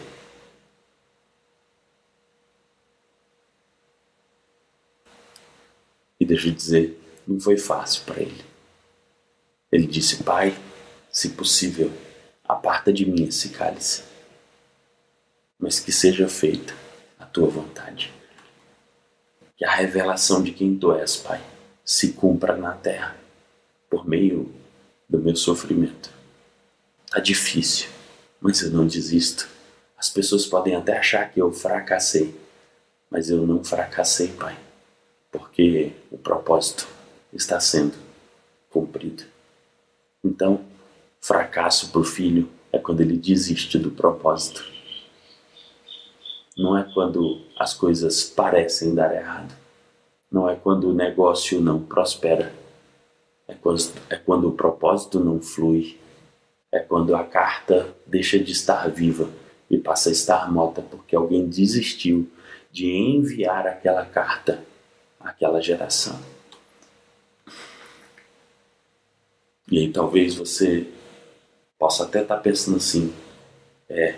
E 6.20 6.24
deixa 6.26 6.48
eu 6.48 6.52
dizer, 6.52 7.00
não 7.26 7.40
foi 7.40 7.56
fácil 7.56 8.04
para 8.04 8.20
ele. 8.20 8.44
Ele 9.72 9.86
disse: 9.86 10.22
Pai, 10.22 10.56
se 11.10 11.30
possível, 11.30 11.90
aparta 12.44 12.92
de 12.92 13.06
mim 13.06 13.24
esse 13.24 13.48
cálice 13.48 14.14
mas 15.64 15.80
que 15.80 15.90
seja 15.90 16.28
feita 16.28 16.74
a 17.18 17.24
tua 17.24 17.48
vontade. 17.48 18.12
Que 19.56 19.64
a 19.64 19.74
revelação 19.74 20.42
de 20.42 20.52
quem 20.52 20.76
tu 20.76 20.92
és, 20.92 21.16
Pai, 21.16 21.40
se 21.82 22.12
cumpra 22.12 22.54
na 22.54 22.72
terra 22.72 23.16
por 23.88 24.06
meio 24.06 24.52
do 25.08 25.18
meu 25.18 25.34
sofrimento. 25.34 26.10
Tá 27.10 27.18
difícil, 27.18 27.88
mas 28.44 28.60
eu 28.60 28.70
não 28.70 28.86
desisto. 28.86 29.48
As 29.96 30.10
pessoas 30.10 30.44
podem 30.44 30.76
até 30.76 30.98
achar 30.98 31.30
que 31.32 31.40
eu 31.40 31.50
fracassei, 31.50 32.38
mas 33.10 33.30
eu 33.30 33.46
não 33.46 33.64
fracassei, 33.64 34.28
Pai, 34.28 34.54
porque 35.32 35.92
o 36.10 36.18
propósito 36.18 36.86
está 37.32 37.58
sendo 37.58 37.94
cumprido. 38.68 39.24
Então, 40.22 40.60
fracasso 41.22 41.90
para 41.90 42.02
o 42.02 42.04
filho 42.04 42.46
é 42.70 42.78
quando 42.78 43.00
ele 43.00 43.16
desiste 43.16 43.78
do 43.78 43.90
propósito. 43.90 44.62
Não 46.54 46.76
é 46.76 46.84
quando 46.92 47.40
as 47.58 47.72
coisas 47.72 48.24
parecem 48.24 48.94
dar 48.94 49.14
errado. 49.14 49.54
Não 50.30 50.50
é 50.50 50.54
quando 50.54 50.90
o 50.90 50.94
negócio 50.94 51.62
não 51.62 51.80
prospera. 51.80 52.52
É 53.48 53.54
quando, 53.54 53.80
é 54.10 54.16
quando 54.16 54.48
o 54.48 54.52
propósito 54.52 55.18
não 55.18 55.40
flui. 55.40 55.98
É 56.74 56.80
quando 56.80 57.14
a 57.14 57.22
carta 57.22 57.94
deixa 58.04 58.36
de 58.36 58.50
estar 58.50 58.90
viva 58.90 59.30
e 59.70 59.78
passa 59.78 60.08
a 60.08 60.12
estar 60.12 60.50
morta 60.50 60.82
porque 60.82 61.14
alguém 61.14 61.48
desistiu 61.48 62.28
de 62.72 62.90
enviar 62.90 63.64
aquela 63.68 64.04
carta 64.04 64.60
àquela 65.20 65.60
geração. 65.60 66.18
E 69.70 69.78
aí 69.78 69.92
talvez 69.92 70.34
você 70.34 70.84
possa 71.78 72.02
até 72.02 72.22
estar 72.22 72.38
pensando 72.38 72.78
assim: 72.78 73.14
é, 73.88 74.16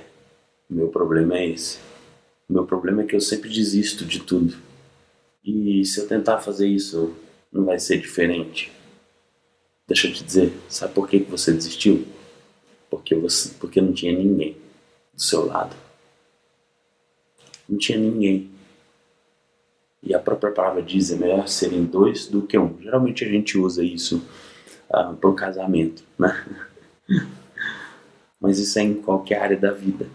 meu 0.69 0.89
problema 0.89 1.37
é 1.37 1.49
esse. 1.49 1.79
Meu 2.49 2.65
problema 2.65 3.03
é 3.03 3.05
que 3.05 3.15
eu 3.15 3.21
sempre 3.21 3.51
desisto 3.51 4.03
de 4.03 4.21
tudo. 4.21 4.57
E 5.45 5.85
se 5.85 6.01
eu 6.01 6.09
tentar 6.09 6.39
fazer 6.39 6.69
isso, 6.69 7.15
não 7.53 7.67
vai 7.67 7.79
ser 7.79 8.01
diferente. 8.01 8.73
Deixa 9.87 10.09
eu 10.09 10.15
te 10.15 10.25
dizer, 10.25 10.55
sabe 10.71 10.95
por 10.95 11.07
que 11.07 11.19
você 11.19 11.53
desistiu? 11.53 12.16
Porque, 12.91 13.15
você, 13.15 13.55
porque 13.61 13.81
não 13.81 13.93
tinha 13.93 14.13
ninguém 14.13 14.57
do 15.13 15.21
seu 15.21 15.47
lado. 15.47 15.75
Não 17.69 17.79
tinha 17.79 17.99
ninguém. 17.99 18.51
E 20.03 20.15
a 20.15 20.19
própria 20.19 20.53
palavra 20.53 20.83
diz: 20.83 21.11
é 21.11 21.17
melhor 21.17 21.49
serem 21.49 21.85
dois 21.85 22.27
do 22.27 22.43
que 22.43 22.57
um. 22.59 22.81
Geralmente 22.81 23.25
a 23.25 23.29
gente 23.29 23.59
usa 23.59 23.85
isso 23.85 24.23
ah, 24.91 25.13
para 25.13 25.31
o 25.31 25.35
casamento, 25.35 26.05
né? 26.19 26.47
Mas 28.41 28.59
isso 28.59 28.79
é 28.79 28.83
em 28.83 28.95
qualquer 28.95 29.41
área 29.41 29.57
da 29.57 29.73
vida. 29.73 30.09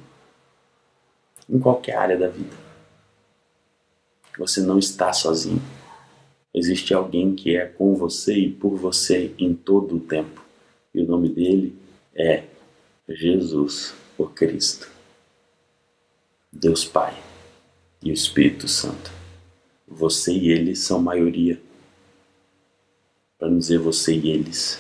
Em 1.50 1.60
qualquer 1.60 1.96
área 1.96 2.18
da 2.18 2.28
vida. 2.28 2.56
Você 4.38 4.62
não 4.62 4.80
está 4.80 5.12
sozinho. 5.12 5.62
Existe 6.54 6.94
alguém 6.94 7.36
que 7.36 7.56
é 7.56 7.66
com 7.66 7.96
você 7.96 8.34
e 8.36 8.52
por 8.52 8.76
você 8.76 9.34
em 9.38 9.54
todo 9.54 9.98
o 9.98 10.00
tempo. 10.00 10.42
E 10.94 11.02
o 11.02 11.08
nome 11.08 11.30
dele 11.30 11.76
é 12.14 12.44
Jesus, 13.10 13.94
o 14.18 14.26
Cristo. 14.26 14.90
Deus 16.52 16.86
Pai 16.86 17.18
e 18.04 18.12
o 18.12 18.14
Espírito 18.14 18.68
Santo. 18.68 19.12
Você 19.88 20.34
e 20.34 20.50
ele 20.50 20.76
são 20.76 21.02
maioria. 21.02 21.62
Para 23.38 23.50
não 23.50 23.58
dizer 23.58 23.80
você 23.80 24.16
e 24.16 24.30
eles. 24.30 24.80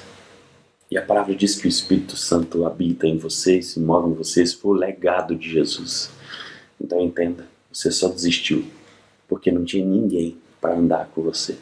E 0.89 0.97
a 0.97 1.05
palavra 1.05 1.33
diz 1.35 1.55
que 1.55 1.67
o 1.67 1.69
Espírito 1.69 2.17
Santo 2.17 2.65
habita 2.65 3.07
em 3.07 3.17
vocês, 3.17 3.67
se 3.67 3.79
move 3.79 4.11
em 4.11 4.13
vocês, 4.13 4.53
foi 4.53 4.71
o 4.71 4.79
legado 4.79 5.35
de 5.35 5.49
Jesus. 5.49 6.11
Então 6.79 7.01
entenda, 7.01 7.47
você 7.71 7.91
só 7.91 8.09
desistiu 8.09 8.65
porque 9.27 9.49
não 9.51 9.63
tinha 9.63 9.85
ninguém 9.85 10.37
para 10.59 10.77
andar 10.77 11.07
com 11.07 11.23
você. 11.23 11.57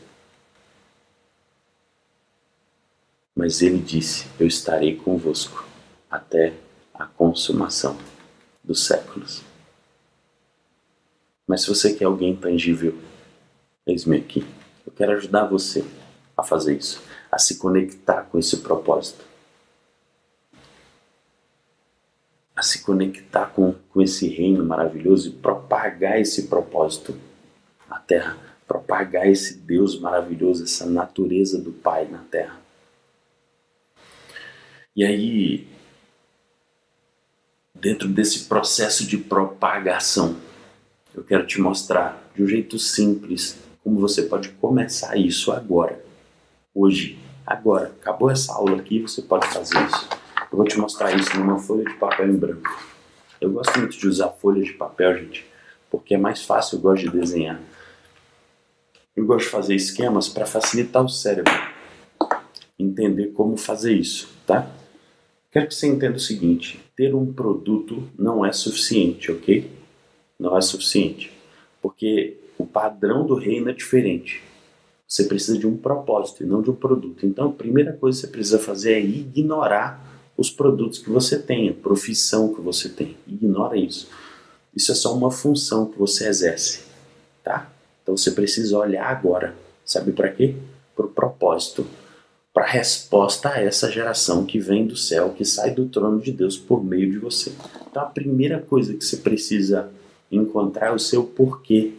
Mas 3.36 3.62
ele 3.62 3.78
disse: 3.78 4.26
Eu 4.40 4.48
estarei 4.48 4.96
convosco 4.96 5.69
até 6.10 6.54
a 6.94 7.06
consumação 7.06 7.98
dos 8.64 8.86
séculos. 8.86 9.42
Mas 11.48 11.62
se 11.62 11.70
você 11.70 11.94
quer 11.94 12.06
alguém 12.06 12.36
tangível, 12.36 12.96
eis-me 13.86 14.18
aqui. 14.18 14.46
Eu 14.86 14.94
quero 14.94 15.14
ajudar 15.14 15.46
você 15.46 15.84
a 16.38 16.44
fazer 16.44 16.78
isso, 16.78 17.02
a 17.32 17.38
se 17.38 17.58
conectar 17.58 18.24
com 18.24 18.38
esse 18.38 18.58
propósito. 18.58 19.26
A 22.56 22.62
se 22.62 22.84
conectar 22.84 23.48
com, 23.48 23.74
com 23.90 24.02
esse 24.02 24.28
reino 24.28 24.64
maravilhoso 24.66 25.30
e 25.30 25.32
propagar 25.32 26.20
esse 26.20 26.48
propósito 26.48 27.16
na 27.88 28.00
terra. 28.00 28.38
Propagar 28.68 29.28
esse 29.28 29.58
Deus 29.58 30.00
maravilhoso, 30.00 30.64
essa 30.64 30.86
natureza 30.86 31.60
do 31.60 31.72
Pai 31.72 32.06
na 32.06 32.20
terra. 32.20 32.60
E 34.96 35.04
aí, 35.04 35.68
dentro 37.80 38.08
desse 38.08 38.46
processo 38.46 39.06
de 39.06 39.18
propagação, 39.18 40.36
eu 41.14 41.24
quero 41.24 41.46
te 41.46 41.60
mostrar 41.60 42.32
de 42.36 42.44
um 42.44 42.48
jeito 42.48 42.78
simples 42.78 43.58
como 43.84 44.00
você 44.00 44.24
pode 44.24 44.50
começar 44.50 45.18
isso 45.18 45.52
agora, 45.52 46.04
hoje, 46.74 47.18
agora. 47.46 47.94
Acabou 48.02 48.30
essa 48.30 48.54
aula 48.54 48.78
aqui, 48.78 49.02
você 49.02 49.22
pode 49.22 49.48
fazer 49.48 49.78
isso. 49.86 50.08
Eu 50.52 50.58
vou 50.58 50.66
te 50.66 50.78
mostrar 50.78 51.16
isso 51.16 51.38
numa 51.38 51.58
folha 51.58 51.84
de 51.84 51.94
papel 51.96 52.30
em 52.30 52.36
branco. 52.36 52.70
Eu 53.40 53.52
gosto 53.52 53.80
muito 53.80 53.98
de 53.98 54.08
usar 54.08 54.30
folha 54.30 54.62
de 54.62 54.74
papel, 54.74 55.18
gente, 55.18 55.46
porque 55.90 56.16
é 56.16 56.18
mais 56.18 56.44
fácil, 56.44 56.78
eu 56.78 56.82
gosto 56.82 57.04
de 57.04 57.18
desenhar. 57.18 57.60
Eu 59.16 59.26
gosto 59.26 59.46
de 59.46 59.52
fazer 59.52 59.76
esquemas 59.76 60.30
para 60.30 60.46
facilitar 60.46 61.04
o 61.04 61.10
cérebro 61.10 61.52
entender 62.80 63.28
como 63.28 63.58
fazer 63.58 63.94
isso, 63.94 64.30
tá? 64.48 64.72
Quero 65.52 65.68
que 65.68 65.76
você 65.76 65.88
entenda 65.88 66.16
o 66.16 66.20
seguinte: 66.20 66.80
ter 67.00 67.16
um 67.16 67.32
produto 67.32 68.04
não 68.18 68.46
é 68.46 68.52
suficiente, 68.52 69.32
ok? 69.32 69.72
Não 70.38 70.58
é 70.58 70.60
suficiente, 70.60 71.32
porque 71.82 72.36
o 72.58 72.66
padrão 72.66 73.26
do 73.26 73.36
reino 73.36 73.70
é 73.70 73.74
diferente. 73.74 74.44
Você 75.08 75.24
precisa 75.24 75.58
de 75.58 75.66
um 75.66 75.78
propósito 75.78 76.44
e 76.44 76.46
não 76.46 76.62
de 76.62 76.70
um 76.70 76.76
produto. 76.76 77.26
Então, 77.26 77.48
a 77.48 77.54
primeira 77.54 77.94
coisa 77.94 78.18
que 78.20 78.26
você 78.26 78.32
precisa 78.34 78.60
fazer 78.60 78.96
é 78.96 79.00
ignorar 79.00 80.06
os 80.36 80.50
produtos 80.50 81.00
que 81.00 81.10
você 81.10 81.40
tem, 81.40 81.70
a 81.70 81.74
profissão 81.74 82.54
que 82.54 82.60
você 82.60 82.90
tem. 82.90 83.16
Ignora 83.26 83.78
isso. 83.78 84.10
Isso 84.76 84.92
é 84.92 84.96
só 84.96 85.16
uma 85.16 85.32
função 85.32 85.86
que 85.86 85.98
você 85.98 86.28
exerce, 86.28 86.82
tá? 87.42 87.72
Então 88.04 88.18
você 88.18 88.32
precisa 88.32 88.78
olhar 88.78 89.06
agora. 89.06 89.56
Sabe 89.86 90.12
para 90.12 90.30
quê? 90.30 90.54
Para 90.98 91.06
o 91.06 91.10
propósito. 91.10 91.88
Para 92.60 92.68
a 92.68 92.72
resposta 92.72 93.48
a 93.48 93.62
essa 93.62 93.90
geração 93.90 94.46
que 94.46 94.60
vem 94.60 94.86
do 94.86 94.94
céu, 94.94 95.30
que 95.30 95.46
sai 95.46 95.72
do 95.72 95.86
trono 95.86 96.20
de 96.20 96.30
Deus 96.30 96.58
por 96.58 96.84
meio 96.84 97.10
de 97.10 97.18
você. 97.18 97.54
Então 97.90 98.04
a 98.04 98.06
primeira 98.06 98.60
coisa 98.60 98.94
que 98.94 99.06
você 99.06 99.16
precisa 99.16 99.90
encontrar 100.30 100.88
é 100.88 100.92
o 100.92 101.00
seu 101.00 101.24
porquê. 101.24 101.94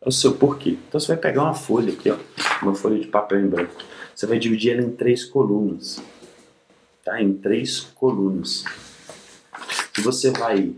É 0.00 0.08
o 0.08 0.10
seu 0.10 0.32
porquê. 0.32 0.78
Então 0.88 0.98
você 0.98 1.08
vai 1.08 1.18
pegar 1.18 1.42
uma 1.42 1.52
folha 1.52 1.92
aqui, 1.92 2.10
ó, 2.10 2.16
uma 2.62 2.74
folha 2.74 2.98
de 2.98 3.06
papel 3.06 3.38
em 3.38 3.48
branco. 3.48 3.74
Você 4.14 4.26
vai 4.26 4.38
dividir 4.38 4.72
ela 4.72 4.80
em 4.80 4.92
três 4.92 5.26
colunas. 5.26 6.02
Tá? 7.04 7.20
Em 7.20 7.34
três 7.34 7.80
colunas. 7.80 8.64
E 9.98 10.00
você 10.00 10.30
vai, 10.30 10.72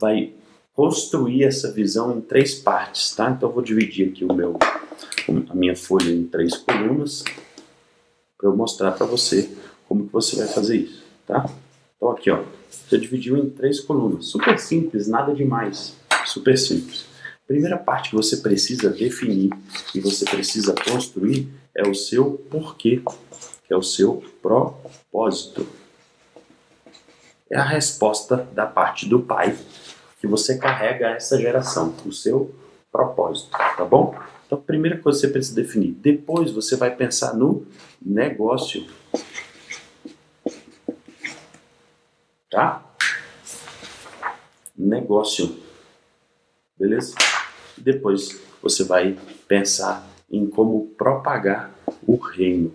vai 0.00 0.32
construir 0.74 1.44
essa 1.44 1.70
visão 1.70 2.18
em 2.18 2.20
três 2.20 2.56
partes, 2.56 3.14
tá? 3.14 3.30
Então 3.30 3.48
eu 3.48 3.54
vou 3.54 3.62
dividir 3.62 4.08
aqui 4.08 4.24
o 4.24 4.34
meu, 4.34 4.58
a 5.28 5.54
minha 5.54 5.76
folha 5.76 6.10
em 6.10 6.24
três 6.24 6.56
colunas 6.56 7.24
para 8.38 8.48
eu 8.48 8.56
mostrar 8.56 8.92
para 8.92 9.06
você 9.06 9.50
como 9.88 10.06
que 10.06 10.12
você 10.12 10.36
vai 10.36 10.48
fazer 10.48 10.76
isso, 10.76 11.04
tá? 11.26 11.48
Então 11.96 12.10
aqui, 12.10 12.30
ó, 12.30 12.44
você 12.70 12.98
dividiu 12.98 13.36
em 13.36 13.48
três 13.48 13.80
colunas, 13.80 14.26
super 14.26 14.58
simples, 14.58 15.08
nada 15.08 15.34
demais, 15.34 15.96
super 16.24 16.58
simples. 16.58 17.06
Primeira 17.46 17.78
parte 17.78 18.10
que 18.10 18.16
você 18.16 18.38
precisa 18.38 18.90
definir 18.90 19.50
e 19.94 20.00
você 20.00 20.24
precisa 20.24 20.74
construir 20.74 21.48
é 21.74 21.86
o 21.88 21.94
seu 21.94 22.32
porquê, 22.50 23.02
que 23.66 23.72
é 23.72 23.76
o 23.76 23.82
seu 23.82 24.22
propósito. 24.42 25.66
É 27.48 27.56
a 27.56 27.64
resposta 27.64 28.48
da 28.52 28.66
parte 28.66 29.08
do 29.08 29.20
pai 29.20 29.56
que 30.20 30.26
você 30.26 30.58
carrega 30.58 31.10
essa 31.10 31.40
geração, 31.40 31.94
o 32.04 32.12
seu 32.12 32.52
propósito, 32.90 33.50
tá 33.50 33.84
bom? 33.84 34.14
Então, 34.46 34.58
a 34.58 34.60
primeira 34.60 34.96
coisa 34.98 35.18
que 35.18 35.26
você 35.26 35.32
precisa 35.32 35.56
definir. 35.56 35.90
Depois 35.92 36.52
você 36.52 36.76
vai 36.76 36.94
pensar 36.94 37.34
no 37.34 37.66
negócio. 38.00 38.86
Tá? 42.48 42.84
Negócio. 44.78 45.58
Beleza? 46.78 47.16
Depois 47.76 48.40
você 48.62 48.84
vai 48.84 49.18
pensar 49.48 50.08
em 50.30 50.48
como 50.48 50.86
propagar 50.96 51.74
o 52.06 52.16
reino. 52.16 52.72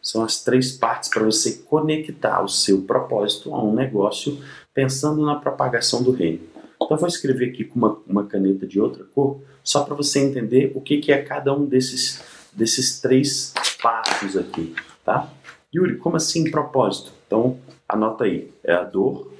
São 0.00 0.22
as 0.22 0.42
três 0.42 0.72
partes 0.72 1.10
para 1.10 1.24
você 1.24 1.58
conectar 1.64 2.42
o 2.42 2.48
seu 2.48 2.82
propósito 2.82 3.54
a 3.54 3.62
um 3.62 3.74
negócio 3.74 4.42
pensando 4.72 5.24
na 5.24 5.36
propagação 5.36 6.02
do 6.02 6.12
reino. 6.12 6.53
Então 6.80 6.96
vou 6.96 7.08
escrever 7.08 7.50
aqui 7.50 7.64
com 7.64 7.78
uma, 7.78 7.98
uma 8.06 8.24
caneta 8.24 8.66
de 8.66 8.80
outra 8.80 9.04
cor, 9.04 9.40
só 9.62 9.84
para 9.84 9.94
você 9.94 10.20
entender 10.20 10.72
o 10.74 10.80
que, 10.80 10.98
que 10.98 11.12
é 11.12 11.22
cada 11.22 11.54
um 11.54 11.64
desses, 11.64 12.22
desses 12.52 13.00
três 13.00 13.52
passos 13.82 14.36
aqui, 14.36 14.74
tá? 15.04 15.28
Yuri, 15.74 15.96
como 15.96 16.16
assim 16.16 16.50
propósito? 16.50 17.12
Então 17.26 17.58
anota 17.88 18.24
aí, 18.24 18.50
é 18.62 18.72
a 18.74 18.84
dor 18.84 19.32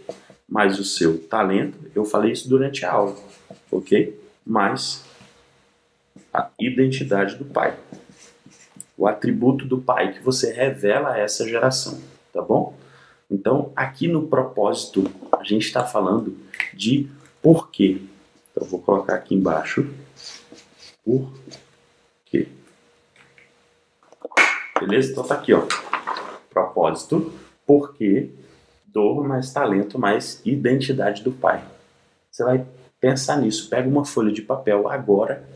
mais 0.49 0.79
o 0.79 0.85
seu 0.85 1.19
talento. 1.19 1.79
Eu 1.95 2.05
falei 2.05 2.33
isso 2.33 2.49
durante 2.49 2.85
a 2.85 2.93
aula, 2.93 3.17
ok? 3.71 4.19
Mais 4.47 5.05
a 6.33 6.51
identidade 6.59 7.37
do 7.37 7.45
pai 7.45 7.77
o 8.97 9.07
atributo 9.07 9.67
do 9.67 9.81
pai 9.81 10.13
que 10.13 10.23
você 10.23 10.53
revela 10.53 11.13
a 11.13 11.19
essa 11.19 11.47
geração, 11.49 12.01
tá 12.33 12.41
bom? 12.41 12.75
Então, 13.31 13.73
aqui 13.75 14.07
no 14.07 14.29
propósito, 14.29 15.11
a 15.33 15.43
gente 15.43 15.67
está 15.67 15.85
falando 15.85 16.37
de 16.73 17.09
porquê. 17.45 18.01
Então, 18.51 18.67
vou 18.67 18.81
colocar 18.81 19.17
aqui 19.17 19.35
embaixo. 19.35 19.87
Por 21.05 21.31
quê? 22.25 22.49
Beleza? 24.81 25.13
Então, 25.13 25.25
tá 25.25 25.35
aqui, 25.35 25.53
ó. 25.53 25.63
Propósito, 26.49 27.31
porquê, 27.67 28.31
dor 28.87 29.29
mais 29.29 29.53
talento 29.53 29.99
mais 29.99 30.41
identidade 30.43 31.23
do 31.23 31.33
pai. 31.33 31.63
Você 32.31 32.43
vai 32.43 32.65
pensar 32.99 33.37
nisso. 33.37 33.69
Pega 33.69 33.87
uma 33.87 34.07
folha 34.07 34.33
de 34.33 34.41
papel 34.41 34.89
agora, 34.89 35.47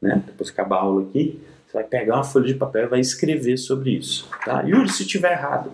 né? 0.00 0.22
Depois 0.26 0.50
que 0.50 0.58
acabar 0.58 0.76
a 0.76 0.82
aula 0.82 1.02
aqui, 1.02 1.38
você 1.66 1.74
vai 1.74 1.84
pegar 1.84 2.14
uma 2.14 2.24
folha 2.24 2.46
de 2.46 2.54
papel 2.54 2.84
e 2.84 2.88
vai 2.88 3.00
escrever 3.00 3.58
sobre 3.58 3.90
isso. 3.90 4.26
Tá? 4.42 4.62
Yuri, 4.62 4.88
se 4.88 5.02
estiver 5.02 5.32
errado, 5.32 5.70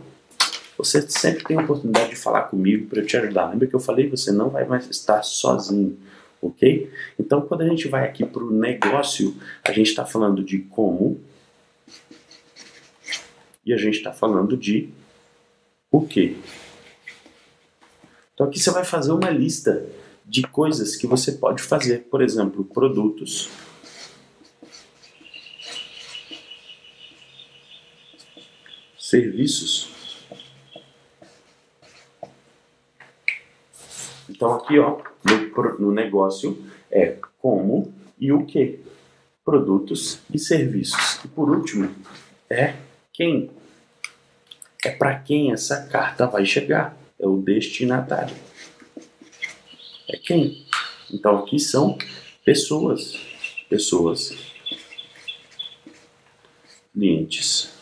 você 0.76 1.02
sempre 1.08 1.44
tem 1.44 1.56
a 1.56 1.62
oportunidade 1.62 2.10
de 2.10 2.16
falar 2.16 2.42
comigo 2.42 2.86
para 2.86 3.00
eu 3.00 3.06
te 3.06 3.16
ajudar. 3.16 3.50
Lembra 3.50 3.66
que 3.66 3.74
eu 3.74 3.80
falei? 3.80 4.08
Você 4.10 4.30
não 4.30 4.50
vai 4.50 4.66
mais 4.66 4.88
estar 4.90 5.22
sozinho, 5.22 5.98
ok? 6.40 6.90
Então, 7.18 7.40
quando 7.40 7.62
a 7.62 7.68
gente 7.68 7.88
vai 7.88 8.04
aqui 8.04 8.24
para 8.24 8.42
o 8.42 8.50
negócio, 8.50 9.34
a 9.64 9.72
gente 9.72 9.88
está 9.88 10.04
falando 10.04 10.44
de 10.44 10.58
como 10.58 11.20
e 13.64 13.72
a 13.72 13.76
gente 13.76 13.96
está 13.96 14.12
falando 14.12 14.56
de 14.56 14.90
o 15.90 16.06
quê. 16.06 16.36
Então, 18.34 18.46
aqui 18.46 18.60
você 18.60 18.70
vai 18.70 18.84
fazer 18.84 19.12
uma 19.12 19.30
lista 19.30 19.86
de 20.26 20.42
coisas 20.42 20.94
que 20.94 21.06
você 21.06 21.32
pode 21.32 21.62
fazer. 21.62 22.04
Por 22.10 22.20
exemplo, 22.20 22.64
produtos 22.64 23.48
serviços. 28.98 29.95
Então 34.36 34.52
aqui 34.52 34.78
ó, 34.78 34.98
no, 35.24 35.78
no 35.78 35.90
negócio 35.90 36.62
é 36.90 37.16
como 37.38 37.94
e 38.20 38.30
o 38.30 38.44
que. 38.44 38.84
Produtos 39.42 40.18
e 40.34 40.38
serviços. 40.38 41.24
E 41.24 41.28
por 41.28 41.48
último, 41.48 41.88
é 42.50 42.74
quem. 43.12 43.50
É 44.84 44.90
para 44.90 45.18
quem 45.20 45.52
essa 45.52 45.86
carta 45.86 46.26
vai 46.26 46.44
chegar. 46.44 46.96
É 47.18 47.26
o 47.26 47.36
destinatário. 47.38 48.36
É 50.08 50.16
quem. 50.16 50.66
Então 51.10 51.38
aqui 51.38 51.58
são 51.58 51.96
pessoas. 52.44 53.18
Pessoas. 53.70 54.36
Clientes. 56.92 57.76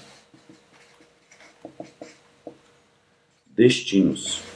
destinos. 3.56 4.53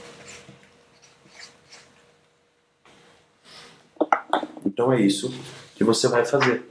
Então 4.79 4.93
é 4.93 5.01
isso 5.01 5.35
que 5.74 5.83
você 5.83 6.07
vai 6.07 6.24
fazer 6.24 6.62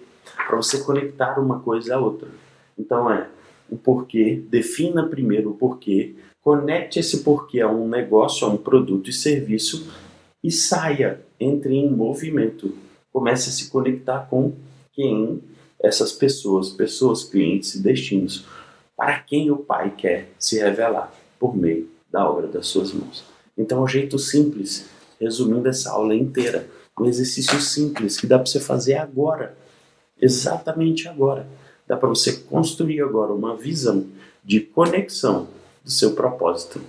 para 0.47 0.55
você 0.55 0.82
conectar 0.82 1.38
uma 1.41 1.60
coisa 1.60 1.95
à 1.95 1.99
outra. 1.99 2.30
Então 2.80 3.12
é 3.12 3.28
o 3.70 3.76
porquê, 3.76 4.41
defina 4.49 5.05
primeiro 5.05 5.49
o 5.49 5.53
porquê, 5.53 6.16
conecte 6.41 6.99
esse 6.99 7.22
porquê 7.22 7.60
a 7.60 7.70
um 7.70 7.86
negócio, 7.86 8.47
a 8.47 8.49
um 8.49 8.55
produto 8.55 9.10
e 9.10 9.14
serviço 9.14 9.91
e 10.41 10.49
saia, 10.49 11.20
entre 11.38 11.76
em 11.76 11.91
movimento. 11.91 12.74
Comece 13.12 13.49
a 13.49 13.51
se 13.51 13.70
conectar 13.70 14.20
com 14.30 14.53
quem 14.93 15.43
essas 15.78 16.14
pessoas, 16.14 16.70
pessoas, 16.70 17.26
clientes 17.26 17.76
e 17.76 17.84
destinos, 17.84 18.45
para 18.95 19.20
quem 19.20 19.51
o 19.51 19.58
Pai 19.58 19.93
quer 19.97 20.30
se 20.39 20.58
revelar 20.58 21.14
por 21.38 21.58
meio 21.58 21.89
da 22.10 22.30
obra 22.30 22.47
das 22.47 22.68
suas 22.68 22.93
mãos. 22.93 23.26
Então, 23.58 23.80
é 23.80 23.82
um 23.82 23.88
jeito 23.88 24.18
simples, 24.18 24.88
resumindo 25.20 25.68
essa 25.68 25.91
aula 25.91 26.16
inteira, 26.16 26.70
um 27.00 27.06
exercício 27.06 27.60
simples 27.62 28.18
que 28.18 28.28
dá 28.28 28.38
para 28.38 28.48
você 28.48 28.60
fazer 28.60 28.95
agora, 28.95 29.56
exatamente 30.20 31.08
agora. 31.08 31.48
Dá 31.88 31.95
para 31.95 32.10
você 32.10 32.34
construir 32.34 33.02
agora 33.02 33.34
uma 33.34 33.56
visão 33.56 34.08
de 34.43 34.60
conexão 34.60 35.48
do 35.84 35.91
seu 35.91 36.14
propósito 36.14 36.82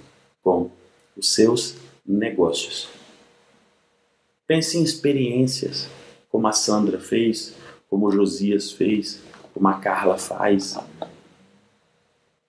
com 0.43 0.71
os 1.17 1.33
seus 1.33 1.77
negócios. 2.07 2.89
Pense 4.47 4.79
em 4.79 4.83
experiências, 4.83 5.89
como 6.31 6.49
a 6.49 6.53
Sandra 6.53 6.99
fez, 6.99 7.55
como 7.91 8.07
o 8.07 8.11
Josias 8.11 8.73
fez, 8.73 9.21
como 9.53 9.69
a 9.69 9.75
Carla 9.75 10.17
faz, 10.17 10.77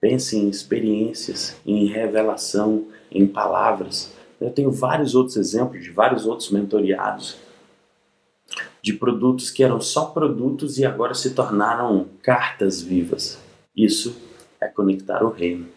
Pense 0.02 0.38
em 0.38 0.48
experiências, 0.48 1.58
em 1.66 1.86
revelação, 1.88 2.88
em 3.12 3.28
palavras. 3.28 4.14
Eu 4.40 4.50
tenho 4.50 4.72
vários 4.72 5.14
outros 5.14 5.36
exemplos 5.36 5.84
de 5.84 5.92
vários 5.92 6.26
outros 6.26 6.52
mentoriados 6.52 7.36
de 8.82 8.94
produtos 8.94 9.50
que 9.50 9.64
eram 9.64 9.82
só 9.82 10.06
produtos 10.06 10.78
e 10.78 10.86
agora 10.86 11.14
se 11.14 11.32
tornaram 11.32 12.08
cartas 12.22 12.82
vivas. 12.82 13.40
Isso 13.76 14.16
é 14.60 14.68
conectar 14.68 15.24
o 15.24 15.30
reino 15.30 15.68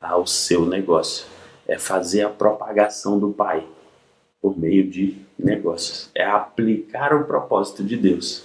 ao 0.00 0.26
seu 0.26 0.66
negócio, 0.66 1.26
é 1.66 1.78
fazer 1.78 2.22
a 2.22 2.30
propagação 2.30 3.18
do 3.18 3.30
Pai 3.30 3.66
por 4.40 4.58
meio 4.58 4.88
de 4.88 5.18
negócios, 5.38 6.10
é 6.14 6.24
aplicar 6.24 7.14
o 7.14 7.24
propósito 7.24 7.84
de 7.84 7.96
Deus 7.96 8.42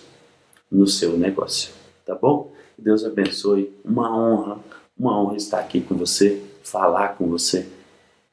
no 0.70 0.88
seu 0.88 1.18
negócio, 1.18 1.72
tá 2.06 2.14
bom? 2.14 2.52
Deus 2.78 3.06
abençoe, 3.06 3.74
uma 3.86 4.14
honra 4.14 4.60
uma 4.98 5.20
honra 5.20 5.36
estar 5.36 5.60
aqui 5.60 5.82
com 5.82 5.96
você, 5.96 6.42
falar 6.64 7.18
com 7.18 7.28
você 7.28 7.68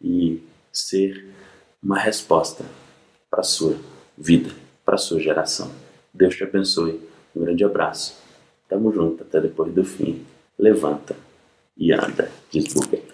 e 0.00 0.42
ser 0.72 1.28
uma 1.82 1.98
resposta 1.98 2.64
para 3.28 3.40
a 3.40 3.44
sua 3.44 3.76
vida, 4.16 4.50
para 4.84 4.96
sua 4.96 5.20
geração. 5.20 5.70
Deus 6.12 6.36
te 6.36 6.44
abençoe. 6.44 7.00
Um 7.34 7.40
grande 7.44 7.64
abraço. 7.64 8.16
Tamo 8.68 8.92
junto 8.92 9.22
até 9.22 9.40
depois 9.40 9.72
do 9.72 9.84
fim. 9.84 10.24
Levanta 10.58 11.16
e 11.76 11.92
anda, 11.92 12.30
Buber. 12.74 13.11